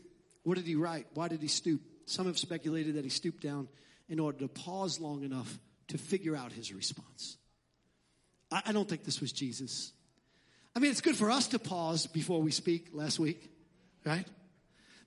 What 0.43 0.57
did 0.57 0.67
he 0.67 0.75
write? 0.75 1.07
Why 1.15 1.29
did 1.29 1.43
he 1.43 1.49
stoop? 1.49 1.81
Some 2.07 2.27
have 2.27 2.39
speculated 2.39 2.97
that 2.97 3.05
he 3.05 3.11
stooped 3.11 3.43
down 3.43 3.69
in 4.09 4.19
order 4.19 4.39
to 4.39 4.49
pause 4.49 5.01
long 5.01 5.23
enough 5.23 5.59
to 5.89 5.99
figure 5.99 6.37
out 6.37 6.53
his 6.53 6.73
response. 6.73 7.37
I, 8.51 8.63
I 8.67 8.73
don't 8.73 8.89
think 8.89 9.05
this 9.05 9.21
was 9.21 9.33
Jesus. 9.33 9.93
I 10.75 10.79
mean, 10.79 10.91
it's 10.91 11.01
good 11.01 11.17
for 11.17 11.31
us 11.31 11.49
to 11.49 11.59
pause 11.59 12.07
before 12.07 12.41
we 12.41 12.51
speak 12.51 12.89
last 12.93 13.19
week, 13.19 13.51
right? 14.05 14.27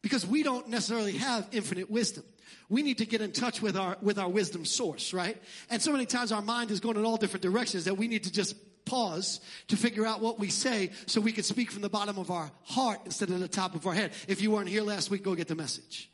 Because 0.01 0.25
we 0.25 0.43
don't 0.43 0.67
necessarily 0.69 1.13
have 1.13 1.47
infinite 1.51 1.89
wisdom. 1.89 2.23
We 2.69 2.83
need 2.83 2.99
to 2.99 3.05
get 3.05 3.21
in 3.21 3.31
touch 3.31 3.61
with 3.61 3.77
our, 3.77 3.97
with 4.01 4.19
our 4.19 4.29
wisdom 4.29 4.65
source, 4.65 5.13
right? 5.13 5.41
And 5.69 5.81
so 5.81 5.91
many 5.91 6.05
times 6.05 6.31
our 6.31 6.41
mind 6.41 6.71
is 6.71 6.79
going 6.79 6.97
in 6.97 7.05
all 7.05 7.17
different 7.17 7.43
directions 7.43 7.85
that 7.85 7.97
we 7.97 8.07
need 8.07 8.23
to 8.23 8.31
just 8.31 8.55
pause 8.85 9.39
to 9.67 9.77
figure 9.77 10.05
out 10.05 10.21
what 10.21 10.39
we 10.39 10.49
say 10.49 10.91
so 11.05 11.21
we 11.21 11.31
can 11.31 11.43
speak 11.43 11.71
from 11.71 11.81
the 11.81 11.89
bottom 11.89 12.17
of 12.17 12.31
our 12.31 12.51
heart 12.63 13.01
instead 13.05 13.29
of 13.29 13.39
the 13.39 13.47
top 13.47 13.75
of 13.75 13.87
our 13.87 13.93
head. 13.93 14.11
If 14.27 14.41
you 14.41 14.51
weren't 14.51 14.69
here 14.69 14.83
last 14.83 15.09
week, 15.09 15.23
go 15.23 15.35
get 15.35 15.47
the 15.47 15.55
message. 15.55 16.09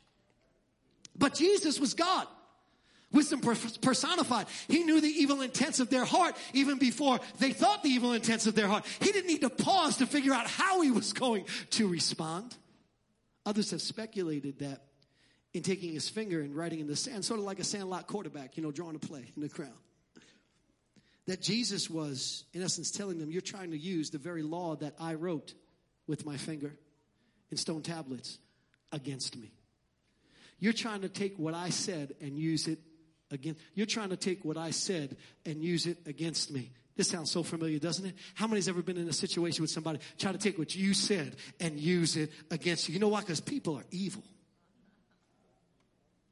But 1.16 1.34
Jesus 1.34 1.78
was 1.80 1.94
God. 1.94 2.26
Wisdom 3.12 3.40
personified. 3.40 4.46
He 4.68 4.84
knew 4.84 5.00
the 5.00 5.08
evil 5.08 5.40
intents 5.40 5.80
of 5.80 5.90
their 5.90 6.04
heart 6.04 6.36
even 6.52 6.78
before 6.78 7.18
they 7.40 7.52
thought 7.52 7.82
the 7.82 7.88
evil 7.88 8.12
intents 8.12 8.46
of 8.46 8.54
their 8.54 8.68
heart. 8.68 8.86
He 9.00 9.10
didn't 9.10 9.26
need 9.26 9.40
to 9.40 9.50
pause 9.50 9.96
to 9.96 10.06
figure 10.06 10.32
out 10.32 10.46
how 10.46 10.80
he 10.80 10.92
was 10.92 11.12
going 11.12 11.46
to 11.70 11.88
respond. 11.88 12.56
Others 13.46 13.72
have 13.72 13.82
speculated 13.82 14.60
that 14.60 14.82
in 15.52 15.62
taking 15.62 15.92
his 15.92 16.08
finger 16.08 16.40
and 16.40 16.54
writing 16.54 16.78
in 16.78 16.86
the 16.86 16.94
sand, 16.94 17.24
sort 17.24 17.40
of 17.40 17.46
like 17.46 17.58
a 17.58 17.64
sandlot 17.64 18.06
quarterback, 18.06 18.56
you 18.56 18.62
know, 18.62 18.70
drawing 18.70 18.94
a 18.94 19.00
play 19.00 19.24
in 19.34 19.42
the 19.42 19.48
crowd 19.48 19.68
that 21.30 21.40
Jesus 21.40 21.88
was, 21.88 22.42
in 22.52 22.60
essence, 22.60 22.90
telling 22.90 23.20
them, 23.20 23.30
You're 23.30 23.40
trying 23.40 23.70
to 23.70 23.78
use 23.78 24.10
the 24.10 24.18
very 24.18 24.42
law 24.42 24.74
that 24.74 24.94
I 24.98 25.14
wrote 25.14 25.54
with 26.08 26.26
my 26.26 26.36
finger 26.36 26.74
in 27.52 27.56
stone 27.56 27.82
tablets 27.82 28.40
against 28.90 29.36
me. 29.36 29.52
You're 30.58 30.72
trying 30.72 31.02
to 31.02 31.08
take 31.08 31.38
what 31.38 31.54
I 31.54 31.70
said 31.70 32.16
and 32.20 32.36
use 32.36 32.66
it 32.66 32.80
again. 33.30 33.54
You're 33.74 33.86
trying 33.86 34.08
to 34.08 34.16
take 34.16 34.44
what 34.44 34.56
I 34.56 34.72
said 34.72 35.16
and 35.46 35.62
use 35.62 35.86
it 35.86 35.98
against 36.04 36.50
me. 36.50 36.72
This 36.96 37.06
sounds 37.06 37.30
so 37.30 37.44
familiar, 37.44 37.78
doesn't 37.78 38.06
it? 38.06 38.16
How 38.34 38.48
many's 38.48 38.68
ever 38.68 38.82
been 38.82 38.96
in 38.96 39.08
a 39.08 39.12
situation 39.12 39.62
with 39.62 39.70
somebody 39.70 40.00
try 40.18 40.32
to 40.32 40.38
take 40.38 40.58
what 40.58 40.74
you 40.74 40.94
said 40.94 41.36
and 41.60 41.78
use 41.78 42.16
it 42.16 42.32
against 42.50 42.88
you? 42.88 42.94
You 42.94 42.98
know 42.98 43.06
why? 43.06 43.20
Because 43.20 43.40
people 43.40 43.76
are 43.76 43.84
evil. 43.92 44.24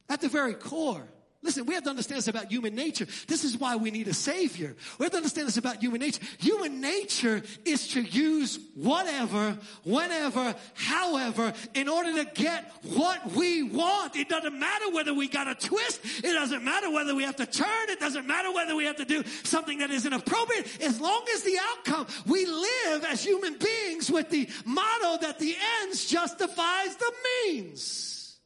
At 0.09 0.23
the 0.23 0.29
very 0.29 0.55
core, 0.55 1.07
Listen, 1.41 1.67
we 1.67 1.75
have 1.75 1.85
to 1.85 1.91
understand 1.91 2.19
this 2.19 2.27
about 2.27 2.51
human 2.51 2.75
nature. 2.75 3.07
This 3.29 3.45
is 3.45 3.57
why 3.57 3.77
we 3.77 3.93
need 3.93 4.09
a 4.09 4.15
savior. 4.15 4.75
We 4.99 5.05
have 5.05 5.13
to 5.13 5.19
understand 5.19 5.47
this 5.47 5.57
about 5.57 5.77
human 5.77 6.01
nature. 6.01 6.21
Human 6.39 6.81
nature 6.81 7.43
is 7.65 7.89
to 7.89 8.03
use 8.03 8.59
whatever, 8.75 9.57
whenever, 9.85 10.57
however, 10.75 11.53
in 11.75 11.89
order 11.89 12.13
to 12.13 12.25
get 12.35 12.73
what 12.83 13.33
we 13.35 13.63
want. 13.63 14.17
It 14.17 14.29
doesn't 14.29 14.59
matter 14.59 14.91
whether 14.91 15.15
we 15.15 15.29
got 15.29 15.47
a 15.47 15.55
twist. 15.55 16.01
It 16.25 16.33
doesn't 16.33 16.65
matter 16.65 16.91
whether 16.91 17.15
we 17.15 17.23
have 17.23 17.37
to 17.37 17.47
turn. 17.47 17.89
It 17.89 18.01
doesn't 18.01 18.27
matter 18.27 18.53
whether 18.53 18.75
we 18.75 18.87
have 18.87 18.97
to 18.97 19.05
do 19.05 19.23
something 19.45 19.79
that 19.79 19.93
is 19.93 20.07
inappropriate. 20.07 20.83
As 20.83 21.01
long 21.01 21.25
as 21.33 21.45
the 21.45 21.57
outcome, 21.71 22.09
we 22.27 22.47
live 22.47 23.05
as 23.05 23.23
human 23.23 23.57
beings 23.59 24.11
with 24.11 24.29
the 24.31 24.49
motto 24.65 25.19
that 25.23 25.39
the 25.39 25.55
ends 25.83 26.05
justifies 26.07 26.97
the 26.97 27.13
means. 27.47 28.39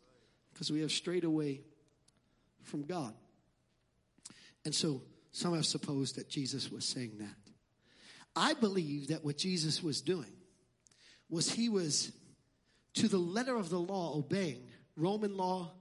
Because 0.53 0.71
we 0.71 0.83
have 0.83 0.93
strayed 0.93 1.25
away 1.25 1.63
from 2.73 2.87
God. 2.87 3.13
And 4.65 4.75
so 4.75 5.03
some 5.31 5.55
have 5.55 5.67
supposed 5.67 6.17
that 6.17 6.31
Jesus 6.31 6.73
was 6.73 6.87
saying 6.87 7.19
that. 7.19 7.37
I 8.35 8.55
believe 8.55 9.09
that 9.09 9.23
what 9.23 9.37
Jesus 9.37 9.83
was 9.83 10.01
doing 10.01 10.33
was 11.29 11.53
he 11.53 11.69
was 11.69 12.13
to 12.95 13.09
the 13.09 13.19
letter 13.19 13.55
of 13.55 13.69
the 13.69 13.79
law 13.79 14.17
obeying 14.17 14.65
Roman 14.97 15.37
law 15.37 15.73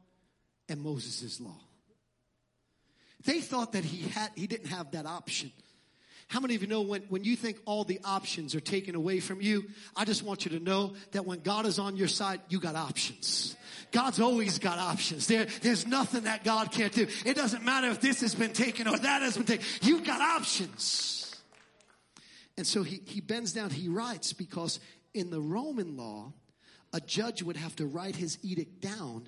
and 0.68 0.82
Moses' 0.82 1.40
law. 1.40 1.62
They 3.24 3.40
thought 3.40 3.72
that 3.72 3.86
he 3.86 4.10
had 4.10 4.32
he 4.36 4.48
didn't 4.48 4.68
have 4.68 4.92
that 4.92 5.06
option. 5.06 5.54
How 6.32 6.40
many 6.40 6.56
of 6.56 6.62
you 6.62 6.70
know 6.70 6.80
when, 6.80 7.02
when 7.10 7.26
you 7.26 7.36
think 7.36 7.58
all 7.66 7.84
the 7.84 8.00
options 8.06 8.56
are 8.56 8.62
taken 8.62 8.96
away 8.96 9.20
from 9.20 9.42
you? 9.42 9.66
I 9.98 10.06
just 10.06 10.24
want 10.24 10.46
you 10.46 10.58
to 10.58 10.64
know 10.64 10.94
that 11.12 11.26
when 11.26 11.42
God 11.42 11.66
is 11.66 11.78
on 11.78 11.98
your 11.98 12.08
side, 12.08 12.40
you 12.48 12.58
got 12.62 12.78
options. 12.78 13.58
God's 13.92 14.22
always 14.22 14.58
got 14.58 14.78
options. 14.78 15.28
There, 15.28 15.46
there's 15.62 15.86
nothing 15.86 16.24
that 16.24 16.46
God 16.46 16.72
can't 16.72 16.94
do. 16.94 17.06
It 17.26 17.36
doesn't 17.36 17.66
matter 17.66 17.90
if 17.90 18.00
this 18.00 18.22
has 18.22 18.34
been 18.34 18.54
taken 18.54 18.88
or 18.88 18.98
that 18.98 19.22
has 19.24 19.36
been 19.36 19.46
taken. 19.46 19.66
You've 19.82 20.06
got 20.06 20.22
options. 20.22 21.36
And 22.56 22.66
so 22.66 22.82
he, 22.82 23.02
he 23.06 23.20
bends 23.20 23.52
down, 23.52 23.70
he 23.70 23.90
writes 23.90 24.32
because 24.32 24.80
in 25.14 25.32
the 25.32 25.42
Roman 25.42 25.98
law, 25.98 26.32
a 26.94 27.02
judge 27.02 27.44
would 27.44 27.58
have 27.58 27.76
to 27.76 27.86
write 27.86 28.16
his 28.16 28.38
edict 28.42 28.80
down 28.80 29.26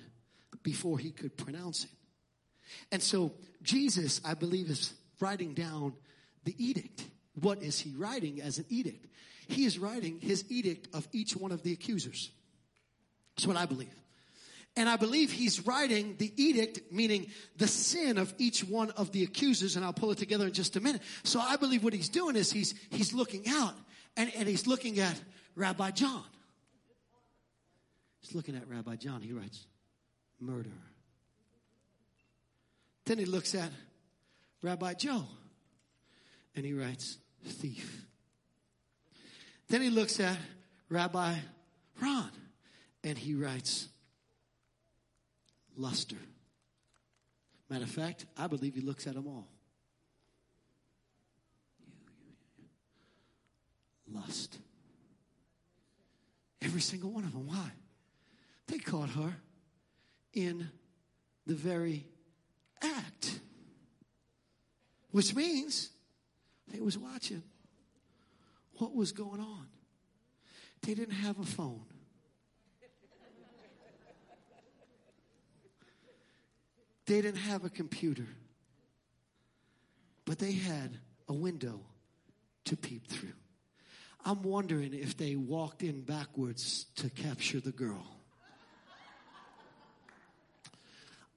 before 0.62 0.98
he 0.98 1.10
could 1.10 1.36
pronounce 1.36 1.84
it. 1.84 1.90
And 2.90 3.02
so 3.02 3.34
Jesus, 3.62 4.22
I 4.24 4.32
believe, 4.32 4.70
is 4.70 4.94
writing 5.20 5.52
down 5.52 5.92
the 6.44 6.54
edict. 6.58 7.04
What 7.40 7.62
is 7.62 7.78
he 7.80 7.92
writing 7.96 8.40
as 8.40 8.58
an 8.58 8.66
edict? 8.68 9.06
He 9.48 9.64
is 9.64 9.78
writing 9.78 10.20
his 10.20 10.44
edict 10.48 10.94
of 10.94 11.06
each 11.12 11.36
one 11.36 11.52
of 11.52 11.62
the 11.62 11.72
accusers. 11.72 12.30
That's 13.36 13.46
what 13.46 13.56
I 13.56 13.66
believe. 13.66 13.94
And 14.76 14.88
I 14.88 14.96
believe 14.96 15.30
he's 15.30 15.66
writing 15.66 16.16
the 16.18 16.32
edict, 16.36 16.80
meaning 16.90 17.28
the 17.56 17.68
sin 17.68 18.18
of 18.18 18.34
each 18.38 18.64
one 18.64 18.90
of 18.92 19.12
the 19.12 19.22
accusers, 19.22 19.76
and 19.76 19.84
I'll 19.84 19.92
pull 19.92 20.10
it 20.10 20.18
together 20.18 20.46
in 20.46 20.52
just 20.52 20.76
a 20.76 20.80
minute. 20.80 21.02
So 21.22 21.38
I 21.38 21.56
believe 21.56 21.84
what 21.84 21.92
he's 21.92 22.08
doing 22.08 22.34
is 22.34 22.50
he's, 22.50 22.74
he's 22.90 23.12
looking 23.12 23.44
out 23.48 23.74
and, 24.16 24.32
and 24.34 24.48
he's 24.48 24.66
looking 24.66 24.98
at 24.98 25.20
Rabbi 25.54 25.92
John. 25.92 26.24
He's 28.20 28.34
looking 28.34 28.56
at 28.56 28.68
Rabbi 28.68 28.96
John. 28.96 29.20
He 29.20 29.32
writes, 29.32 29.66
murder. 30.40 30.70
Then 33.04 33.18
he 33.18 33.26
looks 33.26 33.54
at 33.54 33.70
Rabbi 34.62 34.94
Joe 34.94 35.24
and 36.54 36.64
he 36.64 36.72
writes, 36.72 37.18
thief. 37.44 38.06
Then 39.68 39.82
he 39.82 39.90
looks 39.90 40.20
at 40.20 40.36
Rabbi 40.88 41.34
Ron 42.00 42.30
and 43.02 43.18
he 43.18 43.34
writes, 43.34 43.88
luster. 45.76 46.16
Matter 47.68 47.84
of 47.84 47.90
fact, 47.90 48.26
I 48.36 48.46
believe 48.46 48.74
he 48.74 48.82
looks 48.82 49.06
at 49.06 49.14
them 49.14 49.26
all. 49.26 49.48
Lust. 54.12 54.58
Every 56.62 56.80
single 56.80 57.10
one 57.10 57.24
of 57.24 57.32
them. 57.32 57.46
Why? 57.46 57.70
They 58.68 58.78
caught 58.78 59.10
her 59.10 59.34
in 60.32 60.70
the 61.46 61.54
very 61.54 62.06
act. 62.82 63.40
Which 65.10 65.34
means 65.34 65.90
they 66.68 66.80
was 66.80 66.98
watching 66.98 67.42
what 68.78 68.94
was 68.94 69.12
going 69.12 69.40
on. 69.40 69.66
They 70.82 70.94
didn't 70.94 71.14
have 71.14 71.38
a 71.38 71.44
phone. 71.44 71.84
They 77.06 77.20
didn't 77.20 77.40
have 77.40 77.64
a 77.64 77.70
computer. 77.70 78.26
But 80.24 80.38
they 80.38 80.52
had 80.52 80.98
a 81.28 81.34
window 81.34 81.80
to 82.64 82.76
peep 82.76 83.08
through. 83.08 83.34
I'm 84.24 84.42
wondering 84.42 84.94
if 84.94 85.16
they 85.18 85.36
walked 85.36 85.82
in 85.82 86.00
backwards 86.00 86.86
to 86.96 87.10
capture 87.10 87.60
the 87.60 87.72
girl. 87.72 88.06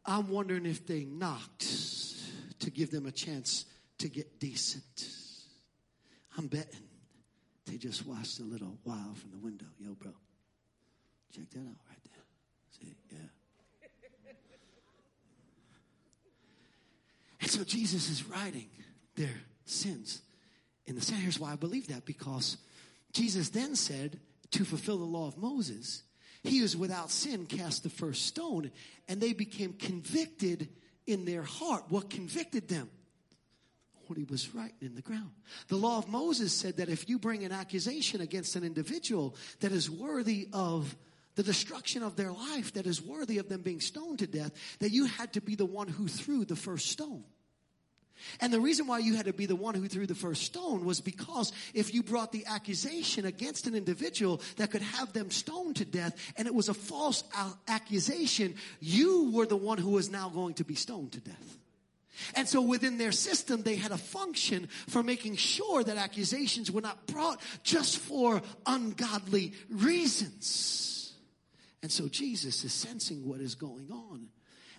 I'm 0.05 0.29
wondering 0.29 0.65
if 0.65 0.87
they 0.87 1.03
knocked 1.03 1.67
to 2.59 2.71
give 2.71 2.91
them 2.91 3.05
a 3.05 3.11
chance 3.11 3.65
to 3.99 4.09
get 4.09 4.39
decent. 4.39 5.07
I'm 6.37 6.47
betting 6.47 6.87
they 7.67 7.77
just 7.77 8.05
watched 8.05 8.39
a 8.39 8.43
little 8.43 8.77
while 8.83 9.13
from 9.15 9.31
the 9.31 9.37
window. 9.37 9.65
Yo, 9.77 9.93
bro, 9.93 10.11
check 11.35 11.49
that 11.51 11.59
out 11.59 11.75
right 11.89 11.99
there. 12.05 12.23
See, 12.79 12.95
yeah. 13.11 13.17
And 17.41 17.49
so 17.51 17.63
Jesus 17.63 18.09
is 18.09 18.25
writing 18.27 18.69
their 19.15 19.35
sins 19.65 20.21
in 20.85 20.95
the 20.95 21.01
sand. 21.01 21.21
Here's 21.21 21.39
why 21.39 21.51
I 21.51 21.55
believe 21.55 21.87
that 21.87 22.05
because 22.05 22.57
Jesus 23.11 23.49
then 23.49 23.75
said 23.75 24.19
to 24.51 24.63
fulfill 24.63 24.97
the 24.97 25.03
law 25.03 25.27
of 25.27 25.37
Moses, 25.37 26.03
he 26.43 26.59
is 26.59 26.77
without 26.77 27.11
sin 27.11 27.45
cast 27.45 27.83
the 27.83 27.89
first 27.89 28.25
stone, 28.25 28.71
and 29.09 29.19
they 29.19 29.33
became 29.33 29.73
convicted 29.73 30.69
in 31.05 31.25
their 31.25 31.43
heart. 31.43 31.85
What 31.89 32.09
convicted 32.09 32.69
them? 32.69 32.89
What 34.07 34.17
he 34.17 34.25
was 34.25 34.53
writing 34.53 34.75
in 34.81 34.95
the 34.95 35.01
ground. 35.01 35.31
The 35.67 35.75
law 35.75 35.97
of 35.97 36.07
Moses 36.07 36.53
said 36.53 36.77
that 36.77 36.89
if 36.89 37.09
you 37.09 37.19
bring 37.19 37.43
an 37.43 37.51
accusation 37.51 38.21
against 38.21 38.55
an 38.55 38.63
individual 38.63 39.35
that 39.59 39.71
is 39.71 39.89
worthy 39.89 40.47
of 40.53 40.95
the 41.35 41.43
destruction 41.43 42.03
of 42.03 42.15
their 42.15 42.31
life, 42.31 42.73
that 42.73 42.87
is 42.87 43.01
worthy 43.01 43.37
of 43.37 43.47
them 43.47 43.61
being 43.61 43.79
stoned 43.79 44.19
to 44.19 44.27
death, 44.27 44.51
that 44.79 44.91
you 44.91 45.05
had 45.05 45.33
to 45.33 45.41
be 45.41 45.55
the 45.55 45.65
one 45.65 45.87
who 45.87 46.07
threw 46.07 46.45
the 46.45 46.55
first 46.55 46.87
stone. 46.87 47.23
And 48.41 48.51
the 48.51 48.59
reason 48.59 48.87
why 48.87 48.99
you 48.99 49.15
had 49.15 49.25
to 49.25 49.33
be 49.33 49.45
the 49.45 49.55
one 49.55 49.75
who 49.75 49.87
threw 49.87 50.07
the 50.07 50.15
first 50.15 50.43
stone 50.43 50.85
was 50.85 51.01
because 51.01 51.51
if 51.73 51.93
you 51.93 52.03
brought 52.03 52.31
the 52.31 52.45
accusation 52.47 53.25
against 53.25 53.67
an 53.67 53.75
individual 53.75 54.41
that 54.57 54.71
could 54.71 54.81
have 54.81 55.13
them 55.13 55.31
stoned 55.31 55.77
to 55.77 55.85
death 55.85 56.15
and 56.37 56.47
it 56.47 56.55
was 56.55 56.69
a 56.69 56.73
false 56.73 57.23
accusation, 57.67 58.55
you 58.79 59.31
were 59.31 59.45
the 59.45 59.55
one 59.55 59.77
who 59.77 59.91
was 59.91 60.09
now 60.09 60.29
going 60.29 60.55
to 60.55 60.63
be 60.63 60.75
stoned 60.75 61.11
to 61.13 61.19
death. 61.19 61.56
And 62.35 62.47
so 62.47 62.61
within 62.61 62.97
their 62.97 63.11
system, 63.11 63.63
they 63.63 63.75
had 63.75 63.91
a 63.91 63.97
function 63.97 64.67
for 64.87 65.03
making 65.03 65.35
sure 65.35 65.83
that 65.83 65.97
accusations 65.97 66.71
were 66.71 66.81
not 66.81 67.07
brought 67.07 67.41
just 67.63 67.97
for 67.97 68.41
ungodly 68.65 69.53
reasons. 69.69 71.13
And 71.81 71.91
so 71.91 72.07
Jesus 72.07 72.63
is 72.63 72.73
sensing 72.73 73.27
what 73.27 73.39
is 73.39 73.55
going 73.55 73.91
on. 73.91 74.27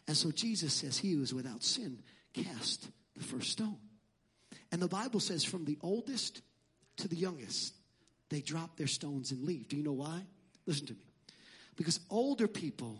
And 0.06 0.16
so 0.16 0.30
Jesus 0.30 0.74
says 0.74 0.98
he 0.98 1.16
was 1.16 1.32
without 1.32 1.62
sin 1.62 2.02
cast 2.32 2.88
the 3.16 3.24
first 3.24 3.50
stone. 3.50 3.78
And 4.72 4.82
the 4.82 4.88
Bible 4.88 5.20
says 5.20 5.44
from 5.44 5.64
the 5.64 5.78
oldest 5.82 6.42
to 6.98 7.08
the 7.08 7.16
youngest, 7.16 7.74
they 8.28 8.40
drop 8.40 8.76
their 8.76 8.86
stones 8.86 9.30
and 9.32 9.44
leave. 9.44 9.68
Do 9.68 9.76
you 9.76 9.82
know 9.82 9.92
why? 9.92 10.22
Listen 10.66 10.86
to 10.86 10.94
me. 10.94 11.06
Because 11.76 12.00
older 12.10 12.48
people 12.48 12.98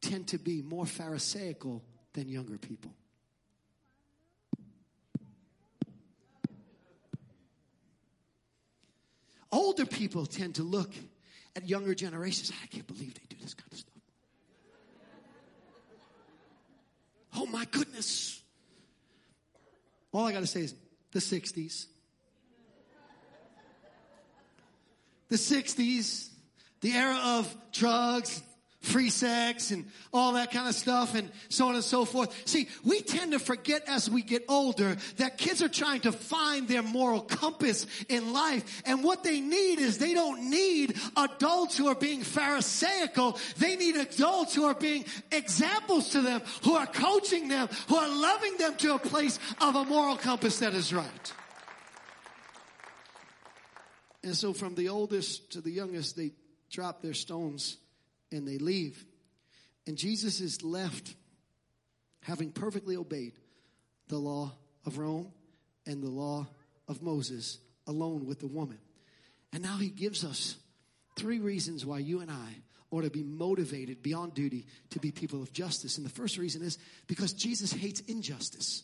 tend 0.00 0.28
to 0.28 0.38
be 0.38 0.62
more 0.62 0.86
Pharisaical 0.86 1.82
than 2.12 2.28
younger 2.28 2.58
people. 2.58 2.92
Older 9.50 9.86
people 9.86 10.26
tend 10.26 10.56
to 10.56 10.62
look 10.62 10.92
at 11.56 11.68
younger 11.68 11.94
generations. 11.94 12.52
I 12.62 12.66
can't 12.66 12.86
believe 12.86 13.14
they 13.14 13.22
do 13.28 13.36
this 13.40 13.54
kind 13.54 13.72
of 13.72 13.78
stuff. 13.78 13.94
Oh 17.34 17.46
my 17.46 17.64
goodness. 17.70 18.42
All 20.12 20.26
I 20.26 20.32
got 20.32 20.40
to 20.40 20.46
say 20.46 20.60
is 20.60 20.74
the 21.12 21.20
60s. 21.20 21.86
The 25.28 25.36
60s, 25.36 26.30
the 26.80 26.92
era 26.92 27.20
of 27.22 27.54
drugs, 27.72 28.42
free 28.80 29.10
sex 29.10 29.72
and 29.72 29.84
all 30.12 30.34
that 30.34 30.52
kind 30.52 30.68
of 30.68 30.74
stuff 30.74 31.14
and 31.14 31.30
so 31.48 31.68
on 31.68 31.74
and 31.74 31.82
so 31.82 32.04
forth. 32.04 32.32
See, 32.46 32.68
we 32.84 33.00
tend 33.00 33.32
to 33.32 33.38
forget 33.38 33.82
as 33.88 34.08
we 34.08 34.22
get 34.22 34.44
older 34.48 34.96
that 35.16 35.36
kids 35.36 35.62
are 35.62 35.68
trying 35.68 36.02
to 36.02 36.12
find 36.12 36.68
their 36.68 36.82
moral 36.82 37.20
compass 37.20 37.86
in 38.08 38.32
life. 38.32 38.82
And 38.86 39.02
what 39.02 39.24
they 39.24 39.40
need 39.40 39.80
is 39.80 39.98
they 39.98 40.14
don't 40.14 40.50
need 40.50 40.96
adults 41.16 41.76
who 41.76 41.88
are 41.88 41.96
being 41.96 42.22
pharisaical. 42.22 43.38
They 43.58 43.76
need 43.76 43.96
adults 43.96 44.54
who 44.54 44.64
are 44.64 44.74
being 44.74 45.04
examples 45.32 46.10
to 46.10 46.20
them, 46.20 46.42
who 46.62 46.74
are 46.74 46.86
coaching 46.86 47.48
them, 47.48 47.68
who 47.88 47.96
are 47.96 48.08
loving 48.08 48.56
them 48.58 48.76
to 48.76 48.94
a 48.94 48.98
place 48.98 49.38
of 49.60 49.74
a 49.74 49.84
moral 49.84 50.16
compass 50.16 50.60
that 50.60 50.74
is 50.74 50.92
right. 50.92 51.32
And 54.22 54.36
so 54.36 54.52
from 54.52 54.74
the 54.74 54.88
oldest 54.88 55.52
to 55.52 55.60
the 55.60 55.70
youngest, 55.70 56.16
they 56.16 56.32
drop 56.70 57.02
their 57.02 57.14
stones 57.14 57.76
and 58.30 58.46
they 58.46 58.58
leave. 58.58 59.04
And 59.86 59.96
Jesus 59.96 60.40
is 60.40 60.62
left 60.62 61.14
having 62.22 62.50
perfectly 62.50 62.96
obeyed 62.96 63.32
the 64.08 64.18
law 64.18 64.52
of 64.84 64.98
Rome 64.98 65.32
and 65.86 66.02
the 66.02 66.10
law 66.10 66.46
of 66.86 67.02
Moses 67.02 67.58
alone 67.86 68.26
with 68.26 68.40
the 68.40 68.46
woman. 68.46 68.78
And 69.52 69.62
now 69.62 69.78
he 69.78 69.88
gives 69.88 70.24
us 70.24 70.56
three 71.16 71.40
reasons 71.40 71.86
why 71.86 71.98
you 71.98 72.20
and 72.20 72.30
I 72.30 72.54
ought 72.90 73.02
to 73.02 73.10
be 73.10 73.22
motivated 73.22 74.02
beyond 74.02 74.34
duty 74.34 74.66
to 74.90 74.98
be 74.98 75.10
people 75.10 75.42
of 75.42 75.52
justice. 75.52 75.96
And 75.96 76.06
the 76.06 76.10
first 76.10 76.38
reason 76.38 76.62
is 76.62 76.78
because 77.06 77.32
Jesus 77.32 77.72
hates 77.72 78.00
injustice. 78.00 78.82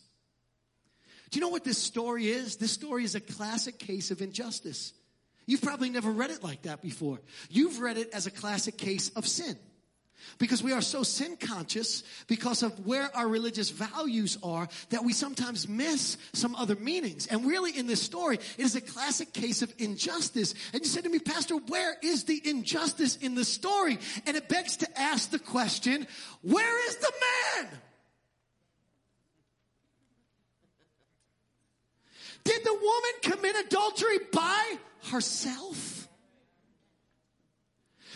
Do 1.31 1.37
you 1.37 1.41
know 1.41 1.49
what 1.49 1.63
this 1.63 1.77
story 1.77 2.27
is? 2.27 2.57
This 2.57 2.71
story 2.71 3.03
is 3.03 3.15
a 3.15 3.19
classic 3.19 3.79
case 3.79 4.11
of 4.11 4.21
injustice. 4.21 4.93
You've 5.45 5.61
probably 5.61 5.89
never 5.89 6.11
read 6.11 6.31
it 6.31 6.43
like 6.43 6.63
that 6.63 6.81
before. 6.81 7.19
You've 7.49 7.79
read 7.79 7.97
it 7.97 8.09
as 8.13 8.27
a 8.27 8.31
classic 8.31 8.77
case 8.77 9.09
of 9.15 9.27
sin. 9.27 9.57
Because 10.39 10.63
we 10.63 10.73
are 10.73 10.81
so 10.81 11.03
sin 11.03 11.37
conscious 11.37 12.03
because 12.27 12.63
of 12.63 12.85
where 12.85 13.15
our 13.15 13.27
religious 13.27 13.69
values 13.69 14.37
are 14.43 14.67
that 14.89 15.03
we 15.03 15.13
sometimes 15.13 15.69
miss 15.69 16.17
some 16.33 16.55
other 16.55 16.75
meanings. 16.75 17.27
And 17.27 17.45
really 17.45 17.77
in 17.77 17.87
this 17.87 18.01
story, 18.01 18.37
it 18.57 18.63
is 18.63 18.75
a 18.75 18.81
classic 18.81 19.33
case 19.33 19.61
of 19.61 19.73
injustice. 19.77 20.55
And 20.73 20.81
you 20.81 20.87
said 20.87 21.03
to 21.03 21.09
me, 21.09 21.19
Pastor, 21.19 21.55
where 21.55 21.95
is 22.01 22.23
the 22.23 22.41
injustice 22.43 23.17
in 23.17 23.35
the 23.35 23.45
story? 23.45 23.99
And 24.25 24.35
it 24.35 24.49
begs 24.49 24.77
to 24.77 24.99
ask 24.99 25.29
the 25.29 25.39
question, 25.39 26.07
where 26.41 26.87
is 26.89 26.95
the 26.97 27.11
man? 27.61 27.69
Did 32.45 32.63
the 32.63 32.73
woman 32.73 33.37
commit 33.37 33.65
adultery 33.65 34.19
by 34.31 34.77
herself? 35.11 36.07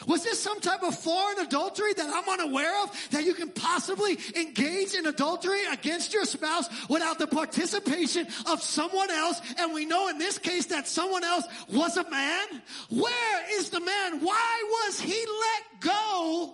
Was 0.07 0.23
this 0.23 0.39
some 0.39 0.59
type 0.61 0.81
of 0.83 0.97
foreign 0.97 1.39
adultery 1.39 1.93
that 1.93 2.09
I'm 2.09 2.29
unaware 2.39 2.83
of 2.83 3.09
that 3.11 3.25
you 3.25 3.33
can 3.33 3.49
possibly 3.49 4.17
engage 4.35 4.93
in 4.93 5.05
adultery 5.05 5.59
against 5.71 6.13
your 6.13 6.25
spouse 6.25 6.69
without 6.89 7.19
the 7.19 7.27
participation 7.27 8.27
of 8.49 8.61
someone 8.61 9.11
else? 9.11 9.41
And 9.57 9.73
we 9.73 9.85
know 9.85 10.07
in 10.07 10.17
this 10.17 10.37
case 10.37 10.67
that 10.67 10.87
someone 10.87 11.23
else 11.23 11.45
was 11.71 11.97
a 11.97 12.09
man. 12.09 12.47
Where 12.89 13.59
is 13.59 13.71
the 13.71 13.81
man? 13.81 14.21
Why 14.21 14.63
was 14.87 15.01
he 15.01 15.25
let 15.25 15.81
go 15.81 16.53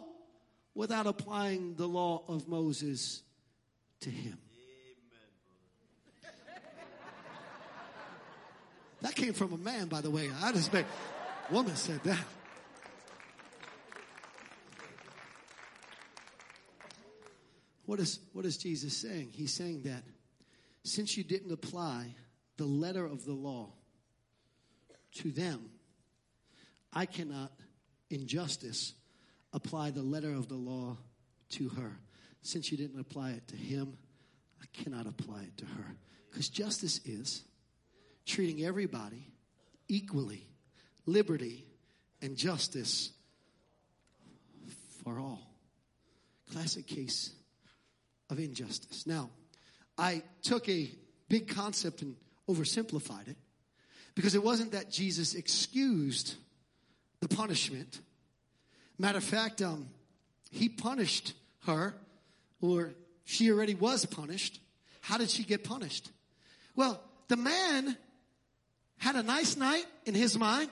without 0.73 1.05
applying 1.05 1.75
the 1.75 1.87
law 1.87 2.23
of 2.27 2.47
Moses 2.47 3.21
to 4.01 4.09
him? 4.09 4.39
That 9.05 9.13
came 9.13 9.33
from 9.33 9.53
a 9.53 9.57
man, 9.57 9.85
by 9.85 10.01
the 10.01 10.09
way. 10.09 10.31
I 10.41 10.51
just 10.51 10.73
make 10.73 10.87
woman 11.51 11.75
said 11.75 12.01
that. 12.05 12.25
What 17.85 17.99
is, 17.99 18.17
what 18.33 18.45
is 18.45 18.57
Jesus 18.57 18.97
saying? 18.97 19.29
He's 19.31 19.53
saying 19.53 19.83
that 19.83 20.01
since 20.83 21.15
you 21.15 21.23
didn't 21.23 21.51
apply 21.51 22.15
the 22.57 22.65
letter 22.65 23.05
of 23.05 23.25
the 23.25 23.33
law 23.33 23.73
to 25.17 25.31
them, 25.31 25.69
I 26.91 27.05
cannot, 27.05 27.51
in 28.09 28.25
justice, 28.25 28.95
apply 29.53 29.91
the 29.91 30.01
letter 30.01 30.33
of 30.33 30.49
the 30.49 30.55
law 30.55 30.97
to 31.49 31.69
her. 31.69 31.91
since 32.41 32.71
you 32.71 32.77
didn't 32.79 32.99
apply 32.99 33.33
it 33.33 33.47
to 33.49 33.55
him, 33.55 33.99
I 34.59 34.65
cannot 34.73 35.05
apply 35.05 35.43
it 35.43 35.57
to 35.57 35.65
her. 35.65 35.95
Because 36.31 36.49
justice 36.49 37.01
is 37.05 37.43
treating 38.25 38.63
everybody 38.63 39.31
equally, 39.87 40.47
liberty 41.05 41.65
and 42.21 42.35
justice 42.35 43.11
for 45.03 45.19
all. 45.19 45.53
Classic 46.51 46.85
case 46.85 47.31
of 48.29 48.39
injustice. 48.39 49.05
Now, 49.05 49.29
I 49.97 50.23
took 50.43 50.67
a 50.67 50.89
big 51.29 51.47
concept 51.47 52.01
and 52.01 52.15
oversimplified 52.49 53.27
it 53.27 53.37
because 54.15 54.35
it 54.35 54.43
wasn't 54.43 54.71
that 54.71 54.91
Jesus 54.91 55.35
excused 55.35 56.35
the 57.19 57.27
punishment. 57.27 57.99
Matter 58.97 59.17
of 59.17 59.23
fact, 59.23 59.61
um, 59.61 59.89
he 60.51 60.69
punished 60.69 61.33
her, 61.65 61.95
or 62.61 62.93
she 63.25 63.51
already 63.51 63.75
was 63.75 64.05
punished. 64.05 64.59
How 65.01 65.17
did 65.17 65.29
she 65.29 65.43
get 65.43 65.63
punished? 65.63 66.09
Well, 66.75 67.01
the 67.27 67.37
man 67.37 67.97
had 68.97 69.15
a 69.15 69.23
nice 69.23 69.57
night 69.57 69.85
in 70.05 70.13
his 70.13 70.37
mind, 70.37 70.69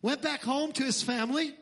went 0.00 0.22
back 0.22 0.42
home 0.42 0.72
to 0.72 0.82
his 0.82 1.02
family, 1.02 1.54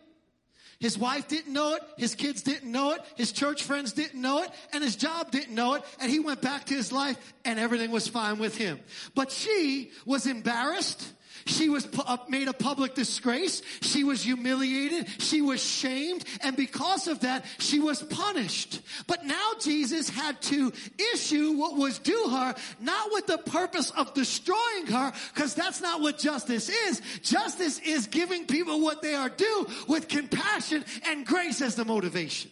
his 0.81 0.97
wife 0.97 1.29
didn't 1.29 1.53
know 1.53 1.75
it. 1.75 1.83
His 1.99 2.15
kids 2.15 2.41
didn't 2.41 2.73
know 2.73 2.93
it. 2.93 3.03
His 3.17 3.33
church 3.33 3.63
friends 3.65 3.93
didn't 3.93 4.21
know 4.21 4.43
it. 4.43 4.51
And 4.73 4.83
his 4.83 4.97
job 4.97 5.31
didn't 5.31 5.55
know 5.55 5.75
it. 5.75 5.83
And 6.01 6.11
he 6.11 6.19
went 6.19 6.41
back 6.41 6.65
to 6.67 6.75
his 6.75 6.91
life 6.91 7.19
and 7.45 7.59
everything 7.59 7.91
was 7.91 8.09
fine 8.09 8.39
with 8.39 8.57
him. 8.57 8.81
But 9.15 9.31
she 9.31 9.91
was 10.07 10.27
embarrassed. 10.27 11.07
She 11.51 11.69
was 11.69 11.89
uh, 11.99 12.17
made 12.29 12.49
a 12.49 12.53
public 12.53 12.95
disgrace. 12.95 13.63
She 13.81 14.05
was 14.05 14.23
humiliated. 14.23 15.09
She 15.21 15.43
was 15.43 15.63
shamed. 15.63 16.25
And 16.43 16.57
because 16.57 17.09
of 17.09 17.21
that, 17.21 17.45
she 17.59 17.81
was 17.81 18.03
punished. 18.03 18.81
But 19.07 19.27
now 19.27 19.53
Jesus 19.61 20.09
had 20.09 20.41
to 20.43 20.73
issue 21.13 21.53
what 21.53 21.77
was 21.77 21.99
due 21.99 22.29
her, 22.31 22.55
not 22.81 23.13
with 23.13 23.27
the 23.27 23.39
purpose 23.39 23.91
of 23.91 24.15
destroying 24.15 24.87
her, 24.87 25.13
because 25.35 25.55
that's 25.55 25.81
not 25.81 26.01
what 26.01 26.19
justice 26.19 26.69
is. 26.69 27.03
Justice 27.23 27.81
is 27.81 28.07
giving 28.07 28.47
people 28.47 28.81
what 28.81 29.03
they 29.03 29.15
are 29.15 29.29
due 29.29 29.67
with 29.89 30.09
compassion 30.09 30.85
and 31.07 31.27
grace 31.27 31.61
as 31.61 31.75
the 31.75 31.85
motivation. 31.85 32.51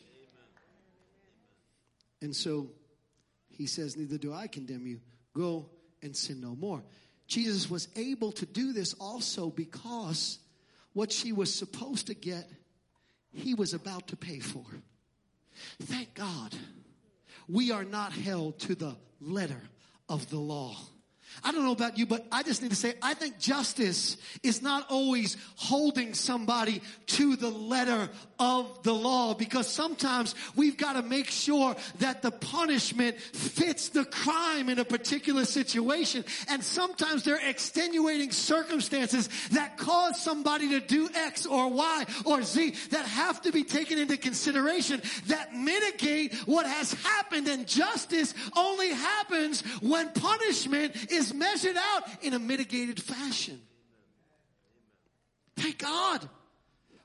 And 2.20 2.34
so 2.34 2.68
he 3.50 3.66
says, 3.66 3.96
neither 3.96 4.18
do 4.18 4.32
I 4.32 4.48
condemn 4.48 4.86
you. 4.86 5.00
Go 5.34 5.66
and 6.02 6.16
sin 6.16 6.40
no 6.40 6.56
more. 6.56 6.82
Jesus 7.28 7.70
was 7.70 7.88
able 7.94 8.32
to 8.32 8.46
do 8.46 8.72
this 8.72 8.94
also 8.94 9.50
because 9.50 10.38
what 10.94 11.12
she 11.12 11.30
was 11.30 11.54
supposed 11.54 12.08
to 12.08 12.14
get, 12.14 12.50
he 13.30 13.54
was 13.54 13.74
about 13.74 14.08
to 14.08 14.16
pay 14.16 14.40
for. 14.40 14.64
Thank 15.82 16.14
God 16.14 16.54
we 17.46 17.70
are 17.70 17.84
not 17.84 18.12
held 18.12 18.58
to 18.60 18.74
the 18.74 18.96
letter 19.20 19.60
of 20.08 20.28
the 20.30 20.38
law. 20.38 20.76
I 21.44 21.52
don't 21.52 21.64
know 21.64 21.72
about 21.72 21.98
you, 21.98 22.06
but 22.06 22.26
I 22.32 22.42
just 22.42 22.62
need 22.62 22.70
to 22.70 22.76
say, 22.76 22.94
I 23.02 23.14
think 23.14 23.38
justice 23.38 24.16
is 24.42 24.62
not 24.62 24.86
always 24.90 25.36
holding 25.56 26.14
somebody 26.14 26.82
to 27.06 27.36
the 27.36 27.48
letter 27.48 28.08
of 28.38 28.82
the 28.82 28.94
law 28.94 29.34
because 29.34 29.68
sometimes 29.68 30.34
we've 30.54 30.76
got 30.76 30.94
to 30.94 31.02
make 31.02 31.28
sure 31.30 31.74
that 31.98 32.22
the 32.22 32.30
punishment 32.30 33.20
fits 33.20 33.88
the 33.90 34.04
crime 34.04 34.68
in 34.68 34.78
a 34.78 34.84
particular 34.84 35.44
situation. 35.44 36.24
And 36.48 36.62
sometimes 36.62 37.24
there 37.24 37.34
are 37.36 37.48
extenuating 37.48 38.30
circumstances 38.32 39.28
that 39.50 39.76
cause 39.76 40.20
somebody 40.20 40.68
to 40.70 40.80
do 40.80 41.08
X 41.14 41.46
or 41.46 41.68
Y 41.70 42.04
or 42.24 42.42
Z 42.42 42.74
that 42.90 43.06
have 43.06 43.42
to 43.42 43.52
be 43.52 43.64
taken 43.64 43.98
into 43.98 44.16
consideration 44.16 45.02
that 45.26 45.54
mitigate 45.54 46.34
what 46.46 46.66
has 46.66 46.92
happened. 46.92 47.48
And 47.48 47.66
justice 47.66 48.34
only 48.56 48.90
happens 48.90 49.62
when 49.80 50.10
punishment 50.12 51.10
is 51.10 51.27
is 51.28 51.34
measured 51.34 51.76
out 51.76 52.04
in 52.22 52.34
a 52.34 52.38
mitigated 52.38 53.02
fashion. 53.02 53.60
Thank 55.56 55.78
God. 55.78 56.28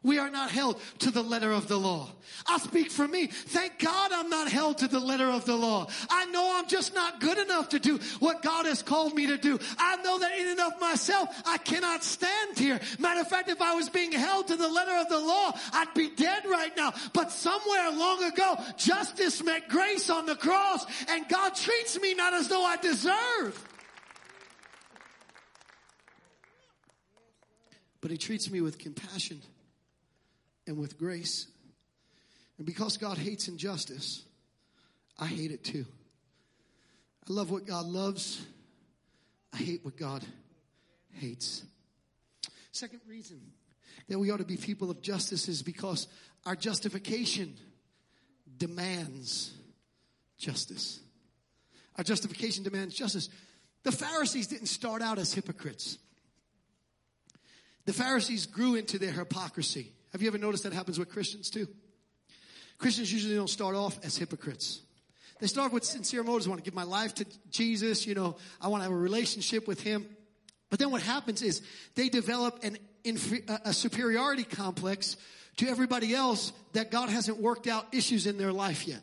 We 0.04 0.20
are 0.20 0.30
not 0.30 0.52
held 0.52 0.82
to 1.00 1.12
the 1.12 1.22
letter 1.22 1.50
of 1.54 1.70
the 1.70 1.78
law. 1.78 2.10
I 2.46 2.58
speak 2.58 2.92
for 2.92 3.08
me. 3.08 3.28
Thank 3.28 3.80
God 3.80 4.12
I'm 4.12 4.30
not 4.30 4.52
held 4.52 4.80
to 4.80 4.90
the 4.90 5.00
letter 5.00 5.30
of 5.30 5.46
the 5.46 5.56
law. 5.56 5.88
I 6.10 6.26
know 6.26 6.58
I'm 6.58 6.68
just 6.68 6.94
not 6.94 7.22
good 7.22 7.38
enough 7.38 7.70
to 7.70 7.80
do 7.80 8.00
what 8.20 8.42
God 8.42 8.66
has 8.66 8.84
called 8.84 9.16
me 9.16 9.28
to 9.28 9.38
do. 9.38 9.58
I 9.78 9.96
know 10.04 10.20
that 10.20 10.38
in 10.38 10.48
and 10.50 10.60
of 10.60 10.82
myself, 10.82 11.30
I 11.46 11.58
cannot 11.58 12.04
stand 12.04 12.58
here. 12.58 12.82
Matter 13.00 13.22
of 13.22 13.30
fact, 13.30 13.48
if 13.48 13.62
I 13.62 13.76
was 13.76 13.88
being 13.88 14.12
held 14.12 14.50
to 14.50 14.58
the 14.58 14.68
letter 14.68 14.98
of 14.98 15.08
the 15.08 15.20
law, 15.20 15.54
I'd 15.72 15.94
be 15.96 16.10
dead 16.10 16.44
right 16.48 16.76
now. 16.76 16.94
But 17.14 17.32
somewhere 17.32 17.92
long 17.92 18.26
ago, 18.26 18.58
justice 18.76 19.42
met 19.42 19.70
grace 19.70 20.10
on 20.10 20.26
the 20.26 20.36
cross 20.36 20.86
and 21.08 21.30
God 21.30 21.56
treats 21.56 21.98
me 22.02 22.14
not 22.14 22.34
as 22.34 22.50
though 22.50 22.66
I 22.66 22.76
deserve. 22.76 23.73
But 28.04 28.12
he 28.12 28.18
treats 28.18 28.52
me 28.52 28.60
with 28.60 28.78
compassion 28.78 29.42
and 30.68 30.78
with 30.78 31.00
grace. 31.00 31.48
And 32.58 32.68
because 32.68 32.98
God 32.98 33.18
hates 33.18 33.48
injustice, 33.48 34.24
I 35.18 35.26
hate 35.26 35.52
it 35.52 35.64
too. 35.64 35.86
I 37.26 37.32
love 37.32 37.50
what 37.50 37.66
God 37.66 37.86
loves. 37.86 38.46
I 39.54 39.58
hate 39.58 39.86
what 39.86 39.96
God 39.96 40.22
hates. 41.14 41.64
Second 42.74 43.00
reason 43.08 43.40
that 44.10 44.20
we 44.20 44.32
ought 44.32 44.40
to 44.40 44.44
be 44.44 44.58
people 44.58 44.92
of 44.92 45.02
justice 45.02 45.48
is 45.48 45.64
because 45.64 46.10
our 46.46 46.58
justification 46.58 47.54
demands 48.58 49.54
justice. 50.38 51.00
Our 51.98 52.04
justification 52.04 52.66
demands 52.66 52.96
justice. 52.96 53.30
The 53.84 53.94
Pharisees 53.94 54.48
didn't 54.48 54.68
start 54.68 55.02
out 55.02 55.20
as 55.20 55.34
hypocrites. 55.34 56.00
The 57.86 57.94
Pharisees 57.94 58.46
grew 58.46 58.76
into 58.76 58.98
their 58.98 59.12
hypocrisy. 59.12 59.92
Have 60.12 60.22
you 60.22 60.28
ever 60.28 60.38
noticed 60.38 60.64
that 60.64 60.74
happens 60.74 61.00
with 61.00 61.10
Christians 61.10 61.50
too? 61.50 61.68
Christians 62.78 63.12
usually 63.12 63.36
don't 63.36 63.50
start 63.50 63.76
off 63.76 64.00
as 64.04 64.18
hypocrites. 64.18 64.82
They 65.40 65.48
start 65.48 65.74
with 65.74 65.84
sincere 65.84 66.24
motives. 66.24 66.48
I 66.48 66.50
want 66.50 66.64
to 66.64 66.66
give 66.66 66.76
my 66.76 66.84
life 66.84 67.16
to 67.16 67.26
Jesus. 67.50 68.08
You 68.08 68.16
know, 68.16 68.38
I 68.62 68.68
want 68.70 68.82
to 68.82 68.84
have 68.84 68.94
a 68.94 69.02
relationship 69.02 69.68
with 69.68 69.82
Him. 69.82 70.06
But 70.70 70.80
then 70.80 70.92
what 70.92 71.02
happens 71.02 71.42
is 71.42 71.62
they 71.96 72.10
develop 72.10 72.64
an 72.64 72.78
a 73.66 73.74
superiority 73.74 74.44
complex 74.44 75.18
to 75.58 75.68
everybody 75.68 76.16
else 76.16 76.54
that 76.72 76.90
God 76.90 77.10
hasn't 77.10 77.38
worked 77.38 77.68
out 77.68 77.86
issues 77.92 78.28
in 78.28 78.38
their 78.38 78.54
life 78.54 78.88
yet. 78.88 79.02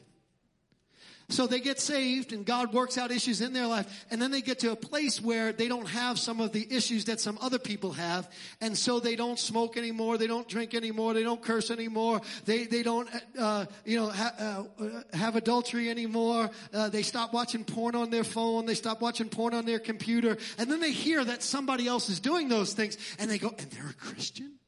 So 1.30 1.46
they 1.46 1.60
get 1.60 1.80
saved 1.80 2.32
and 2.32 2.44
God 2.44 2.72
works 2.72 2.98
out 2.98 3.10
issues 3.10 3.40
in 3.40 3.52
their 3.52 3.66
life. 3.66 4.06
And 4.10 4.20
then 4.20 4.30
they 4.30 4.42
get 4.42 4.60
to 4.60 4.72
a 4.72 4.76
place 4.76 5.20
where 5.20 5.52
they 5.52 5.68
don't 5.68 5.88
have 5.88 6.18
some 6.18 6.40
of 6.40 6.52
the 6.52 6.66
issues 6.70 7.06
that 7.06 7.20
some 7.20 7.38
other 7.40 7.58
people 7.58 7.92
have. 7.92 8.28
And 8.60 8.76
so 8.76 9.00
they 9.00 9.16
don't 9.16 9.38
smoke 9.38 9.76
anymore. 9.76 10.18
They 10.18 10.26
don't 10.26 10.48
drink 10.48 10.74
anymore. 10.74 11.14
They 11.14 11.22
don't 11.22 11.40
curse 11.40 11.70
anymore. 11.70 12.20
They, 12.44 12.64
they 12.64 12.82
don't, 12.82 13.08
uh, 13.38 13.66
you 13.84 13.96
know, 13.96 14.10
ha- 14.10 14.66
uh, 14.80 15.16
have 15.16 15.36
adultery 15.36 15.88
anymore. 15.88 16.50
Uh, 16.72 16.88
they 16.88 17.02
stop 17.02 17.32
watching 17.32 17.64
porn 17.64 17.94
on 17.94 18.10
their 18.10 18.24
phone. 18.24 18.66
They 18.66 18.74
stop 18.74 19.00
watching 19.00 19.28
porn 19.28 19.54
on 19.54 19.64
their 19.64 19.78
computer. 19.78 20.36
And 20.58 20.70
then 20.70 20.80
they 20.80 20.92
hear 20.92 21.24
that 21.24 21.42
somebody 21.42 21.86
else 21.86 22.08
is 22.08 22.20
doing 22.20 22.48
those 22.48 22.72
things 22.72 22.98
and 23.18 23.30
they 23.30 23.38
go, 23.38 23.54
and 23.56 23.70
they're 23.70 23.88
a 23.88 23.94
Christian? 23.94 24.59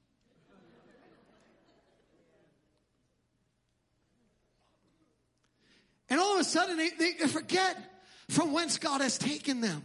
And 6.12 6.20
all 6.20 6.34
of 6.34 6.40
a 6.40 6.44
sudden 6.44 6.76
they, 6.76 6.90
they 6.90 7.26
forget 7.26 7.74
from 8.28 8.52
whence 8.52 8.76
God 8.76 9.00
has 9.00 9.16
taken 9.16 9.62
them. 9.62 9.82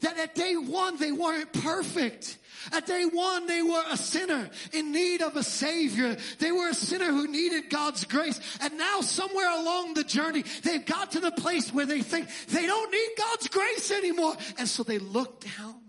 That 0.00 0.16
at 0.16 0.34
day 0.34 0.54
one 0.56 0.96
they 0.96 1.12
weren't 1.12 1.52
perfect. 1.52 2.38
At 2.72 2.86
day 2.86 3.04
one, 3.04 3.46
they 3.46 3.62
were 3.62 3.84
a 3.90 3.96
sinner 3.96 4.48
in 4.72 4.92
need 4.92 5.22
of 5.22 5.36
a 5.36 5.42
savior. 5.42 6.16
They 6.38 6.52
were 6.52 6.70
a 6.70 6.74
sinner 6.74 7.06
who 7.06 7.28
needed 7.28 7.70
God's 7.70 8.04
grace. 8.04 8.40
And 8.60 8.78
now 8.78 9.00
somewhere 9.02 9.50
along 9.60 9.94
the 9.94 10.04
journey, 10.04 10.42
they've 10.62 10.84
got 10.84 11.12
to 11.12 11.20
the 11.20 11.30
place 11.30 11.72
where 11.72 11.86
they 11.86 12.00
think 12.00 12.28
they 12.48 12.66
don't 12.66 12.90
need 12.90 13.10
God's 13.16 13.48
grace 13.48 13.90
anymore. 13.90 14.36
And 14.58 14.66
so 14.66 14.82
they 14.82 14.98
look 14.98 15.44
down 15.58 15.80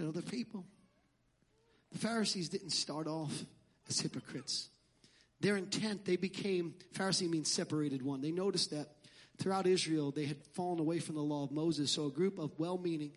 at 0.00 0.06
other 0.06 0.22
people. 0.22 0.64
The 1.90 1.98
Pharisees 1.98 2.48
didn't 2.48 2.70
start 2.70 3.06
off 3.06 3.44
as 3.88 4.00
hypocrites 4.00 4.70
their 5.42 5.56
intent, 5.56 6.04
they 6.04 6.16
became, 6.16 6.74
Pharisee 6.94 7.28
means 7.28 7.50
separated 7.50 8.00
one. 8.00 8.20
They 8.20 8.30
noticed 8.30 8.70
that 8.70 8.86
throughout 9.38 9.66
Israel, 9.66 10.12
they 10.12 10.24
had 10.24 10.36
fallen 10.54 10.78
away 10.78 11.00
from 11.00 11.16
the 11.16 11.22
law 11.22 11.42
of 11.42 11.50
Moses. 11.50 11.90
So 11.90 12.06
a 12.06 12.10
group 12.10 12.38
of 12.38 12.52
well 12.58 12.78
meaning 12.78 13.10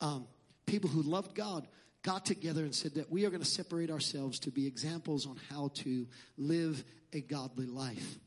um, 0.00 0.26
people 0.66 0.90
who 0.90 1.02
loved 1.02 1.36
God 1.36 1.68
got 2.02 2.26
together 2.26 2.64
and 2.64 2.74
said 2.74 2.94
that 2.94 3.10
we 3.10 3.24
are 3.24 3.30
going 3.30 3.40
to 3.42 3.48
separate 3.48 3.88
ourselves 3.88 4.40
to 4.40 4.50
be 4.50 4.66
examples 4.66 5.26
on 5.26 5.38
how 5.48 5.70
to 5.74 6.08
live 6.36 6.82
a 7.12 7.20
godly 7.20 7.66
life. 7.66 8.18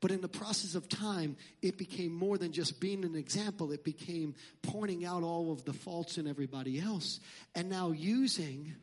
But 0.00 0.12
in 0.12 0.20
the 0.20 0.28
process 0.28 0.76
of 0.76 0.88
time, 0.88 1.36
it 1.62 1.78
became 1.78 2.12
more 2.12 2.38
than 2.38 2.52
just 2.52 2.80
being 2.80 3.04
an 3.04 3.16
example. 3.16 3.72
It 3.72 3.82
became 3.82 4.36
pointing 4.62 5.04
out 5.04 5.24
all 5.24 5.50
of 5.50 5.64
the 5.64 5.72
faults 5.72 6.18
in 6.18 6.28
everybody 6.28 6.80
else 6.80 7.18
and 7.56 7.68
now 7.68 7.90
using 7.90 8.74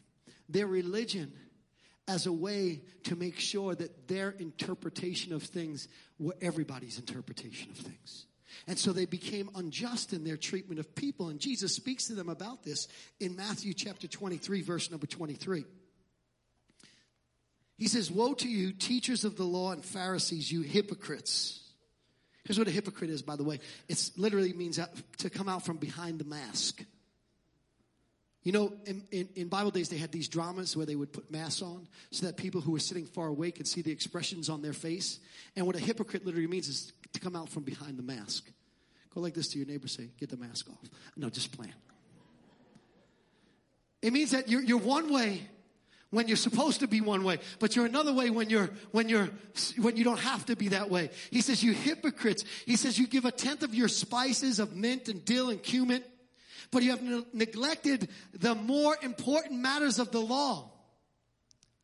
their 0.49 0.67
religion 0.67 1.31
as 2.07 2.25
a 2.25 2.33
way 2.33 2.81
to 3.03 3.15
make 3.15 3.39
sure 3.39 3.75
that 3.75 4.07
their 4.07 4.31
interpretation 4.31 5.33
of 5.33 5.43
things 5.43 5.87
were 6.19 6.35
everybody's 6.41 6.99
interpretation 6.99 7.71
of 7.71 7.77
things. 7.77 8.25
And 8.67 8.77
so 8.77 8.93
they 8.93 9.05
became 9.05 9.49
unjust 9.55 10.13
in 10.13 10.23
their 10.23 10.37
treatment 10.37 10.79
of 10.79 10.95
people. 10.95 11.29
And 11.29 11.39
Jesus 11.39 11.75
speaks 11.75 12.07
to 12.07 12.13
them 12.13 12.29
about 12.29 12.63
this 12.63 12.87
in 13.19 13.35
Matthew 13.35 13.73
chapter 13.73 14.07
23, 14.07 14.61
verse 14.61 14.91
number 14.91 15.07
23. 15.07 15.65
He 17.77 17.87
says, 17.87 18.11
Woe 18.11 18.33
to 18.35 18.47
you, 18.47 18.71
teachers 18.71 19.25
of 19.25 19.35
the 19.35 19.43
law 19.43 19.71
and 19.71 19.83
Pharisees, 19.83 20.51
you 20.51 20.61
hypocrites. 20.61 21.59
Here's 22.45 22.59
what 22.59 22.67
a 22.67 22.71
hypocrite 22.71 23.09
is, 23.09 23.21
by 23.21 23.35
the 23.35 23.43
way. 23.43 23.59
It 23.87 24.11
literally 24.17 24.53
means 24.53 24.79
to 25.17 25.29
come 25.29 25.49
out 25.49 25.65
from 25.65 25.77
behind 25.77 26.19
the 26.19 26.25
mask. 26.25 26.83
You 28.43 28.51
know, 28.51 28.73
in, 28.85 29.03
in, 29.11 29.29
in, 29.35 29.47
Bible 29.47 29.71
days, 29.71 29.87
they 29.87 29.97
had 29.97 30.11
these 30.11 30.27
dramas 30.27 30.75
where 30.75 30.85
they 30.85 30.95
would 30.95 31.13
put 31.13 31.31
masks 31.31 31.61
on 31.61 31.87
so 32.11 32.25
that 32.25 32.35
people 32.35 32.59
who 32.59 32.73
were 32.73 32.79
sitting 32.79 33.05
far 33.05 33.27
away 33.27 33.51
could 33.51 33.67
see 33.67 33.81
the 33.81 33.91
expressions 33.91 34.49
on 34.49 34.61
their 34.61 34.73
face. 34.73 35.19
And 35.55 35.65
what 35.65 35.77
a 35.77 35.79
hypocrite 35.79 36.25
literally 36.25 36.47
means 36.47 36.67
is 36.67 36.91
to 37.13 37.21
come 37.21 37.37
out 37.37 37.47
from 37.47 37.63
behind 37.63 37.97
the 37.97 38.03
mask. 38.03 38.51
Go 39.15 39.21
like 39.21 39.33
this 39.33 39.47
to 39.49 39.59
your 39.59 39.67
neighbor, 39.67 39.87
say, 39.87 40.09
get 40.19 40.29
the 40.29 40.37
mask 40.37 40.69
off. 40.69 40.89
No, 41.15 41.29
just 41.29 41.55
plan. 41.55 41.73
It 44.01 44.11
means 44.11 44.31
that 44.31 44.49
you're, 44.49 44.61
you're 44.61 44.77
one 44.77 45.13
way 45.13 45.47
when 46.09 46.27
you're 46.27 46.35
supposed 46.35 46.81
to 46.81 46.87
be 46.87 46.99
one 46.99 47.23
way, 47.23 47.39
but 47.59 47.75
you're 47.75 47.85
another 47.85 48.13
way 48.13 48.29
when 48.29 48.49
you're, 48.49 48.69
when 48.91 49.07
you're, 49.07 49.29
when 49.77 49.95
you 49.95 50.03
don't 50.03 50.19
have 50.19 50.45
to 50.47 50.55
be 50.57 50.67
that 50.69 50.89
way. 50.89 51.09
He 51.31 51.39
says, 51.39 51.63
you 51.63 51.71
hypocrites. 51.71 52.43
He 52.65 52.75
says, 52.75 52.99
you 52.99 53.07
give 53.07 53.23
a 53.23 53.31
tenth 53.31 53.63
of 53.63 53.73
your 53.73 53.87
spices 53.87 54.59
of 54.59 54.75
mint 54.75 55.07
and 55.07 55.23
dill 55.23 55.49
and 55.49 55.63
cumin 55.63 56.03
but 56.73 56.83
you 56.83 56.91
have 56.91 57.01
ne- 57.01 57.25
neglected 57.33 58.09
the 58.33 58.55
more 58.55 58.97
important 59.01 59.61
matters 59.61 59.99
of 59.99 60.11
the 60.11 60.19
law 60.19 60.71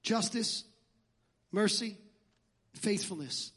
justice, 0.02 0.64
mercy, 1.52 1.98
faithfulness. 2.74 3.52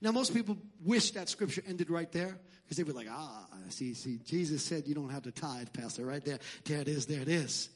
Now, 0.00 0.12
most 0.12 0.34
people 0.34 0.58
wish 0.84 1.12
that 1.12 1.28
scripture 1.28 1.62
ended 1.66 1.90
right 1.90 2.10
there 2.12 2.38
because 2.64 2.76
they 2.76 2.82
were 2.82 2.92
like, 2.92 3.06
ah, 3.10 3.46
see, 3.68 3.94
see, 3.94 4.18
Jesus 4.24 4.62
said 4.62 4.86
you 4.86 4.94
don't 4.94 5.10
have 5.10 5.22
to 5.22 5.32
tithe, 5.32 5.68
Pastor, 5.72 6.04
right 6.04 6.24
there. 6.24 6.38
There 6.64 6.80
it 6.80 6.88
is, 6.88 7.06
there 7.06 7.20
it 7.20 7.28
is. 7.28 7.70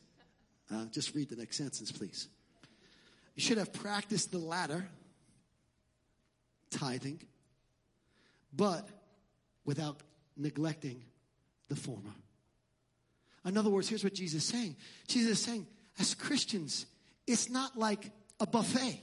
Uh, 0.73 0.87
just 0.87 1.15
read 1.15 1.29
the 1.31 1.37
next 1.37 1.57
sentence, 1.57 1.91
please. 1.91 2.29
You 3.37 3.43
should 3.43 3.59
have 3.59 3.73
practiced 3.73 4.33
the 4.33 4.39
latter, 4.39 4.87
tithing, 6.71 7.21
but 8.53 8.89
without 9.65 10.03
neglecting 10.37 11.03
the 11.69 11.77
former. 11.77 12.11
In 13.45 13.57
other 13.57 13.71
words, 13.71 13.89
here's 13.89 14.05
what 14.05 14.15
Jesus 14.15 14.43
is 14.43 14.49
saying. 14.49 14.77
Jesus 15.07 15.33
is 15.33 15.41
saying, 15.41 15.67
as 15.99 16.15
Christians, 16.15 16.87
it's 17.27 17.49
not 17.49 17.79
like 17.79 18.11
a 18.39 18.47
buffet. 18.47 19.01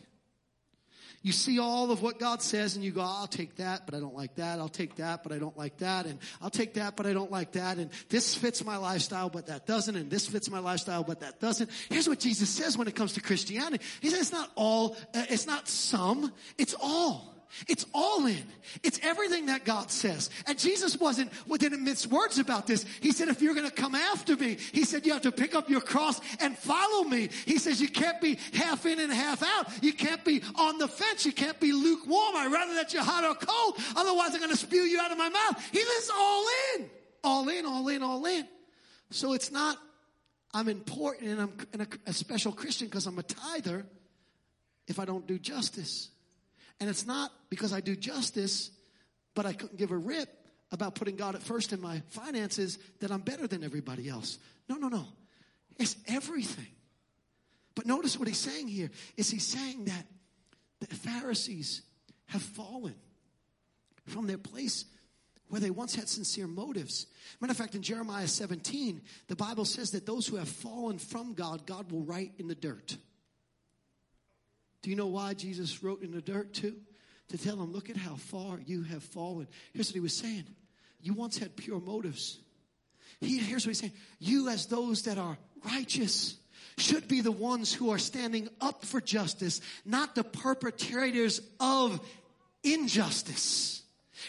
You 1.23 1.31
see 1.33 1.59
all 1.59 1.91
of 1.91 2.01
what 2.01 2.19
God 2.19 2.41
says 2.41 2.75
and 2.75 2.85
you 2.85 2.91
go, 2.91 3.01
I'll 3.01 3.27
take 3.27 3.55
that, 3.57 3.85
but 3.85 3.95
I 3.95 3.99
don't 3.99 4.15
like 4.15 4.35
that. 4.35 4.59
I'll 4.59 4.69
take 4.69 4.95
that, 4.95 5.23
but 5.23 5.31
I 5.31 5.39
don't 5.39 5.57
like 5.57 5.77
that. 5.79 6.05
And 6.05 6.19
I'll 6.41 6.51
take 6.51 6.75
that, 6.75 6.95
but 6.95 7.05
I 7.05 7.13
don't 7.13 7.31
like 7.31 7.53
that. 7.53 7.77
And 7.77 7.89
this 8.07 8.35
fits 8.35 8.63
my 8.63 8.77
lifestyle, 8.77 9.29
but 9.29 9.47
that 9.47 9.65
doesn't. 9.65 9.95
And 9.95 10.09
this 10.09 10.27
fits 10.27 10.49
my 10.49 10.59
lifestyle, 10.59 11.03
but 11.03 11.19
that 11.21 11.39
doesn't. 11.39 11.69
Here's 11.89 12.07
what 12.07 12.19
Jesus 12.19 12.49
says 12.49 12.77
when 12.77 12.87
it 12.87 12.95
comes 12.95 13.13
to 13.13 13.21
Christianity. 13.21 13.83
He 13.99 14.09
says 14.09 14.21
it's 14.21 14.31
not 14.31 14.51
all, 14.55 14.95
uh, 15.13 15.25
it's 15.29 15.47
not 15.47 15.67
some, 15.67 16.31
it's 16.57 16.75
all. 16.79 17.36
It's 17.67 17.85
all 17.93 18.25
in. 18.25 18.43
It's 18.83 18.99
everything 19.03 19.47
that 19.47 19.65
God 19.65 19.89
says. 19.91 20.29
And 20.45 20.57
Jesus 20.57 20.99
wasn't, 20.99 21.31
didn't 21.57 21.83
mince 21.83 22.05
words 22.05 22.39
about 22.39 22.67
this. 22.67 22.85
He 23.01 23.11
said, 23.11 23.29
if 23.29 23.41
you're 23.41 23.55
going 23.55 23.69
to 23.69 23.75
come 23.75 23.95
after 23.95 24.35
me, 24.35 24.57
he 24.71 24.83
said, 24.83 25.05
you 25.05 25.13
have 25.13 25.23
to 25.23 25.31
pick 25.31 25.55
up 25.55 25.69
your 25.69 25.81
cross 25.81 26.19
and 26.39 26.57
follow 26.57 27.03
me. 27.03 27.29
He 27.45 27.57
says, 27.57 27.81
you 27.81 27.89
can't 27.89 28.21
be 28.21 28.37
half 28.53 28.85
in 28.85 28.99
and 28.99 29.11
half 29.11 29.41
out. 29.43 29.67
You 29.83 29.93
can't 29.93 30.23
be 30.23 30.41
on 30.55 30.77
the 30.77 30.87
fence. 30.87 31.25
You 31.25 31.31
can't 31.31 31.59
be 31.59 31.71
lukewarm. 31.71 32.35
I'd 32.35 32.51
rather 32.51 32.75
that 32.75 32.93
you're 32.93 33.03
hot 33.03 33.23
or 33.23 33.35
cold. 33.35 33.77
Otherwise 33.95 34.33
I'm 34.33 34.39
going 34.39 34.51
to 34.51 34.57
spew 34.57 34.81
you 34.81 34.99
out 34.99 35.11
of 35.11 35.17
my 35.17 35.29
mouth. 35.29 35.69
He 35.71 35.79
says, 35.79 36.11
all 36.15 36.45
in. 36.75 36.89
All 37.23 37.49
in, 37.49 37.65
all 37.65 37.87
in, 37.87 38.03
all 38.03 38.25
in. 38.25 38.47
So 39.09 39.33
it's 39.33 39.51
not, 39.51 39.77
I'm 40.53 40.67
important 40.67 41.29
and 41.29 41.41
I'm 41.41 41.87
a 42.05 42.13
special 42.13 42.51
Christian 42.51 42.87
because 42.87 43.07
I'm 43.07 43.17
a 43.19 43.23
tither 43.23 43.85
if 44.87 44.99
I 44.99 45.05
don't 45.05 45.27
do 45.27 45.39
justice. 45.39 46.09
And 46.79 46.89
it's 46.89 47.05
not 47.05 47.31
because 47.49 47.73
I 47.73 47.81
do 47.81 47.95
justice, 47.95 48.71
but 49.33 49.45
I 49.45 49.53
couldn't 49.53 49.77
give 49.77 49.91
a 49.91 49.97
rip 49.97 50.29
about 50.71 50.95
putting 50.95 51.15
God 51.15 51.35
at 51.35 51.41
first 51.41 51.73
in 51.73 51.81
my 51.81 52.01
finances 52.09 52.77
that 52.99 53.11
I'm 53.11 53.21
better 53.21 53.47
than 53.47 53.63
everybody 53.63 54.09
else. 54.09 54.37
No, 54.69 54.75
no, 54.75 54.89
no. 54.89 55.05
It's 55.77 55.95
everything. 56.07 56.67
But 57.75 57.85
notice 57.85 58.17
what 58.17 58.27
he's 58.27 58.37
saying 58.37 58.67
here 58.67 58.89
is 59.15 59.29
he's 59.29 59.45
saying 59.45 59.85
that 59.85 60.05
the 60.79 60.95
Pharisees 60.95 61.83
have 62.27 62.41
fallen 62.41 62.95
from 64.05 64.27
their 64.27 64.37
place 64.37 64.85
where 65.49 65.61
they 65.61 65.69
once 65.69 65.95
had 65.95 66.09
sincere 66.09 66.47
motives. 66.47 67.07
Matter 67.39 67.51
of 67.51 67.57
fact, 67.57 67.75
in 67.75 67.81
Jeremiah 67.81 68.27
17, 68.27 69.01
the 69.27 69.35
Bible 69.35 69.65
says 69.65 69.91
that 69.91 70.05
those 70.05 70.27
who 70.27 70.35
have 70.35 70.49
fallen 70.49 70.97
from 70.97 71.33
God, 71.33 71.65
God 71.65 71.91
will 71.91 72.01
write 72.01 72.33
in 72.37 72.47
the 72.47 72.55
dirt. 72.55 72.97
Do 74.87 74.91
you 74.91 74.95
know 74.95 75.07
why 75.07 75.33
Jesus 75.33 75.83
wrote 75.83 76.01
in 76.01 76.11
the 76.11 76.21
dirt 76.21 76.53
too? 76.53 76.73
To 77.27 77.37
tell 77.37 77.57
them, 77.57 77.73
look 77.73 77.89
at 77.89 77.97
how 77.97 78.15
far 78.15 78.57
you 78.65 78.83
have 78.83 79.03
fallen. 79.03 79.45
Here's 79.73 79.89
what 79.89 79.95
he 79.95 79.99
was 79.99 80.15
saying. 80.15 80.45
You 81.01 81.11
once 81.11 81.37
had 81.37 81.57
pure 81.57 81.81
motives. 81.81 82.39
He, 83.19 83.37
here's 83.37 83.65
what 83.65 83.71
he's 83.71 83.79
saying. 83.79 83.91
You 84.19 84.47
as 84.47 84.67
those 84.67 85.01
that 85.01 85.17
are 85.17 85.37
righteous 85.65 86.37
should 86.77 87.09
be 87.09 87.19
the 87.19 87.33
ones 87.33 87.73
who 87.73 87.89
are 87.89 87.97
standing 87.97 88.47
up 88.61 88.85
for 88.85 89.01
justice, 89.01 89.59
not 89.83 90.15
the 90.15 90.23
perpetrators 90.23 91.41
of 91.59 91.99
injustice. 92.63 93.83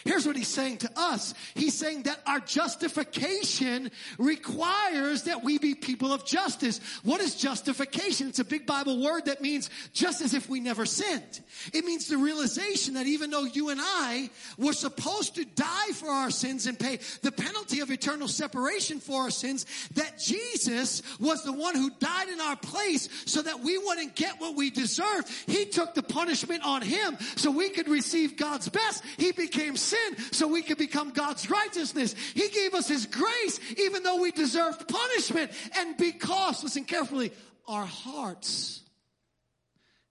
Here's 0.05 0.25
what 0.25 0.35
he's 0.35 0.47
saying 0.47 0.77
to 0.79 0.91
us. 0.95 1.33
He's 1.55 1.77
saying 1.77 2.03
that 2.03 2.19
our 2.25 2.39
justification 2.39 3.91
requires 4.17 5.23
that 5.23 5.43
we 5.43 5.57
be 5.57 5.75
people 5.75 6.13
of 6.13 6.25
justice. 6.25 6.79
What 7.03 7.21
is 7.21 7.35
justification? 7.35 8.29
It's 8.29 8.39
a 8.39 8.45
big 8.45 8.65
Bible 8.65 9.01
word 9.01 9.25
that 9.25 9.41
means 9.41 9.69
just 9.93 10.21
as 10.21 10.33
if 10.33 10.49
we 10.49 10.59
never 10.59 10.85
sinned. 10.85 11.41
It 11.73 11.85
means 11.85 12.07
the 12.07 12.17
realization 12.17 12.95
that 12.95 13.07
even 13.07 13.29
though 13.29 13.45
you 13.45 13.69
and 13.69 13.79
I 13.81 14.29
were 14.57 14.73
supposed 14.73 15.35
to 15.35 15.45
die 15.45 15.91
for 15.93 16.09
our 16.09 16.29
sins 16.29 16.67
and 16.67 16.79
pay 16.79 16.99
the 17.21 17.31
penalty 17.31 17.81
of 17.81 17.91
eternal 17.91 18.27
separation 18.27 18.99
for 18.99 19.23
our 19.23 19.31
sins, 19.31 19.65
that 19.95 20.19
Jesus 20.19 21.01
was 21.19 21.43
the 21.43 21.53
one 21.53 21.75
who 21.75 21.89
died 21.99 22.29
in 22.29 22.39
our 22.39 22.55
place 22.55 23.09
so 23.25 23.41
that 23.41 23.59
we 23.61 23.77
wouldn't 23.77 24.15
get 24.15 24.39
what 24.39 24.55
we 24.55 24.69
deserved. 24.69 25.29
He 25.47 25.65
took 25.65 25.93
the 25.93 26.03
punishment 26.03 26.65
on 26.65 26.81
him 26.81 27.17
so 27.35 27.51
we 27.51 27.69
could 27.69 27.87
receive 27.87 28.37
God's 28.37 28.69
best. 28.69 29.03
He 29.17 29.31
became 29.31 29.75
sin 29.89 30.17
so 30.31 30.47
we 30.47 30.61
could 30.61 30.77
become 30.77 31.11
God's 31.11 31.49
righteousness. 31.49 32.13
He 32.33 32.49
gave 32.49 32.73
us 32.73 32.87
His 32.87 33.05
grace 33.05 33.59
even 33.77 34.03
though 34.03 34.21
we 34.21 34.31
deserved 34.31 34.87
punishment. 34.87 35.51
And 35.77 35.97
because, 35.97 36.63
listen 36.63 36.85
carefully, 36.85 37.31
our 37.67 37.85
hearts 37.85 38.81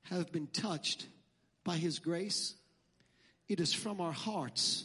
have 0.05 0.33
been 0.33 0.47
touched 0.47 1.07
by 1.65 1.77
His 1.77 1.99
grace, 1.99 2.55
it 3.49 3.61
is 3.61 3.73
from 3.73 4.01
our 4.01 4.13
hearts 4.13 4.85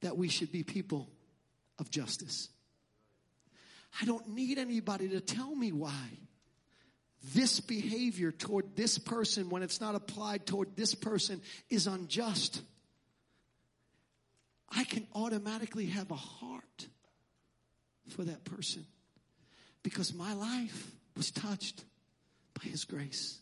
that 0.00 0.16
we 0.16 0.28
should 0.28 0.52
be 0.52 0.62
people 0.62 1.08
of 1.78 1.90
justice. 1.90 2.48
I 4.00 4.04
don't 4.04 4.30
need 4.30 4.58
anybody 4.58 5.10
to 5.10 5.20
tell 5.20 5.54
me 5.54 5.72
why 5.72 6.18
this 7.32 7.60
behavior 7.60 8.32
toward 8.32 8.76
this 8.76 8.98
person, 8.98 9.48
when 9.48 9.62
it's 9.62 9.80
not 9.80 9.94
applied 9.94 10.46
toward 10.46 10.76
this 10.76 10.94
person, 10.94 11.40
is 11.70 11.86
unjust. 11.86 12.60
I 14.76 14.84
can 14.84 15.06
automatically 15.14 15.86
have 15.86 16.10
a 16.10 16.16
heart 16.16 16.88
for 18.08 18.24
that 18.24 18.44
person 18.44 18.84
because 19.82 20.14
my 20.14 20.34
life 20.34 20.90
was 21.16 21.30
touched 21.30 21.84
by 22.54 22.68
His 22.68 22.84
grace. 22.84 23.38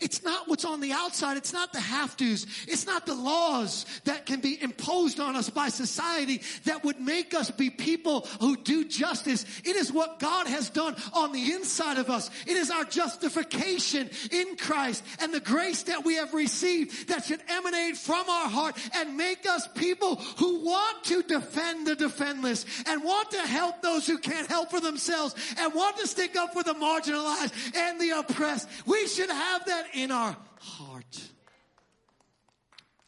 It's 0.00 0.22
not 0.22 0.48
what's 0.48 0.64
on 0.64 0.80
the 0.80 0.92
outside. 0.92 1.36
It's 1.36 1.52
not 1.52 1.72
the 1.72 1.80
have 1.80 2.16
tos. 2.16 2.46
It's 2.66 2.86
not 2.86 3.06
the 3.06 3.14
laws 3.14 3.86
that 4.04 4.26
can 4.26 4.40
be 4.40 4.60
imposed 4.60 5.20
on 5.20 5.36
us 5.36 5.50
by 5.50 5.68
society 5.68 6.42
that 6.64 6.84
would 6.84 7.00
make 7.00 7.34
us 7.34 7.50
be 7.50 7.70
people 7.70 8.26
who 8.40 8.56
do 8.56 8.84
justice. 8.84 9.44
It 9.64 9.76
is 9.76 9.92
what 9.92 10.18
God 10.18 10.46
has 10.46 10.70
done 10.70 10.96
on 11.14 11.32
the 11.32 11.52
inside 11.52 11.98
of 11.98 12.10
us. 12.10 12.30
It 12.46 12.56
is 12.56 12.70
our 12.70 12.84
justification 12.84 14.10
in 14.32 14.56
Christ 14.56 15.04
and 15.20 15.32
the 15.32 15.40
grace 15.40 15.84
that 15.84 16.04
we 16.04 16.16
have 16.16 16.34
received 16.34 17.08
that 17.08 17.24
should 17.24 17.40
emanate 17.48 17.96
from 17.96 18.28
our 18.28 18.48
heart 18.48 18.76
and 18.94 19.16
make 19.16 19.48
us 19.48 19.68
people 19.74 20.16
who 20.16 20.64
want 20.64 21.04
to 21.04 21.22
defend 21.22 21.86
the 21.86 21.94
defendless 21.94 22.66
and 22.86 23.04
want 23.04 23.30
to 23.30 23.40
help 23.40 23.80
those 23.82 24.06
who 24.06 24.18
can't 24.18 24.48
help 24.48 24.70
for 24.70 24.80
themselves 24.80 25.34
and 25.58 25.74
want 25.74 25.96
to 25.98 26.06
stick 26.06 26.36
up 26.36 26.52
for 26.52 26.62
the 26.62 26.74
marginalized 26.74 27.76
and 27.76 28.00
the 28.00 28.10
oppressed. 28.10 28.68
We 28.86 29.06
should 29.06 29.30
have 29.30 29.64
that 29.68 29.86
in 29.94 30.10
our 30.10 30.36
heart. 30.60 31.28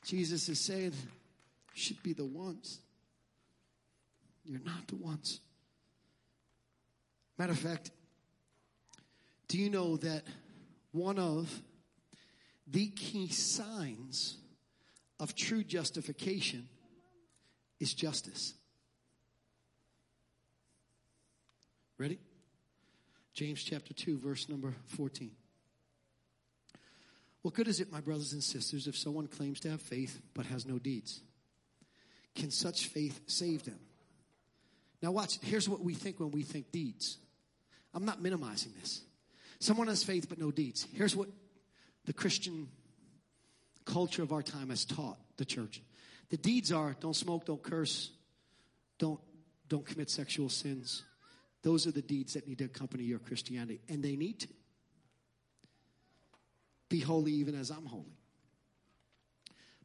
Jesus 0.04 0.48
is 0.48 0.58
saying, 0.60 0.92
should 1.74 2.02
be 2.02 2.12
the 2.12 2.24
ones. 2.24 2.80
You're 4.44 4.60
not 4.64 4.86
the 4.88 4.96
ones. 4.96 5.40
Matter 7.38 7.52
of 7.52 7.58
fact, 7.58 7.90
do 9.48 9.58
you 9.58 9.70
know 9.70 9.96
that 9.98 10.22
one 10.92 11.18
of 11.18 11.62
the 12.66 12.88
key 12.88 13.28
signs 13.28 14.36
of 15.18 15.34
true 15.34 15.62
justification 15.62 16.68
is 17.78 17.94
justice. 17.94 18.54
Ready? 21.98 22.18
James 23.34 23.62
chapter 23.62 23.94
2, 23.94 24.18
verse 24.18 24.48
number 24.48 24.74
14. 24.86 25.30
What 27.42 27.54
good 27.54 27.68
is 27.68 27.80
it, 27.80 27.90
my 27.90 28.00
brothers 28.00 28.32
and 28.32 28.42
sisters, 28.42 28.86
if 28.86 28.96
someone 28.96 29.26
claims 29.26 29.60
to 29.60 29.70
have 29.70 29.80
faith 29.80 30.20
but 30.34 30.46
has 30.46 30.66
no 30.66 30.78
deeds? 30.78 31.20
Can 32.34 32.50
such 32.50 32.86
faith 32.86 33.20
save 33.26 33.64
them? 33.64 33.78
Now, 35.02 35.12
watch. 35.12 35.38
Here's 35.42 35.68
what 35.68 35.80
we 35.80 35.94
think 35.94 36.20
when 36.20 36.30
we 36.30 36.42
think 36.42 36.70
deeds. 36.70 37.16
I'm 37.94 38.04
not 38.04 38.20
minimizing 38.20 38.72
this. 38.78 39.02
Someone 39.58 39.88
has 39.88 40.04
faith 40.04 40.28
but 40.28 40.38
no 40.38 40.50
deeds. 40.50 40.86
Here's 40.92 41.16
what 41.16 41.28
the 42.04 42.12
Christian 42.12 42.68
culture 43.84 44.22
of 44.22 44.32
our 44.32 44.42
time 44.42 44.70
has 44.70 44.84
taught 44.84 45.18
the 45.36 45.44
church. 45.44 45.82
The 46.28 46.36
deeds 46.36 46.72
are 46.72 46.94
don't 47.00 47.16
smoke, 47.16 47.46
don't 47.46 47.62
curse, 47.62 48.10
don't, 48.98 49.20
don't 49.68 49.84
commit 49.84 50.10
sexual 50.10 50.48
sins. 50.48 51.02
Those 51.62 51.86
are 51.86 51.90
the 51.90 52.02
deeds 52.02 52.34
that 52.34 52.46
need 52.46 52.58
to 52.58 52.64
accompany 52.64 53.04
your 53.04 53.18
Christianity, 53.18 53.80
and 53.88 54.02
they 54.02 54.16
need 54.16 54.40
to. 54.40 54.48
Be 56.90 57.00
holy 57.00 57.32
even 57.32 57.54
as 57.54 57.70
I'm 57.70 57.86
holy. 57.86 58.18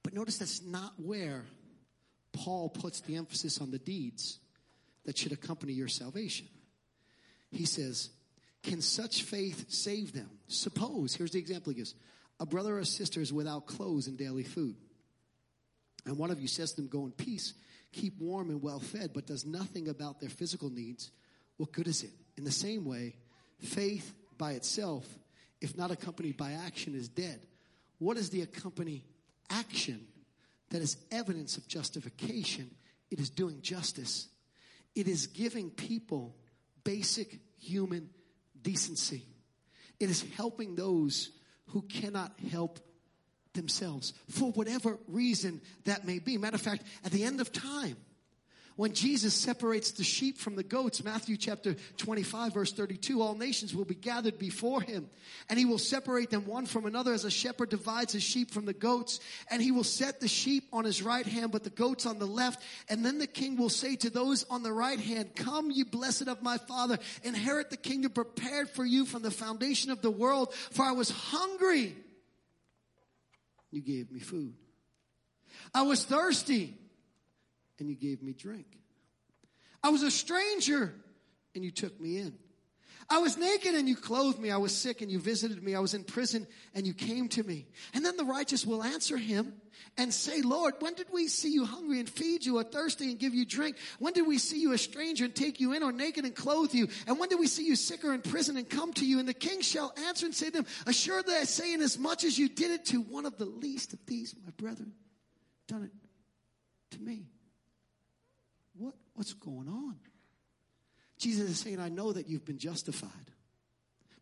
But 0.03 0.13
notice 0.13 0.37
that's 0.37 0.61
not 0.61 0.93
where 0.97 1.45
Paul 2.33 2.67
puts 2.67 2.99
the 3.01 3.15
emphasis 3.15 3.61
on 3.61 3.71
the 3.71 3.79
deeds 3.79 4.39
that 5.05 5.17
should 5.17 5.31
accompany 5.31 5.71
your 5.71 5.87
salvation. 5.87 6.47
He 7.51 7.65
says, 7.65 8.09
Can 8.63 8.81
such 8.81 9.23
faith 9.23 9.71
save 9.71 10.11
them? 10.11 10.29
Suppose, 10.47 11.15
here's 11.15 11.31
the 11.31 11.39
example 11.39 11.71
he 11.71 11.77
gives 11.77 11.95
a 12.39 12.45
brother 12.45 12.77
or 12.77 12.83
sister 12.83 13.21
is 13.21 13.31
without 13.31 13.65
clothes 13.65 14.07
and 14.07 14.17
daily 14.17 14.43
food. 14.43 14.75
And 16.05 16.17
one 16.17 16.31
of 16.31 16.41
you 16.41 16.47
says 16.47 16.71
to 16.71 16.81
them, 16.81 16.89
Go 16.89 17.05
in 17.05 17.11
peace, 17.11 17.53
keep 17.93 18.19
warm 18.19 18.49
and 18.49 18.61
well 18.61 18.79
fed, 18.79 19.11
but 19.13 19.27
does 19.27 19.45
nothing 19.45 19.87
about 19.87 20.19
their 20.19 20.29
physical 20.29 20.69
needs. 20.69 21.11
What 21.57 21.71
good 21.71 21.87
is 21.87 22.03
it? 22.03 22.11
In 22.37 22.43
the 22.43 22.51
same 22.51 22.83
way, 22.83 23.15
faith 23.59 24.13
by 24.37 24.51
itself, 24.51 25.05
if 25.65 25.77
not 25.77 25.91
accompanied 25.91 26.37
by 26.37 26.53
action, 26.53 26.95
is 26.95 27.09
dead. 27.09 27.41
What 27.99 28.15
is 28.15 28.29
the 28.29 28.41
accompany 28.41 29.03
action 29.49 30.07
that 30.69 30.81
is 30.81 30.95
evidence 31.11 31.57
of 31.57 31.67
justification? 31.67 32.71
It 33.11 33.19
is 33.19 33.29
doing 33.29 33.61
justice 33.61 34.29
it 34.95 35.09
is 35.09 35.27
giving 35.27 35.69
people 35.69 36.35
basic 36.83 37.39
human 37.59 38.09
decency. 38.61 39.23
It 39.99 40.09
is 40.09 40.25
helping 40.35 40.75
those 40.75 41.31
who 41.67 41.81
cannot 41.81 42.33
help 42.49 42.79
themselves 43.53 44.13
for 44.29 44.51
whatever 44.51 44.97
reason 45.07 45.61
that 45.83 46.05
may 46.05 46.19
be. 46.19 46.37
Matter 46.37 46.55
of 46.55 46.61
fact, 46.61 46.83
at 47.03 47.11
the 47.11 47.23
end 47.23 47.41
of 47.41 47.51
time, 47.51 47.97
when 48.75 48.93
Jesus 48.93 49.33
separates 49.33 49.91
the 49.91 50.03
sheep 50.03 50.37
from 50.37 50.55
the 50.55 50.63
goats, 50.63 51.01
Matthew 51.01 51.37
chapter 51.37 51.75
25 51.97 52.53
verse 52.53 52.73
32, 52.73 53.21
all 53.21 53.35
nations 53.35 53.73
will 53.73 53.85
be 53.85 53.95
gathered 53.95 54.37
before 54.37 54.81
him 54.81 55.09
and 55.49 55.57
he 55.57 55.63
will 55.63 55.77
separate 55.77 56.29
them 56.29 56.45
one 56.45 56.65
from 56.65 56.85
another 56.85 57.13
as 57.13 57.23
a 57.23 57.31
shepherd 57.31 57.69
divides 57.69 58.11
his 58.11 58.23
sheep 58.23 58.51
from 58.51 58.65
the 58.65 58.73
goats 58.73 59.21
and 59.49 59.61
he 59.61 59.71
will 59.71 59.85
set 59.85 60.19
the 60.19 60.27
sheep 60.27 60.65
on 60.73 60.83
his 60.83 61.01
right 61.01 61.25
hand 61.25 61.53
but 61.53 61.63
the 61.63 61.69
goats 61.69 62.05
on 62.05 62.19
the 62.19 62.27
left 62.27 62.61
and 62.89 63.05
then 63.05 63.17
the 63.17 63.27
king 63.27 63.55
will 63.55 63.69
say 63.69 63.95
to 63.95 64.09
those 64.09 64.43
on 64.49 64.61
the 64.61 64.73
right 64.73 64.99
hand, 64.99 65.35
come 65.35 65.71
you 65.71 65.85
blessed 65.85 66.27
of 66.27 66.43
my 66.43 66.57
father, 66.57 66.97
inherit 67.23 67.69
the 67.69 67.77
kingdom 67.77 68.11
prepared 68.11 68.69
for 68.69 68.83
you 68.83 69.05
from 69.05 69.21
the 69.21 69.31
foundation 69.31 69.89
of 69.89 70.01
the 70.01 70.11
world 70.11 70.53
for 70.53 70.83
I 70.83 70.91
was 70.91 71.09
hungry. 71.09 71.95
You 73.71 73.81
gave 73.81 74.11
me 74.11 74.19
food. 74.19 74.53
I 75.73 75.83
was 75.83 76.03
thirsty 76.03 76.77
and 77.79 77.89
you 77.89 77.95
gave 77.95 78.21
me 78.21 78.33
drink. 78.33 78.79
I 79.83 79.89
was 79.89 80.03
a 80.03 80.11
stranger 80.11 80.93
and 81.53 81.63
you 81.63 81.71
took 81.71 81.99
me 81.99 82.17
in. 82.17 82.33
I 83.07 83.19
was 83.19 83.37
naked 83.37 83.75
and 83.75 83.87
you 83.87 83.95
clothed 83.95 84.39
me. 84.39 84.49
I 84.49 84.57
was 84.57 84.75
sick 84.75 85.01
and 85.01 85.11
you 85.11 85.19
visited 85.19 85.61
me. 85.61 85.75
I 85.75 85.79
was 85.79 85.93
in 85.93 86.03
prison 86.03 86.47
and 86.73 86.87
you 86.87 86.93
came 86.93 87.29
to 87.29 87.43
me. 87.43 87.67
And 87.93 88.03
then 88.03 88.17
the 88.17 88.23
righteous 88.23 88.65
will 88.65 88.83
answer 88.83 89.15
him 89.15 89.53
and 89.95 90.11
say, 90.11 90.41
Lord, 90.41 90.73
when 90.79 90.95
did 90.95 91.07
we 91.13 91.27
see 91.27 91.51
you 91.51 91.65
hungry 91.65 91.99
and 91.99 92.09
feed 92.09 92.45
you 92.45 92.57
or 92.57 92.63
thirsty 92.63 93.11
and 93.11 93.19
give 93.19 93.35
you 93.35 93.45
drink? 93.45 93.77
When 93.99 94.13
did 94.13 94.25
we 94.25 94.39
see 94.39 94.59
you 94.59 94.73
a 94.73 94.77
stranger 94.77 95.25
and 95.25 95.35
take 95.35 95.59
you 95.59 95.73
in 95.73 95.83
or 95.83 95.91
naked 95.91 96.25
and 96.25 96.35
clothe 96.35 96.73
you? 96.73 96.87
And 97.05 97.19
when 97.19 97.29
did 97.29 97.39
we 97.39 97.47
see 97.47 97.67
you 97.67 97.75
sick 97.75 98.03
or 98.03 98.13
in 98.13 98.21
prison 98.21 98.57
and 98.57 98.67
come 98.67 98.91
to 98.93 99.05
you? 99.05 99.19
And 99.19 99.27
the 99.27 99.35
king 99.35 99.61
shall 99.61 99.93
answer 100.07 100.25
and 100.25 100.33
say 100.33 100.47
to 100.47 100.51
them, 100.51 100.65
assuredly 100.87 101.35
I 101.35 101.43
say, 101.43 101.75
inasmuch 101.75 102.23
as 102.23 102.39
you 102.39 102.49
did 102.49 102.71
it 102.71 102.85
to 102.87 103.01
one 103.01 103.27
of 103.27 103.37
the 103.37 103.45
least 103.45 103.93
of 103.93 103.99
these, 104.07 104.33
my 104.43 104.51
brethren, 104.57 104.93
done 105.67 105.83
it 105.83 106.95
to 106.97 107.03
me. 107.03 107.27
What, 109.15 109.25
what's 109.25 109.33
going 109.33 109.67
on? 109.67 109.95
Jesus 111.17 111.49
is 111.49 111.59
saying, 111.59 111.79
I 111.79 111.89
know 111.89 112.11
that 112.11 112.27
you've 112.27 112.45
been 112.45 112.59
justified. 112.59 113.09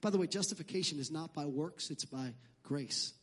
By 0.01 0.09
the 0.09 0.17
way, 0.17 0.27
justification 0.27 0.99
is 0.99 1.11
not 1.11 1.33
by 1.33 1.45
works, 1.45 1.89
it's 1.89 2.05
by 2.05 2.33
grace. 2.61 3.13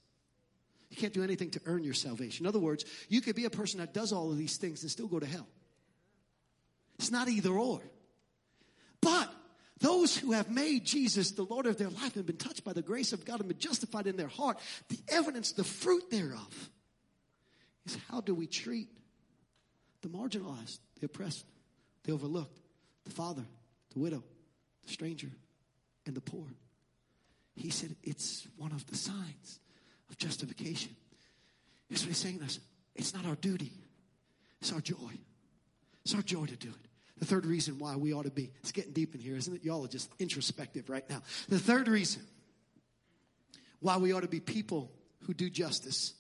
You 0.91 0.97
can't 0.97 1.15
do 1.15 1.23
anything 1.23 1.51
to 1.53 1.61
earn 1.67 1.85
your 1.85 1.95
salvation. 1.95 2.45
In 2.45 2.49
other 2.49 2.59
words, 2.59 2.85
you 3.09 3.21
could 3.21 3.37
be 3.37 3.45
a 3.45 3.51
person 3.51 3.79
that 3.79 3.95
does 3.95 4.13
all 4.13 4.33
of 4.33 4.39
these 4.39 4.57
things 4.57 4.83
and 4.83 4.91
still 4.91 5.07
go 5.07 5.21
to 5.21 5.27
hell. 5.27 5.47
It's 6.99 7.11
not 7.11 7.29
either 7.29 7.53
or. 7.53 7.81
But 9.01 9.33
those 9.79 10.17
who 10.17 10.33
have 10.33 10.51
made 10.51 10.85
Jesus 10.85 11.31
the 11.31 11.45
Lord 11.45 11.67
of 11.67 11.79
their 11.79 11.89
life 11.89 12.17
and 12.17 12.27
been 12.27 12.37
touched 12.37 12.65
by 12.65 12.73
the 12.73 12.83
grace 12.83 13.13
of 13.13 13.25
God 13.25 13.41
and 13.41 13.49
been 13.49 13.59
justified 13.59 14.07
in 14.07 14.17
their 14.17 14.29
heart, 14.29 14.59
the 14.89 14.99
evidence, 15.09 15.53
the 15.53 15.65
fruit 15.65 16.11
thereof 16.11 16.71
is 17.87 17.97
how 18.11 18.21
do 18.21 18.35
we 18.35 18.47
treat 18.47 18.89
the 20.03 20.09
marginalized, 20.09 20.79
the 20.99 21.07
oppressed, 21.07 21.45
the 22.05 22.13
overlooked, 22.13 22.59
the 23.05 23.11
father, 23.11 23.45
the 23.93 23.99
widow, 23.99 24.23
the 24.87 24.93
stranger, 24.93 25.31
and 26.07 26.15
the 26.15 26.21
poor. 26.21 26.47
He 27.57 27.71
said 27.71 27.95
it's 28.03 28.47
one 28.57 28.73
of 28.73 28.87
the 28.87 28.97
signs 28.97 29.61
of 30.09 30.17
justification. 30.17 30.95
Here's 31.89 32.03
what 32.03 32.09
he's 32.09 32.19
saying 32.19 32.39
to 32.39 32.45
us 32.45 32.61
it's 32.95 33.15
not 33.15 33.27
our 33.27 33.37
duty, 33.37 33.73
it's 34.61 34.73
our 34.73 34.81
joy. 34.81 35.19
It's 36.05 36.15
our 36.15 36.23
joy 36.23 36.47
to 36.47 36.57
do 36.57 36.69
it. 36.69 36.89
The 37.19 37.27
third 37.27 37.45
reason 37.45 37.79
why 37.79 37.97
we 37.97 38.15
ought 38.15 38.25
to 38.25 38.31
be, 38.31 38.51
it's 38.61 38.73
getting 38.73 38.93
deep 38.93 39.15
in 39.15 39.21
here, 39.21 39.37
isn't 39.37 39.55
it? 39.55 39.65
Y'all 39.65 39.85
are 39.85 39.89
just 39.89 40.11
introspective 40.19 40.89
right 40.89 41.09
now. 41.11 41.21
The 41.49 41.59
third 41.59 41.87
reason 41.87 42.23
why 43.81 43.99
we 43.99 44.13
ought 44.13 44.23
to 44.23 44.29
be 44.29 44.41
people 44.41 44.91
who 45.27 45.35
do 45.35 45.51
justice 45.51 46.15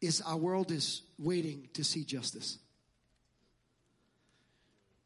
is 0.00 0.22
our 0.22 0.36
world 0.36 0.70
is 0.70 1.02
waiting 1.18 1.68
to 1.74 1.84
see 1.84 2.04
justice. 2.04 2.58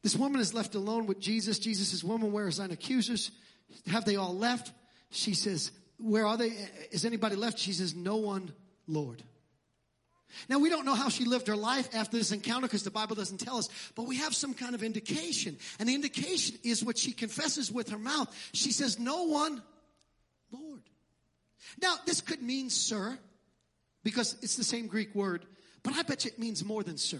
This 0.07 0.15
woman 0.15 0.41
is 0.41 0.55
left 0.55 0.77
alone 0.77 1.07
with 1.07 1.19
Jesus. 1.19 1.59
Jesus 1.59 1.89
says, 1.89 2.05
Woman, 2.05 2.31
where 2.31 2.47
is 2.47 2.59
thine 2.59 2.71
accusers? 2.71 3.33
Have 3.89 4.05
they 4.05 4.15
all 4.15 4.37
left? 4.37 4.71
She 5.11 5.35
says, 5.35 5.73
Where 5.99 6.25
are 6.25 6.37
they? 6.37 6.53
Is 6.93 7.05
anybody 7.05 7.35
left? 7.35 7.59
She 7.59 7.73
says, 7.73 7.93
No 7.93 8.15
one, 8.15 8.53
Lord. 8.87 9.21
Now, 10.49 10.61
we 10.61 10.71
don't 10.71 10.85
know 10.85 10.95
how 10.95 11.09
she 11.09 11.25
lived 11.25 11.49
her 11.49 11.57
life 11.57 11.93
after 11.93 12.17
this 12.17 12.31
encounter 12.31 12.69
because 12.69 12.85
the 12.85 12.91
Bible 12.93 13.17
doesn't 13.17 13.39
tell 13.39 13.57
us, 13.57 13.69
but 13.97 14.07
we 14.07 14.19
have 14.19 14.33
some 14.33 14.55
kind 14.55 14.77
of 14.77 14.85
indication. 14.85 15.57
And 15.81 15.89
the 15.89 15.97
indication 15.97 16.57
is 16.63 16.85
what 16.85 16.97
she 16.97 17.11
confesses 17.11 17.73
with 17.73 17.89
her 17.89 17.99
mouth. 17.99 18.33
She 18.53 18.71
says, 18.71 19.01
No 19.01 19.25
one, 19.25 19.61
Lord. 20.53 20.83
Now, 21.83 21.97
this 22.07 22.21
could 22.21 22.43
mean 22.43 22.71
sir, 22.71 23.19
because 24.05 24.37
it's 24.41 24.55
the 24.55 24.63
same 24.63 24.87
Greek 24.87 25.17
word, 25.17 25.45
but 25.83 25.95
I 25.95 26.03
bet 26.03 26.25
you 26.25 26.31
it 26.31 26.39
means 26.39 26.65
more 26.65 26.85
than 26.85 26.97
sir. 26.97 27.19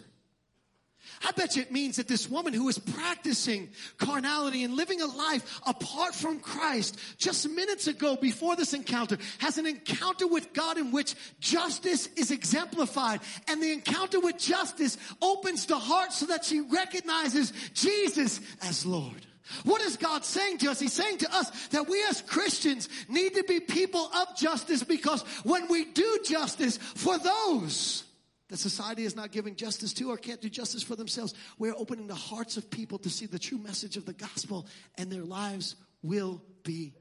I 1.25 1.33
bet 1.33 1.57
you 1.57 1.63
it 1.63 1.73
means 1.73 1.97
that 1.97 2.09
this 2.09 2.29
woman 2.29 2.53
who 2.53 2.69
is 2.69 2.79
practicing 2.79 3.69
carnality 3.99 4.65
and 4.65 4.75
living 4.75 5.01
a 5.01 5.07
life 5.07 5.61
apart 5.67 6.15
from 6.15 6.41
Christ 6.41 6.99
just 7.19 7.49
minutes 7.49 7.87
ago 7.87 8.17
before 8.17 8.57
this 8.57 8.75
encounter 8.75 9.19
has 9.39 9.59
an 9.59 9.67
encounter 9.67 10.27
with 10.27 10.53
God 10.53 10.79
in 10.79 10.93
which 10.93 11.15
justice 11.41 12.09
is 12.17 12.31
exemplified. 12.31 13.21
And 13.49 13.63
the 13.63 13.73
encounter 13.73 14.21
with 14.21 14.39
justice 14.39 14.99
opens 15.23 15.67
the 15.67 15.79
heart 15.79 16.13
so 16.13 16.27
that 16.27 16.45
she 16.45 16.61
recognizes 16.61 17.53
Jesus 17.75 18.41
as 18.63 18.85
Lord. 18.85 19.27
What 19.65 19.81
is 19.81 19.97
God 19.97 20.25
saying 20.25 20.59
to 20.59 20.71
us? 20.71 20.81
He's 20.81 20.93
saying 20.93 21.19
to 21.19 21.35
us 21.35 21.69
that 21.69 21.89
we 21.89 22.05
as 22.09 22.21
Christians 22.23 22.89
need 23.09 23.35
to 23.35 23.45
be 23.45 23.61
people 23.61 24.11
of 24.13 24.37
justice 24.37 24.83
because 24.83 25.23
when 25.45 25.69
we 25.69 25.85
do 25.85 26.19
justice 26.25 26.79
for 26.79 27.17
those 27.19 28.06
that 28.49 28.59
society 28.59 29.05
is 29.05 29.17
not 29.17 29.33
giving 29.33 29.57
justice 29.57 29.93
to 29.95 30.11
or 30.11 30.17
can't 30.17 30.41
do 30.41 30.49
justice 30.49 30.83
for 30.83 30.95
themselves. 30.95 31.35
We're 31.59 31.75
opening 31.77 32.07
the 32.07 32.15
hearts 32.15 32.57
of 32.57 32.71
people 32.71 32.99
to 32.99 33.11
see 33.11 33.27
the 33.27 33.39
true 33.39 33.59
message 33.59 33.97
of 33.97 34.07
the 34.07 34.13
gospel 34.13 34.67
and 34.97 35.11
their 35.11 35.25
lives 35.25 35.77
will 36.03 36.43
be 36.63 36.95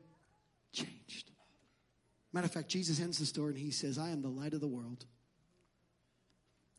changed. 0.72 1.32
Matter 2.34 2.46
of 2.46 2.52
fact, 2.52 2.68
Jesus 2.68 3.00
ends 3.00 3.20
the 3.20 3.26
story 3.26 3.52
and 3.52 3.60
he 3.60 3.72
says, 3.72 3.98
I 3.98 4.10
am 4.10 4.22
the 4.22 4.28
light 4.28 4.54
of 4.54 4.62
the 4.62 4.68
world. 4.68 5.06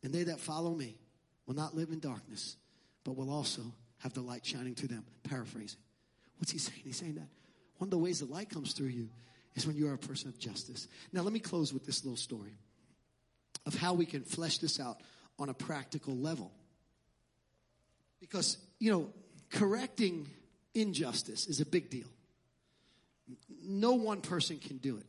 And 0.03 0.13
they 0.13 0.23
that 0.23 0.39
follow 0.39 0.75
me 0.75 0.97
will 1.45 1.55
not 1.55 1.75
live 1.75 1.89
in 1.89 1.99
darkness, 1.99 2.57
but 3.03 3.15
will 3.15 3.31
also 3.31 3.61
have 3.99 4.13
the 4.13 4.21
light 4.21 4.45
shining 4.45 4.75
through 4.75 4.89
them. 4.89 5.05
Paraphrasing. 5.23 5.79
What's 6.37 6.51
he 6.51 6.59
saying? 6.59 6.81
He's 6.83 6.97
saying 6.97 7.15
that 7.15 7.29
one 7.77 7.87
of 7.87 7.91
the 7.91 7.97
ways 7.97 8.19
the 8.19 8.25
light 8.25 8.49
comes 8.49 8.73
through 8.73 8.87
you 8.87 9.09
is 9.55 9.65
when 9.65 9.75
you 9.75 9.87
are 9.87 9.93
a 9.93 9.97
person 9.97 10.29
of 10.29 10.37
justice. 10.37 10.87
Now, 11.11 11.21
let 11.21 11.33
me 11.33 11.39
close 11.39 11.73
with 11.73 11.85
this 11.85 12.03
little 12.03 12.17
story 12.17 12.59
of 13.65 13.75
how 13.75 13.93
we 13.93 14.05
can 14.05 14.23
flesh 14.23 14.57
this 14.59 14.79
out 14.79 15.01
on 15.39 15.49
a 15.49 15.53
practical 15.53 16.15
level. 16.15 16.51
Because, 18.19 18.57
you 18.79 18.91
know, 18.91 19.09
correcting 19.51 20.27
injustice 20.73 21.47
is 21.47 21.61
a 21.61 21.65
big 21.65 21.89
deal. 21.89 22.07
No 23.61 23.93
one 23.93 24.21
person 24.21 24.57
can 24.57 24.77
do 24.77 24.97
it. 24.97 25.05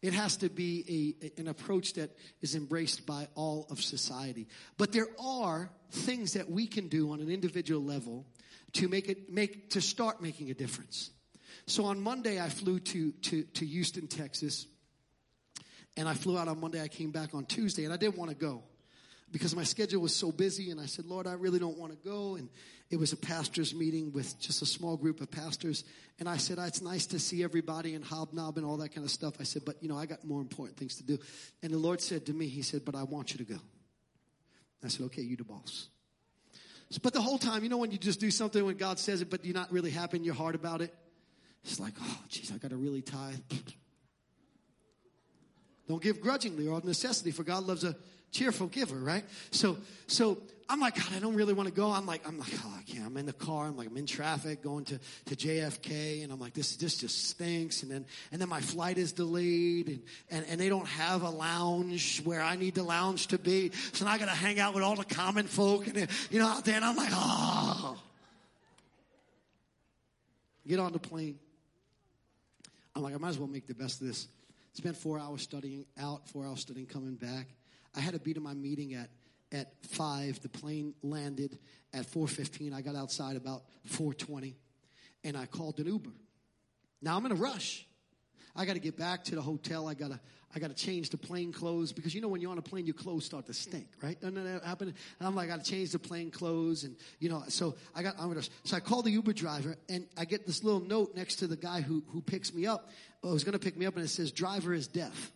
It 0.00 0.12
has 0.12 0.36
to 0.38 0.48
be 0.48 1.16
a, 1.20 1.40
an 1.40 1.48
approach 1.48 1.94
that 1.94 2.10
is 2.40 2.54
embraced 2.54 3.04
by 3.04 3.26
all 3.34 3.66
of 3.68 3.80
society. 3.80 4.46
But 4.76 4.92
there 4.92 5.08
are 5.18 5.70
things 5.90 6.34
that 6.34 6.48
we 6.48 6.66
can 6.66 6.88
do 6.88 7.12
on 7.12 7.20
an 7.20 7.30
individual 7.30 7.82
level 7.82 8.24
to 8.74 8.86
make 8.86 9.08
it, 9.08 9.32
make, 9.32 9.70
to 9.70 9.80
start 9.80 10.22
making 10.22 10.50
a 10.50 10.54
difference. 10.54 11.10
So 11.66 11.86
on 11.86 12.00
Monday, 12.00 12.40
I 12.40 12.48
flew 12.48 12.78
to, 12.78 13.12
to, 13.12 13.42
to 13.42 13.66
Houston, 13.66 14.06
Texas. 14.06 14.66
And 15.98 16.08
I 16.08 16.14
flew 16.14 16.38
out 16.38 16.46
on 16.46 16.60
Monday. 16.60 16.80
I 16.80 16.86
came 16.86 17.10
back 17.10 17.34
on 17.34 17.44
Tuesday 17.44 17.84
and 17.84 17.92
I 17.92 17.96
didn't 17.96 18.16
want 18.16 18.30
to 18.30 18.36
go 18.36 18.62
because 19.32 19.56
my 19.56 19.64
schedule 19.64 20.00
was 20.00 20.14
so 20.14 20.30
busy 20.30 20.70
and 20.70 20.80
I 20.80 20.86
said, 20.86 21.06
Lord, 21.06 21.26
I 21.26 21.32
really 21.32 21.58
don't 21.58 21.76
want 21.76 21.90
to 21.90 22.08
go. 22.08 22.36
And 22.36 22.48
it 22.88 23.00
was 23.00 23.12
a 23.12 23.16
pastor's 23.16 23.74
meeting 23.74 24.12
with 24.12 24.38
just 24.38 24.62
a 24.62 24.66
small 24.66 24.96
group 24.96 25.20
of 25.20 25.28
pastors. 25.28 25.82
And 26.20 26.28
I 26.28 26.36
said, 26.36 26.58
it's 26.60 26.80
nice 26.80 27.06
to 27.06 27.18
see 27.18 27.42
everybody 27.42 27.96
and 27.96 28.04
hobnob 28.04 28.58
and 28.58 28.64
all 28.64 28.76
that 28.76 28.90
kind 28.90 29.04
of 29.04 29.10
stuff. 29.10 29.34
I 29.40 29.42
said, 29.42 29.64
but 29.66 29.82
you 29.82 29.88
know, 29.88 29.98
I 29.98 30.06
got 30.06 30.24
more 30.24 30.40
important 30.40 30.78
things 30.78 30.94
to 30.98 31.02
do. 31.02 31.18
And 31.64 31.72
the 31.72 31.78
Lord 31.78 32.00
said 32.00 32.26
to 32.26 32.32
me, 32.32 32.46
he 32.46 32.62
said, 32.62 32.84
but 32.84 32.94
I 32.94 33.02
want 33.02 33.32
you 33.32 33.44
to 33.44 33.52
go. 33.52 33.58
I 34.84 34.88
said, 34.88 35.06
okay, 35.06 35.22
you 35.22 35.36
the 35.36 35.42
boss. 35.42 35.88
So, 36.90 37.00
but 37.02 37.12
the 37.12 37.20
whole 37.20 37.38
time, 37.38 37.64
you 37.64 37.70
know, 37.70 37.78
when 37.78 37.90
you 37.90 37.98
just 37.98 38.20
do 38.20 38.30
something 38.30 38.64
when 38.64 38.76
God 38.76 39.00
says 39.00 39.20
it, 39.20 39.30
but 39.30 39.44
you're 39.44 39.52
not 39.52 39.72
really 39.72 39.90
happy 39.90 40.16
in 40.16 40.22
your 40.22 40.34
heart 40.36 40.54
about 40.54 40.80
it, 40.80 40.94
it's 41.64 41.80
like, 41.80 41.94
oh, 42.00 42.20
geez, 42.28 42.52
I 42.54 42.58
got 42.58 42.70
to 42.70 42.76
really 42.76 43.02
tithe. 43.02 43.40
Don't 45.88 46.02
give 46.02 46.20
grudgingly 46.20 46.68
or 46.68 46.78
of 46.78 46.84
necessity, 46.84 47.30
for 47.30 47.42
God 47.42 47.64
loves 47.64 47.82
a 47.84 47.96
cheerful 48.30 48.66
giver, 48.66 48.96
right? 48.96 49.24
So, 49.50 49.78
so 50.06 50.42
I'm 50.68 50.80
like, 50.80 50.96
God, 50.96 51.08
I 51.16 51.18
don't 51.18 51.34
really 51.34 51.54
want 51.54 51.68
to 51.68 51.74
go. 51.74 51.90
I'm 51.90 52.06
like, 52.06 52.26
I'm 52.28 52.38
like, 52.38 52.52
oh. 52.64 52.78
I'm 53.08 53.16
in 53.16 53.24
the 53.24 53.32
car. 53.32 53.66
I'm 53.66 53.76
like, 53.76 53.88
I'm 53.88 53.96
in 53.96 54.04
traffic 54.04 54.62
going 54.62 54.84
to, 54.86 55.00
to 55.26 55.34
JFK. 55.34 56.22
And 56.22 56.30
I'm 56.30 56.38
like, 56.38 56.52
this, 56.52 56.76
this 56.76 56.98
just 56.98 57.28
stinks. 57.30 57.82
And 57.82 57.90
then, 57.90 58.04
and 58.30 58.40
then 58.40 58.50
my 58.50 58.60
flight 58.60 58.98
is 58.98 59.12
delayed 59.12 59.88
and, 59.88 60.02
and, 60.30 60.46
and 60.46 60.60
they 60.60 60.68
don't 60.68 60.86
have 60.86 61.22
a 61.22 61.30
lounge 61.30 62.20
where 62.22 62.42
I 62.42 62.56
need 62.56 62.74
the 62.74 62.82
lounge 62.82 63.28
to 63.28 63.38
be. 63.38 63.72
So 63.92 64.04
now 64.04 64.10
I 64.10 64.18
got 64.18 64.26
to 64.26 64.32
hang 64.32 64.60
out 64.60 64.74
with 64.74 64.84
all 64.84 64.94
the 64.94 65.06
common 65.06 65.46
folk 65.46 65.86
and, 65.86 66.06
you 66.30 66.38
know, 66.38 66.46
out 66.46 66.66
there. 66.66 66.76
And 66.76 66.84
I'm 66.84 66.96
like, 66.96 67.10
oh. 67.12 67.98
Get 70.66 70.78
on 70.78 70.92
the 70.92 70.98
plane. 70.98 71.38
I'm 72.94 73.02
like, 73.02 73.14
I 73.14 73.16
might 73.16 73.30
as 73.30 73.38
well 73.38 73.48
make 73.48 73.66
the 73.66 73.74
best 73.74 74.02
of 74.02 74.06
this. 74.06 74.28
Spent 74.78 74.96
four 74.96 75.18
hours 75.18 75.42
studying 75.42 75.86
out, 76.00 76.28
four 76.28 76.46
hours 76.46 76.60
studying, 76.60 76.86
coming 76.86 77.16
back. 77.16 77.48
I 77.96 78.00
had 78.00 78.14
to 78.14 78.20
be 78.20 78.32
to 78.34 78.40
my 78.40 78.54
meeting 78.54 78.94
at 78.94 79.10
at 79.50 79.72
five. 79.86 80.40
The 80.40 80.48
plane 80.48 80.94
landed 81.02 81.58
at 81.92 82.06
four 82.06 82.28
fifteen. 82.28 82.72
I 82.72 82.80
got 82.80 82.94
outside 82.94 83.34
about 83.34 83.64
four 83.86 84.14
twenty, 84.14 84.56
and 85.24 85.36
I 85.36 85.46
called 85.46 85.80
an 85.80 85.86
Uber. 85.86 86.12
Now 87.02 87.16
I'm 87.16 87.26
in 87.26 87.32
a 87.32 87.34
rush. 87.34 87.88
I 88.54 88.66
got 88.66 88.74
to 88.74 88.78
get 88.78 88.96
back 88.96 89.24
to 89.24 89.34
the 89.34 89.42
hotel. 89.42 89.88
I 89.88 89.94
got 89.94 90.12
to 90.12 90.20
I 90.54 90.58
got 90.58 90.68
to 90.68 90.74
change 90.74 91.10
the 91.10 91.18
plane 91.18 91.52
clothes 91.52 91.92
because 91.92 92.14
you 92.14 92.20
know 92.20 92.28
when 92.28 92.40
you're 92.40 92.50
on 92.50 92.58
a 92.58 92.62
plane, 92.62 92.86
your 92.86 92.94
clothes 92.94 93.24
start 93.24 93.46
to 93.46 93.54
stink, 93.54 93.86
right? 94.02 94.18
Doesn't 94.18 94.42
that 94.42 94.64
happen? 94.64 94.88
And 94.88 95.28
I'm 95.28 95.34
like, 95.34 95.50
I 95.50 95.56
got 95.56 95.64
to 95.64 95.70
change 95.70 95.90
the 95.90 95.98
plane 95.98 96.30
clothes, 96.30 96.84
and 96.84 96.96
you 97.18 97.28
know, 97.28 97.44
so 97.48 97.76
I 97.94 98.02
got 98.02 98.14
I'm 98.18 98.28
gonna 98.28 98.42
so 98.64 98.76
I 98.76 98.80
call 98.80 99.02
the 99.02 99.10
Uber 99.10 99.34
driver, 99.34 99.76
and 99.88 100.06
I 100.16 100.24
get 100.24 100.46
this 100.46 100.64
little 100.64 100.80
note 100.80 101.14
next 101.14 101.36
to 101.36 101.46
the 101.46 101.56
guy 101.56 101.82
who 101.82 102.02
who 102.08 102.22
picks 102.22 102.54
me 102.54 102.66
up. 102.66 102.90
Oh, 103.22 103.36
going 103.38 103.52
to 103.52 103.58
pick 103.58 103.76
me 103.76 103.84
up, 103.84 103.96
and 103.96 104.04
it 104.04 104.08
says 104.08 104.30
driver 104.30 104.72
is 104.72 104.86
deaf. 104.86 105.32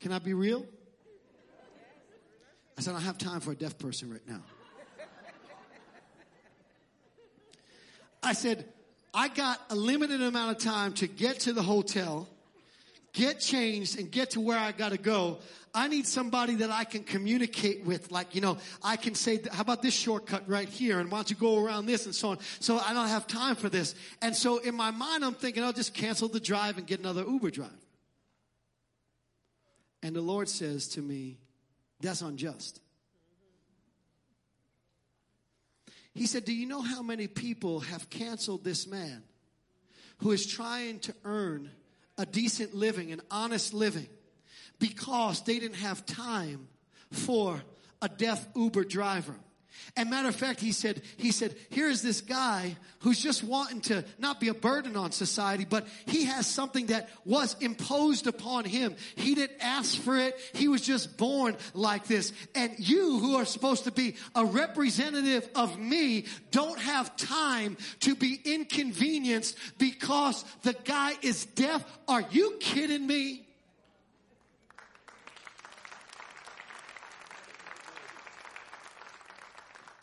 Can 0.00 0.12
I 0.12 0.18
be 0.18 0.34
real? 0.34 0.66
I 2.78 2.82
said, 2.82 2.90
I 2.90 2.94
don't 2.94 3.04
have 3.04 3.18
time 3.18 3.40
for 3.40 3.52
a 3.52 3.54
deaf 3.54 3.78
person 3.78 4.10
right 4.10 4.26
now. 4.28 4.42
I 8.22 8.32
said, 8.32 8.64
I 9.14 9.28
got 9.28 9.60
a 9.70 9.76
limited 9.76 10.20
amount 10.20 10.56
of 10.56 10.62
time 10.62 10.92
to 10.94 11.06
get 11.06 11.40
to 11.40 11.52
the 11.52 11.62
hotel, 11.62 12.28
get 13.12 13.40
changed, 13.40 13.98
and 13.98 14.10
get 14.10 14.30
to 14.32 14.40
where 14.40 14.58
I 14.58 14.72
got 14.72 14.90
to 14.90 14.98
go. 14.98 15.38
I 15.72 15.88
need 15.88 16.06
somebody 16.06 16.56
that 16.56 16.70
I 16.70 16.84
can 16.84 17.04
communicate 17.04 17.84
with. 17.84 18.10
Like, 18.10 18.34
you 18.34 18.40
know, 18.40 18.58
I 18.82 18.96
can 18.96 19.14
say, 19.14 19.40
how 19.52 19.60
about 19.60 19.80
this 19.80 19.94
shortcut 19.94 20.48
right 20.48 20.68
here? 20.68 20.98
And 20.98 21.10
why 21.10 21.18
don't 21.18 21.30
you 21.30 21.36
go 21.36 21.62
around 21.62 21.86
this 21.86 22.04
and 22.04 22.14
so 22.14 22.30
on? 22.30 22.38
So 22.60 22.78
I 22.78 22.92
don't 22.94 23.08
have 23.08 23.26
time 23.26 23.54
for 23.56 23.68
this. 23.68 23.94
And 24.20 24.34
so 24.34 24.58
in 24.58 24.74
my 24.74 24.90
mind, 24.90 25.24
I'm 25.24 25.34
thinking, 25.34 25.62
I'll 25.62 25.72
just 25.72 25.94
cancel 25.94 26.28
the 26.28 26.40
drive 26.40 26.78
and 26.78 26.86
get 26.86 27.00
another 27.00 27.24
Uber 27.26 27.50
drive. 27.50 27.70
And 30.02 30.16
the 30.16 30.20
Lord 30.20 30.48
says 30.48 30.88
to 30.88 31.02
me, 31.02 31.38
That's 32.00 32.22
unjust. 32.22 32.80
He 36.14 36.26
said, 36.26 36.44
Do 36.44 36.54
you 36.54 36.66
know 36.66 36.80
how 36.80 37.02
many 37.02 37.26
people 37.26 37.80
have 37.80 38.08
canceled 38.08 38.64
this 38.64 38.86
man 38.86 39.22
who 40.18 40.32
is 40.32 40.46
trying 40.46 40.98
to 41.00 41.14
earn 41.24 41.70
a 42.16 42.24
decent 42.24 42.74
living, 42.74 43.12
an 43.12 43.20
honest 43.30 43.74
living, 43.74 44.08
because 44.78 45.42
they 45.42 45.58
didn't 45.58 45.76
have 45.76 46.06
time 46.06 46.68
for 47.10 47.62
a 48.00 48.08
deaf 48.08 48.46
Uber 48.54 48.84
driver? 48.84 49.34
And 49.96 50.10
matter 50.10 50.28
of 50.28 50.36
fact, 50.36 50.60
he 50.60 50.72
said, 50.72 51.02
he 51.16 51.32
said, 51.32 51.54
here 51.70 51.88
is 51.88 52.02
this 52.02 52.20
guy 52.20 52.76
who's 53.00 53.18
just 53.18 53.42
wanting 53.42 53.80
to 53.82 54.04
not 54.18 54.40
be 54.40 54.48
a 54.48 54.54
burden 54.54 54.96
on 54.96 55.12
society, 55.12 55.64
but 55.64 55.86
he 56.06 56.24
has 56.24 56.46
something 56.46 56.86
that 56.86 57.08
was 57.24 57.56
imposed 57.60 58.26
upon 58.26 58.64
him. 58.64 58.94
He 59.14 59.34
didn't 59.34 59.60
ask 59.60 59.98
for 60.00 60.16
it. 60.16 60.38
He 60.54 60.68
was 60.68 60.82
just 60.82 61.16
born 61.16 61.56
like 61.72 62.06
this. 62.06 62.32
And 62.54 62.74
you 62.78 63.18
who 63.18 63.36
are 63.36 63.44
supposed 63.44 63.84
to 63.84 63.92
be 63.92 64.16
a 64.34 64.44
representative 64.44 65.48
of 65.54 65.78
me 65.78 66.26
don't 66.50 66.80
have 66.80 67.16
time 67.16 67.76
to 68.00 68.14
be 68.14 68.38
inconvenienced 68.44 69.56
because 69.78 70.44
the 70.62 70.74
guy 70.84 71.14
is 71.22 71.46
deaf. 71.46 71.84
Are 72.08 72.24
you 72.30 72.56
kidding 72.60 73.06
me? 73.06 73.45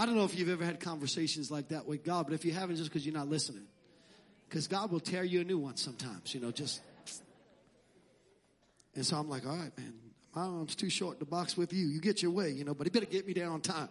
I 0.04 0.06
don't 0.06 0.16
know 0.16 0.26
if 0.26 0.38
you've 0.38 0.50
ever 0.50 0.66
had 0.66 0.82
conversations 0.82 1.50
like 1.50 1.70
that 1.70 1.88
with 1.88 2.04
God, 2.04 2.26
but 2.26 2.34
if 2.34 2.44
you 2.44 2.52
haven't, 2.52 2.76
just 2.76 2.90
because 2.90 3.06
you're 3.06 3.16
not 3.16 3.30
listening. 3.30 3.64
Because 4.50 4.68
God 4.68 4.92
will 4.92 5.00
tear 5.00 5.24
you 5.24 5.40
a 5.40 5.46
new 5.46 5.58
one 5.58 5.78
sometimes, 5.78 6.36
you 6.36 6.42
know, 6.42 6.52
just. 6.52 6.82
And 8.96 9.06
so 9.06 9.16
I'm 9.16 9.30
like, 9.30 9.46
all 9.46 9.56
right, 9.56 9.72
man, 9.78 9.94
my 10.36 10.42
arm's 10.42 10.76
too 10.76 10.90
short 10.90 11.20
to 11.20 11.26
box 11.26 11.56
with 11.56 11.72
you. 11.72 11.88
You 11.88 12.02
get 12.02 12.22
your 12.22 12.32
way, 12.32 12.50
you 12.50 12.66
know, 12.66 12.74
but 12.74 12.86
he 12.86 12.92
better 12.92 13.06
get 13.06 13.26
me 13.26 13.32
there 13.32 13.50
on 13.50 13.62
time. 13.62 13.88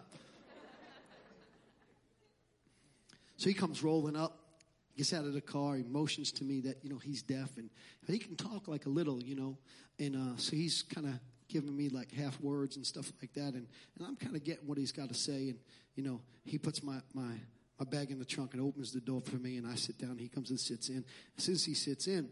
So 3.37 3.49
he 3.49 3.55
comes 3.55 3.81
rolling 3.81 4.15
up, 4.15 4.37
gets 4.95 5.13
out 5.13 5.25
of 5.25 5.33
the 5.33 5.41
car, 5.41 5.77
he 5.77 5.83
motions 5.83 6.31
to 6.33 6.43
me 6.43 6.61
that, 6.61 6.77
you 6.83 6.91
know, 6.91 6.99
he's 6.99 7.23
deaf 7.23 7.57
and 7.57 7.71
but 8.05 8.13
he 8.13 8.19
can 8.19 8.35
talk 8.35 8.67
like 8.67 8.85
a 8.85 8.89
little, 8.89 9.19
you 9.19 9.35
know. 9.35 9.57
And 9.97 10.15
uh, 10.15 10.37
so 10.37 10.55
he's 10.55 10.83
kind 10.83 11.07
of 11.07 11.13
giving 11.47 11.75
me 11.75 11.89
like 11.89 12.11
half 12.11 12.39
words 12.39 12.75
and 12.75 12.85
stuff 12.85 13.11
like 13.19 13.33
that. 13.33 13.55
And, 13.55 13.65
and 13.97 14.07
I'm 14.07 14.15
kind 14.15 14.35
of 14.35 14.43
getting 14.43 14.67
what 14.67 14.77
he's 14.77 14.91
got 14.91 15.09
to 15.09 15.15
say. 15.15 15.49
And, 15.49 15.57
you 15.95 16.03
know, 16.03 16.21
he 16.45 16.57
puts 16.57 16.83
my, 16.83 16.99
my, 17.13 17.33
my 17.79 17.85
bag 17.85 18.11
in 18.11 18.19
the 18.19 18.25
trunk 18.25 18.53
and 18.53 18.61
opens 18.61 18.91
the 18.91 19.01
door 19.01 19.21
for 19.21 19.35
me. 19.37 19.57
And 19.57 19.67
I 19.67 19.75
sit 19.75 19.97
down. 19.97 20.17
He 20.17 20.27
comes 20.27 20.49
and 20.49 20.59
sits 20.59 20.89
in. 20.89 21.03
As 21.37 21.43
soon 21.43 21.55
as 21.55 21.63
he 21.63 21.73
sits 21.73 22.07
in, 22.07 22.29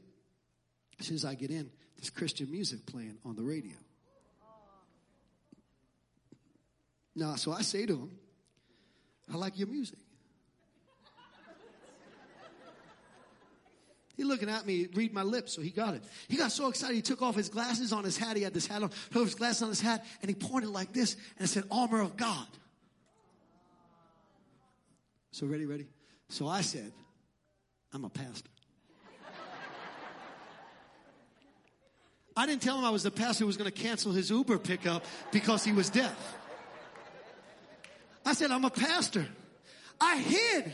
as 0.99 1.07
soon 1.07 1.16
as 1.16 1.26
I 1.26 1.36
get 1.36 1.51
in, 1.51 1.70
there's 1.97 2.09
Christian 2.09 2.49
music 2.51 2.86
playing 2.86 3.18
on 3.26 3.36
the 3.36 3.43
radio. 3.43 3.76
Now, 7.16 7.36
so 7.36 7.51
I 7.51 7.62
say 7.62 7.86
to 7.86 7.93
him, 7.93 8.12
I 9.32 9.38
like 9.38 9.57
your 9.57 9.68
music. 9.68 9.99
He 14.18 14.24
looking 14.24 14.49
at 14.49 14.66
me, 14.66 14.88
read 14.93 15.14
my 15.14 15.24
lips, 15.24 15.53
so 15.53 15.62
he 15.62 15.72
got 15.72 15.95
it. 15.95 16.03
He 16.28 16.38
got 16.38 16.51
so 16.51 16.68
excited, 16.68 16.95
he 16.95 17.01
took 17.01 17.22
off 17.22 17.36
his 17.36 17.49
glasses 17.49 17.91
on 17.91 18.03
his 18.03 18.18
hat. 18.18 18.38
He 18.38 18.43
had 18.43 18.53
this 18.53 18.68
hat 18.68 18.84
on, 18.84 18.91
took 19.12 19.24
his 19.24 19.36
glasses 19.36 19.64
on 19.64 19.70
his 19.70 19.82
hat, 19.82 20.05
and 20.22 20.30
he 20.30 20.36
pointed 20.36 20.70
like 20.70 20.93
this, 20.93 21.16
and 21.39 21.49
said, 21.49 21.64
armor 21.72 22.01
of 22.01 22.18
God. 22.18 22.45
So 25.32 25.48
ready, 25.48 25.66
ready? 25.66 25.88
So 26.30 26.48
I 26.48 26.62
said, 26.62 26.92
I'm 27.94 28.06
a 28.06 28.10
pastor. 28.10 28.50
I 32.36 32.46
didn't 32.46 32.62
tell 32.62 32.78
him 32.78 32.86
I 32.86 32.90
was 32.90 33.04
the 33.04 33.12
pastor 33.12 33.44
who 33.44 33.48
was 33.48 33.58
going 33.58 33.70
to 33.70 33.78
cancel 33.78 34.14
his 34.14 34.30
Uber 34.30 34.58
pickup 34.58 35.06
because 35.32 35.64
he 35.66 35.74
was 35.74 35.90
deaf. 35.90 36.36
I 38.26 38.34
said, 38.34 38.52
I'm 38.52 38.64
a 38.64 38.70
pastor. 38.70 39.28
I 40.00 40.18
hid 40.18 40.72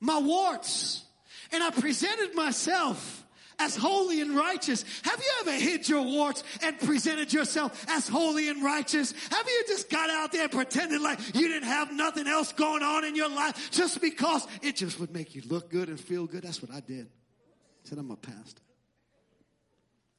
my 0.00 0.18
warts 0.18 1.04
and 1.52 1.62
I 1.62 1.70
presented 1.70 2.34
myself 2.34 3.25
as 3.58 3.76
holy 3.76 4.20
and 4.20 4.36
righteous. 4.36 4.84
Have 5.02 5.18
you 5.18 5.32
ever 5.40 5.52
hid 5.52 5.88
your 5.88 6.02
warts 6.02 6.44
and 6.62 6.78
presented 6.78 7.32
yourself 7.32 7.84
as 7.88 8.08
holy 8.08 8.48
and 8.48 8.62
righteous? 8.62 9.12
Have 9.30 9.46
you 9.46 9.64
just 9.66 9.90
got 9.90 10.10
out 10.10 10.32
there 10.32 10.42
and 10.42 10.52
pretended 10.52 11.00
like 11.00 11.18
you 11.34 11.48
didn't 11.48 11.68
have 11.68 11.92
nothing 11.92 12.26
else 12.26 12.52
going 12.52 12.82
on 12.82 13.04
in 13.04 13.16
your 13.16 13.30
life 13.30 13.70
just 13.70 14.00
because 14.00 14.46
it 14.62 14.76
just 14.76 15.00
would 15.00 15.12
make 15.12 15.34
you 15.34 15.42
look 15.48 15.70
good 15.70 15.88
and 15.88 15.98
feel 15.98 16.26
good? 16.26 16.42
That's 16.42 16.62
what 16.62 16.70
I 16.70 16.80
did. 16.80 17.06
I 17.06 17.88
said, 17.88 17.98
I'm 17.98 18.10
a 18.10 18.16
pastor. 18.16 18.62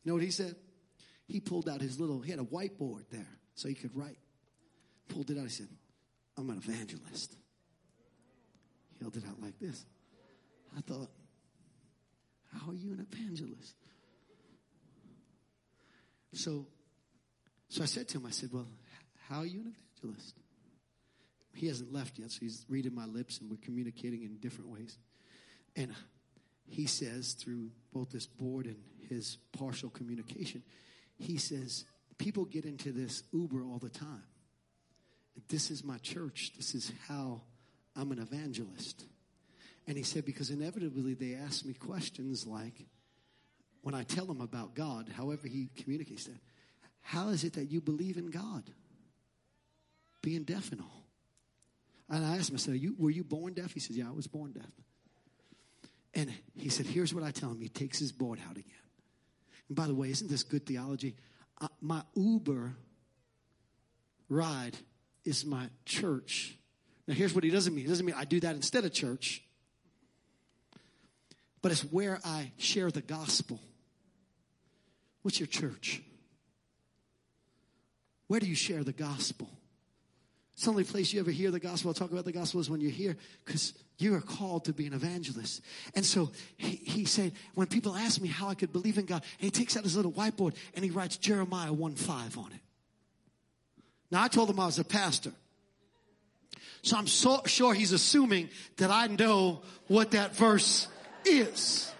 You 0.03 0.11
know 0.11 0.15
what 0.15 0.23
he 0.23 0.31
said? 0.31 0.55
He 1.27 1.39
pulled 1.39 1.67
out 1.67 1.81
his 1.81 1.99
little, 1.99 2.21
he 2.21 2.31
had 2.31 2.39
a 2.39 2.43
whiteboard 2.43 3.09
there 3.11 3.27
so 3.55 3.67
he 3.67 3.75
could 3.75 3.95
write. 3.95 4.17
Pulled 5.09 5.29
it 5.29 5.37
out. 5.37 5.43
He 5.43 5.49
said, 5.49 5.67
I'm 6.37 6.49
an 6.49 6.57
evangelist. 6.57 7.35
He 8.93 9.03
held 9.03 9.17
it 9.17 9.23
out 9.27 9.41
like 9.41 9.59
this. 9.59 9.85
I 10.77 10.81
thought, 10.81 11.09
how 12.57 12.71
are 12.71 12.75
you 12.75 12.91
an 12.91 13.05
evangelist? 13.11 13.75
So, 16.33 16.67
so 17.69 17.83
I 17.83 17.85
said 17.85 18.07
to 18.09 18.17
him, 18.17 18.25
I 18.25 18.31
said, 18.31 18.49
well, 18.51 18.67
how 19.27 19.39
are 19.39 19.45
you 19.45 19.61
an 19.61 19.75
evangelist? 20.01 20.35
He 21.53 21.67
hasn't 21.67 21.91
left 21.91 22.19
yet, 22.19 22.31
so 22.31 22.39
he's 22.41 22.65
reading 22.69 22.93
my 22.93 23.05
lips 23.05 23.39
and 23.39 23.49
we're 23.49 23.57
communicating 23.57 24.23
in 24.23 24.37
different 24.37 24.69
ways. 24.69 24.97
And 25.75 25.93
he 26.67 26.85
says, 26.85 27.33
through 27.33 27.71
both 27.93 28.11
this 28.11 28.27
board 28.27 28.65
and 28.67 28.77
his 29.09 29.37
partial 29.57 29.89
communication, 29.89 30.63
he 31.17 31.37
says, 31.37 31.85
people 32.17 32.45
get 32.45 32.65
into 32.65 32.91
this 32.91 33.23
Uber 33.33 33.63
all 33.63 33.79
the 33.79 33.89
time. 33.89 34.23
This 35.49 35.71
is 35.71 35.83
my 35.83 35.97
church. 35.99 36.51
This 36.55 36.75
is 36.75 36.91
how 37.07 37.41
I'm 37.95 38.11
an 38.11 38.19
evangelist. 38.19 39.05
And 39.87 39.97
he 39.97 40.03
said, 40.03 40.25
because 40.25 40.49
inevitably 40.49 41.13
they 41.13 41.33
ask 41.35 41.65
me 41.65 41.73
questions 41.73 42.45
like, 42.45 42.85
when 43.81 43.95
I 43.95 44.03
tell 44.03 44.25
them 44.25 44.41
about 44.41 44.75
God, 44.75 45.09
however 45.15 45.47
he 45.47 45.69
communicates 45.77 46.25
that, 46.25 46.39
how 47.01 47.29
is 47.29 47.45
it 47.45 47.53
that 47.53 47.71
you 47.71 47.79
believe 47.79 48.17
in 48.17 48.29
God? 48.29 48.63
Being 50.21 50.43
deaf 50.43 50.73
and 50.73 50.81
all. 50.81 51.05
And 52.09 52.25
I 52.25 52.35
asked 52.35 52.49
him, 52.49 52.55
I 52.55 52.59
said, 52.59 52.75
you, 52.75 52.95
were 52.97 53.09
you 53.09 53.23
born 53.23 53.53
deaf? 53.53 53.71
He 53.71 53.79
said, 53.79 53.95
yeah, 53.95 54.09
I 54.09 54.11
was 54.11 54.27
born 54.27 54.51
deaf. 54.51 54.69
And 56.13 56.33
he 56.57 56.67
said, 56.67 56.85
here's 56.85 57.13
what 57.13 57.23
I 57.23 57.31
tell 57.31 57.51
him. 57.51 57.61
He 57.61 57.69
takes 57.69 57.99
his 57.99 58.11
board 58.11 58.39
out 58.49 58.57
again. 58.57 58.73
And 59.69 59.77
by 59.77 59.87
the 59.87 59.95
way, 59.95 60.09
isn't 60.09 60.29
this 60.29 60.43
good 60.43 60.65
theology? 60.65 61.15
Uh, 61.61 61.67
my 61.79 62.01
Uber 62.15 62.75
ride 64.27 64.77
is 65.23 65.45
my 65.45 65.69
church. 65.85 66.57
Now, 67.07 67.13
here's 67.13 67.33
what 67.33 67.45
he 67.45 67.49
doesn't 67.49 67.73
mean. 67.73 67.85
He 67.85 67.89
doesn't 67.89 68.05
mean 68.05 68.15
I 68.17 68.25
do 68.25 68.41
that 68.41 68.55
instead 68.55 68.83
of 68.83 68.91
church 68.91 69.43
but 71.61 71.71
it's 71.71 71.81
where 71.81 72.19
I 72.23 72.51
share 72.57 72.91
the 72.91 73.01
gospel. 73.01 73.59
What's 75.21 75.39
your 75.39 75.47
church? 75.47 76.01
Where 78.27 78.39
do 78.39 78.45
you 78.45 78.55
share 78.55 78.83
the 78.83 78.93
gospel? 78.93 79.49
It's 80.53 80.63
the 80.63 80.71
only 80.71 80.83
place 80.83 81.13
you 81.13 81.19
ever 81.19 81.29
hear 81.29 81.51
the 81.51 81.59
gospel. 81.59 81.89
I'll 81.89 81.93
talk 81.93 82.11
about 82.11 82.25
the 82.25 82.31
gospel 82.31 82.59
is 82.59 82.69
when 82.69 82.81
you're 82.81 82.89
here 82.89 83.15
because 83.45 83.73
you 83.99 84.15
are 84.15 84.21
called 84.21 84.65
to 84.65 84.73
be 84.73 84.87
an 84.87 84.93
evangelist. 84.93 85.61
And 85.95 86.03
so 86.03 86.31
he, 86.57 86.77
he 86.77 87.05
said, 87.05 87.33
when 87.53 87.67
people 87.67 87.95
ask 87.95 88.19
me 88.19 88.27
how 88.27 88.47
I 88.47 88.55
could 88.55 88.73
believe 88.73 88.97
in 88.97 89.05
God, 89.05 89.23
and 89.39 89.45
he 89.45 89.51
takes 89.51 89.77
out 89.77 89.83
his 89.83 89.95
little 89.95 90.11
whiteboard 90.11 90.55
and 90.73 90.83
he 90.83 90.89
writes 90.89 91.17
Jeremiah 91.17 91.71
1 91.71 91.95
5 91.95 92.37
on 92.39 92.51
it. 92.53 92.59
Now 94.09 94.23
I 94.23 94.27
told 94.29 94.49
him 94.49 94.59
I 94.59 94.65
was 94.65 94.79
a 94.79 94.83
pastor. 94.83 95.31
So 96.81 96.97
I'm 96.97 97.07
so 97.07 97.41
sure 97.45 97.73
he's 97.73 97.91
assuming 97.91 98.49
that 98.77 98.89
I 98.89 99.07
know 99.07 99.61
what 99.87 100.11
that 100.11 100.35
verse 100.35 100.87
is. 101.27 101.91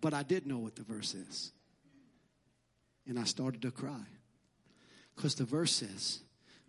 But 0.00 0.14
I 0.14 0.22
did 0.22 0.46
know 0.46 0.58
what 0.58 0.76
the 0.76 0.82
verse 0.82 1.14
is. 1.14 1.52
And 3.06 3.18
I 3.18 3.24
started 3.24 3.62
to 3.62 3.70
cry. 3.70 4.06
Because 5.14 5.34
the 5.34 5.44
verse 5.44 5.72
says, 5.72 6.20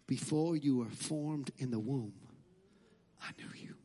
Before 0.08 0.56
you 0.56 0.78
were 0.78 0.90
formed 0.90 1.52
in 1.58 1.72
the 1.72 1.80
womb, 1.80 2.14
I 3.22 3.30
knew 3.38 3.50
you. 3.56 3.76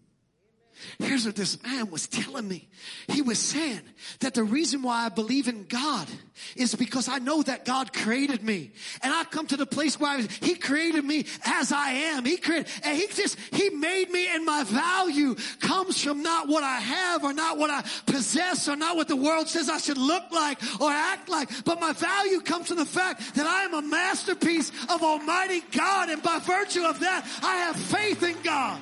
Here's 0.98 1.26
what 1.26 1.36
this 1.36 1.62
man 1.62 1.90
was 1.90 2.06
telling 2.06 2.46
me. 2.46 2.68
He 3.08 3.22
was 3.22 3.38
saying 3.38 3.80
that 4.20 4.34
the 4.34 4.44
reason 4.44 4.82
why 4.82 5.06
I 5.06 5.08
believe 5.08 5.48
in 5.48 5.64
God 5.64 6.06
is 6.54 6.74
because 6.74 7.08
I 7.08 7.18
know 7.18 7.42
that 7.42 7.64
God 7.64 7.92
created 7.92 8.42
me. 8.42 8.72
And 9.02 9.12
I 9.12 9.24
come 9.24 9.46
to 9.48 9.56
the 9.56 9.66
place 9.66 9.98
where 9.98 10.16
was, 10.16 10.28
he 10.42 10.54
created 10.54 11.04
me 11.04 11.26
as 11.44 11.72
I 11.72 11.90
am. 11.90 12.24
He 12.24 12.36
created, 12.36 12.70
and 12.84 12.96
he 12.96 13.06
just, 13.08 13.38
he 13.52 13.70
made 13.70 14.10
me 14.10 14.28
and 14.28 14.44
my 14.44 14.64
value 14.64 15.34
comes 15.60 16.02
from 16.02 16.22
not 16.22 16.48
what 16.48 16.62
I 16.62 16.78
have 16.78 17.24
or 17.24 17.32
not 17.32 17.58
what 17.58 17.70
I 17.70 17.82
possess 18.06 18.68
or 18.68 18.76
not 18.76 18.96
what 18.96 19.08
the 19.08 19.16
world 19.16 19.48
says 19.48 19.68
I 19.68 19.78
should 19.78 19.98
look 19.98 20.24
like 20.30 20.58
or 20.80 20.90
act 20.90 21.28
like. 21.28 21.64
But 21.64 21.80
my 21.80 21.92
value 21.92 22.40
comes 22.40 22.68
from 22.68 22.76
the 22.76 22.86
fact 22.86 23.34
that 23.34 23.46
I 23.46 23.64
am 23.64 23.74
a 23.74 23.82
masterpiece 23.82 24.70
of 24.88 25.02
Almighty 25.02 25.62
God. 25.72 26.10
And 26.10 26.22
by 26.22 26.38
virtue 26.40 26.84
of 26.84 27.00
that, 27.00 27.26
I 27.42 27.56
have 27.56 27.76
faith 27.76 28.22
in 28.22 28.36
God. 28.42 28.80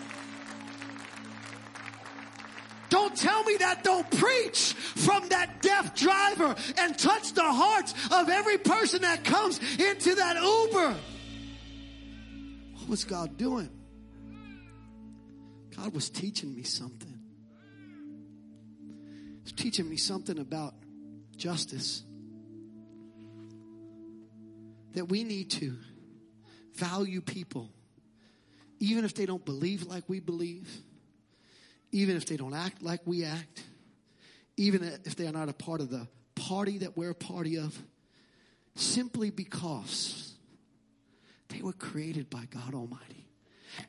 Don't 2.94 3.16
tell 3.16 3.42
me 3.42 3.56
that. 3.56 3.82
Don't 3.82 4.08
preach 4.08 4.72
from 4.72 5.28
that 5.30 5.60
deaf 5.62 5.96
driver 5.96 6.54
and 6.78 6.96
touch 6.96 7.32
the 7.32 7.42
hearts 7.42 7.92
of 8.12 8.28
every 8.28 8.56
person 8.56 9.02
that 9.02 9.24
comes 9.24 9.58
into 9.80 10.14
that 10.14 10.36
Uber. 10.36 10.94
What 12.74 12.88
was 12.88 13.02
God 13.02 13.36
doing? 13.36 13.68
God 15.76 15.92
was 15.92 16.08
teaching 16.08 16.54
me 16.54 16.62
something. 16.62 17.18
Teaching 19.56 19.90
me 19.90 19.96
something 19.96 20.38
about 20.38 20.74
justice. 21.36 22.04
That 24.92 25.08
we 25.08 25.24
need 25.24 25.50
to 25.50 25.76
value 26.74 27.22
people, 27.22 27.70
even 28.78 29.04
if 29.04 29.16
they 29.16 29.26
don't 29.26 29.44
believe 29.44 29.82
like 29.82 30.04
we 30.06 30.20
believe 30.20 30.83
even 31.94 32.16
if 32.16 32.26
they 32.26 32.36
don't 32.36 32.54
act 32.54 32.82
like 32.82 33.00
we 33.04 33.24
act, 33.24 33.62
even 34.56 34.82
if 35.04 35.14
they 35.14 35.28
are 35.28 35.32
not 35.32 35.48
a 35.48 35.52
part 35.52 35.80
of 35.80 35.90
the 35.90 36.08
party 36.34 36.78
that 36.78 36.96
we're 36.96 37.10
a 37.10 37.14
party 37.14 37.56
of, 37.56 37.78
simply 38.74 39.30
because 39.30 40.34
they 41.50 41.62
were 41.62 41.72
created 41.72 42.28
by 42.28 42.46
God 42.50 42.74
Almighty. 42.74 43.23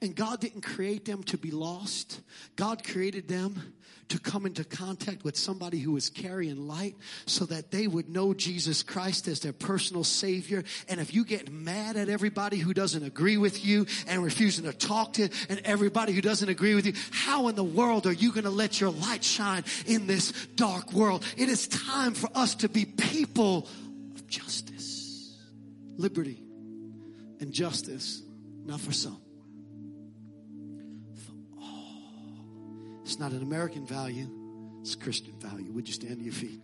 And 0.02 0.16
God 0.16 0.40
didn't 0.40 0.62
create 0.62 1.06
them 1.06 1.24
to 1.24 1.38
be 1.38 1.52
lost. 1.52 2.22
God 2.56 2.84
created 2.84 3.28
them 3.28 3.74
to 4.10 4.20
come 4.20 4.46
into 4.46 4.64
contact 4.64 5.24
with 5.24 5.36
somebody 5.36 5.80
who 5.80 5.98
is 5.98 6.10
carrying 6.10 6.68
light 6.68 6.96
so 7.26 7.46
that 7.46 7.72
they 7.72 7.88
would 7.88 8.08
know 8.08 8.34
Jesus 8.34 8.84
Christ 8.84 9.28
as 9.28 9.40
their 9.40 9.54
personal 9.54 10.04
savior. 10.04 10.64
And 10.88 11.00
if 11.00 11.14
you 11.14 11.26
get 11.26 11.52
mad 11.52 11.98
at 11.98 12.10
everybody 12.10 12.58
who 12.58 12.74
doesn't 12.74 13.04
agree 13.04 13.38
with 13.38 13.66
you 13.66 13.88
and 14.08 14.24
refusing 14.24 14.66
to 14.66 14.74
talk 14.74 15.14
to 15.14 15.30
and 15.50 15.60
everybody 15.66 16.14
who 16.14 16.22
doesn't 16.22 16.50
agree 16.50 16.76
with 16.76 16.86
you, 16.86 16.94
how 17.12 17.48
in 17.48 17.56
the 17.56 17.64
world 17.64 18.06
are 18.06 18.14
you 18.14 18.32
going 18.32 18.44
to 18.44 18.50
let 18.50 18.80
your 18.80 18.92
light 18.92 19.24
shine 19.24 19.64
in 19.88 20.06
this 20.08 20.32
dark 20.56 20.94
world? 20.94 21.26
It 21.36 21.50
is 21.50 21.68
time 21.68 22.14
for 22.14 22.30
us 22.36 22.56
to 22.56 22.70
be 22.70 22.86
people 22.86 23.68
of 24.16 24.28
justice, 24.28 25.36
liberty, 25.98 26.44
and 27.40 27.52
justice, 27.52 28.22
not 28.66 28.80
for 28.80 28.94
some 28.94 29.25
It's 33.06 33.20
not 33.20 33.34
an 33.34 33.44
American 33.44 33.86
value, 33.86 34.28
it's 34.82 34.96
a 34.96 34.98
Christian 34.98 35.36
value. 35.40 35.72
Would 35.72 35.88
you 35.88 35.94
stand 35.94 36.18
to 36.18 36.24
your 36.24 36.34
feet? 36.34 36.60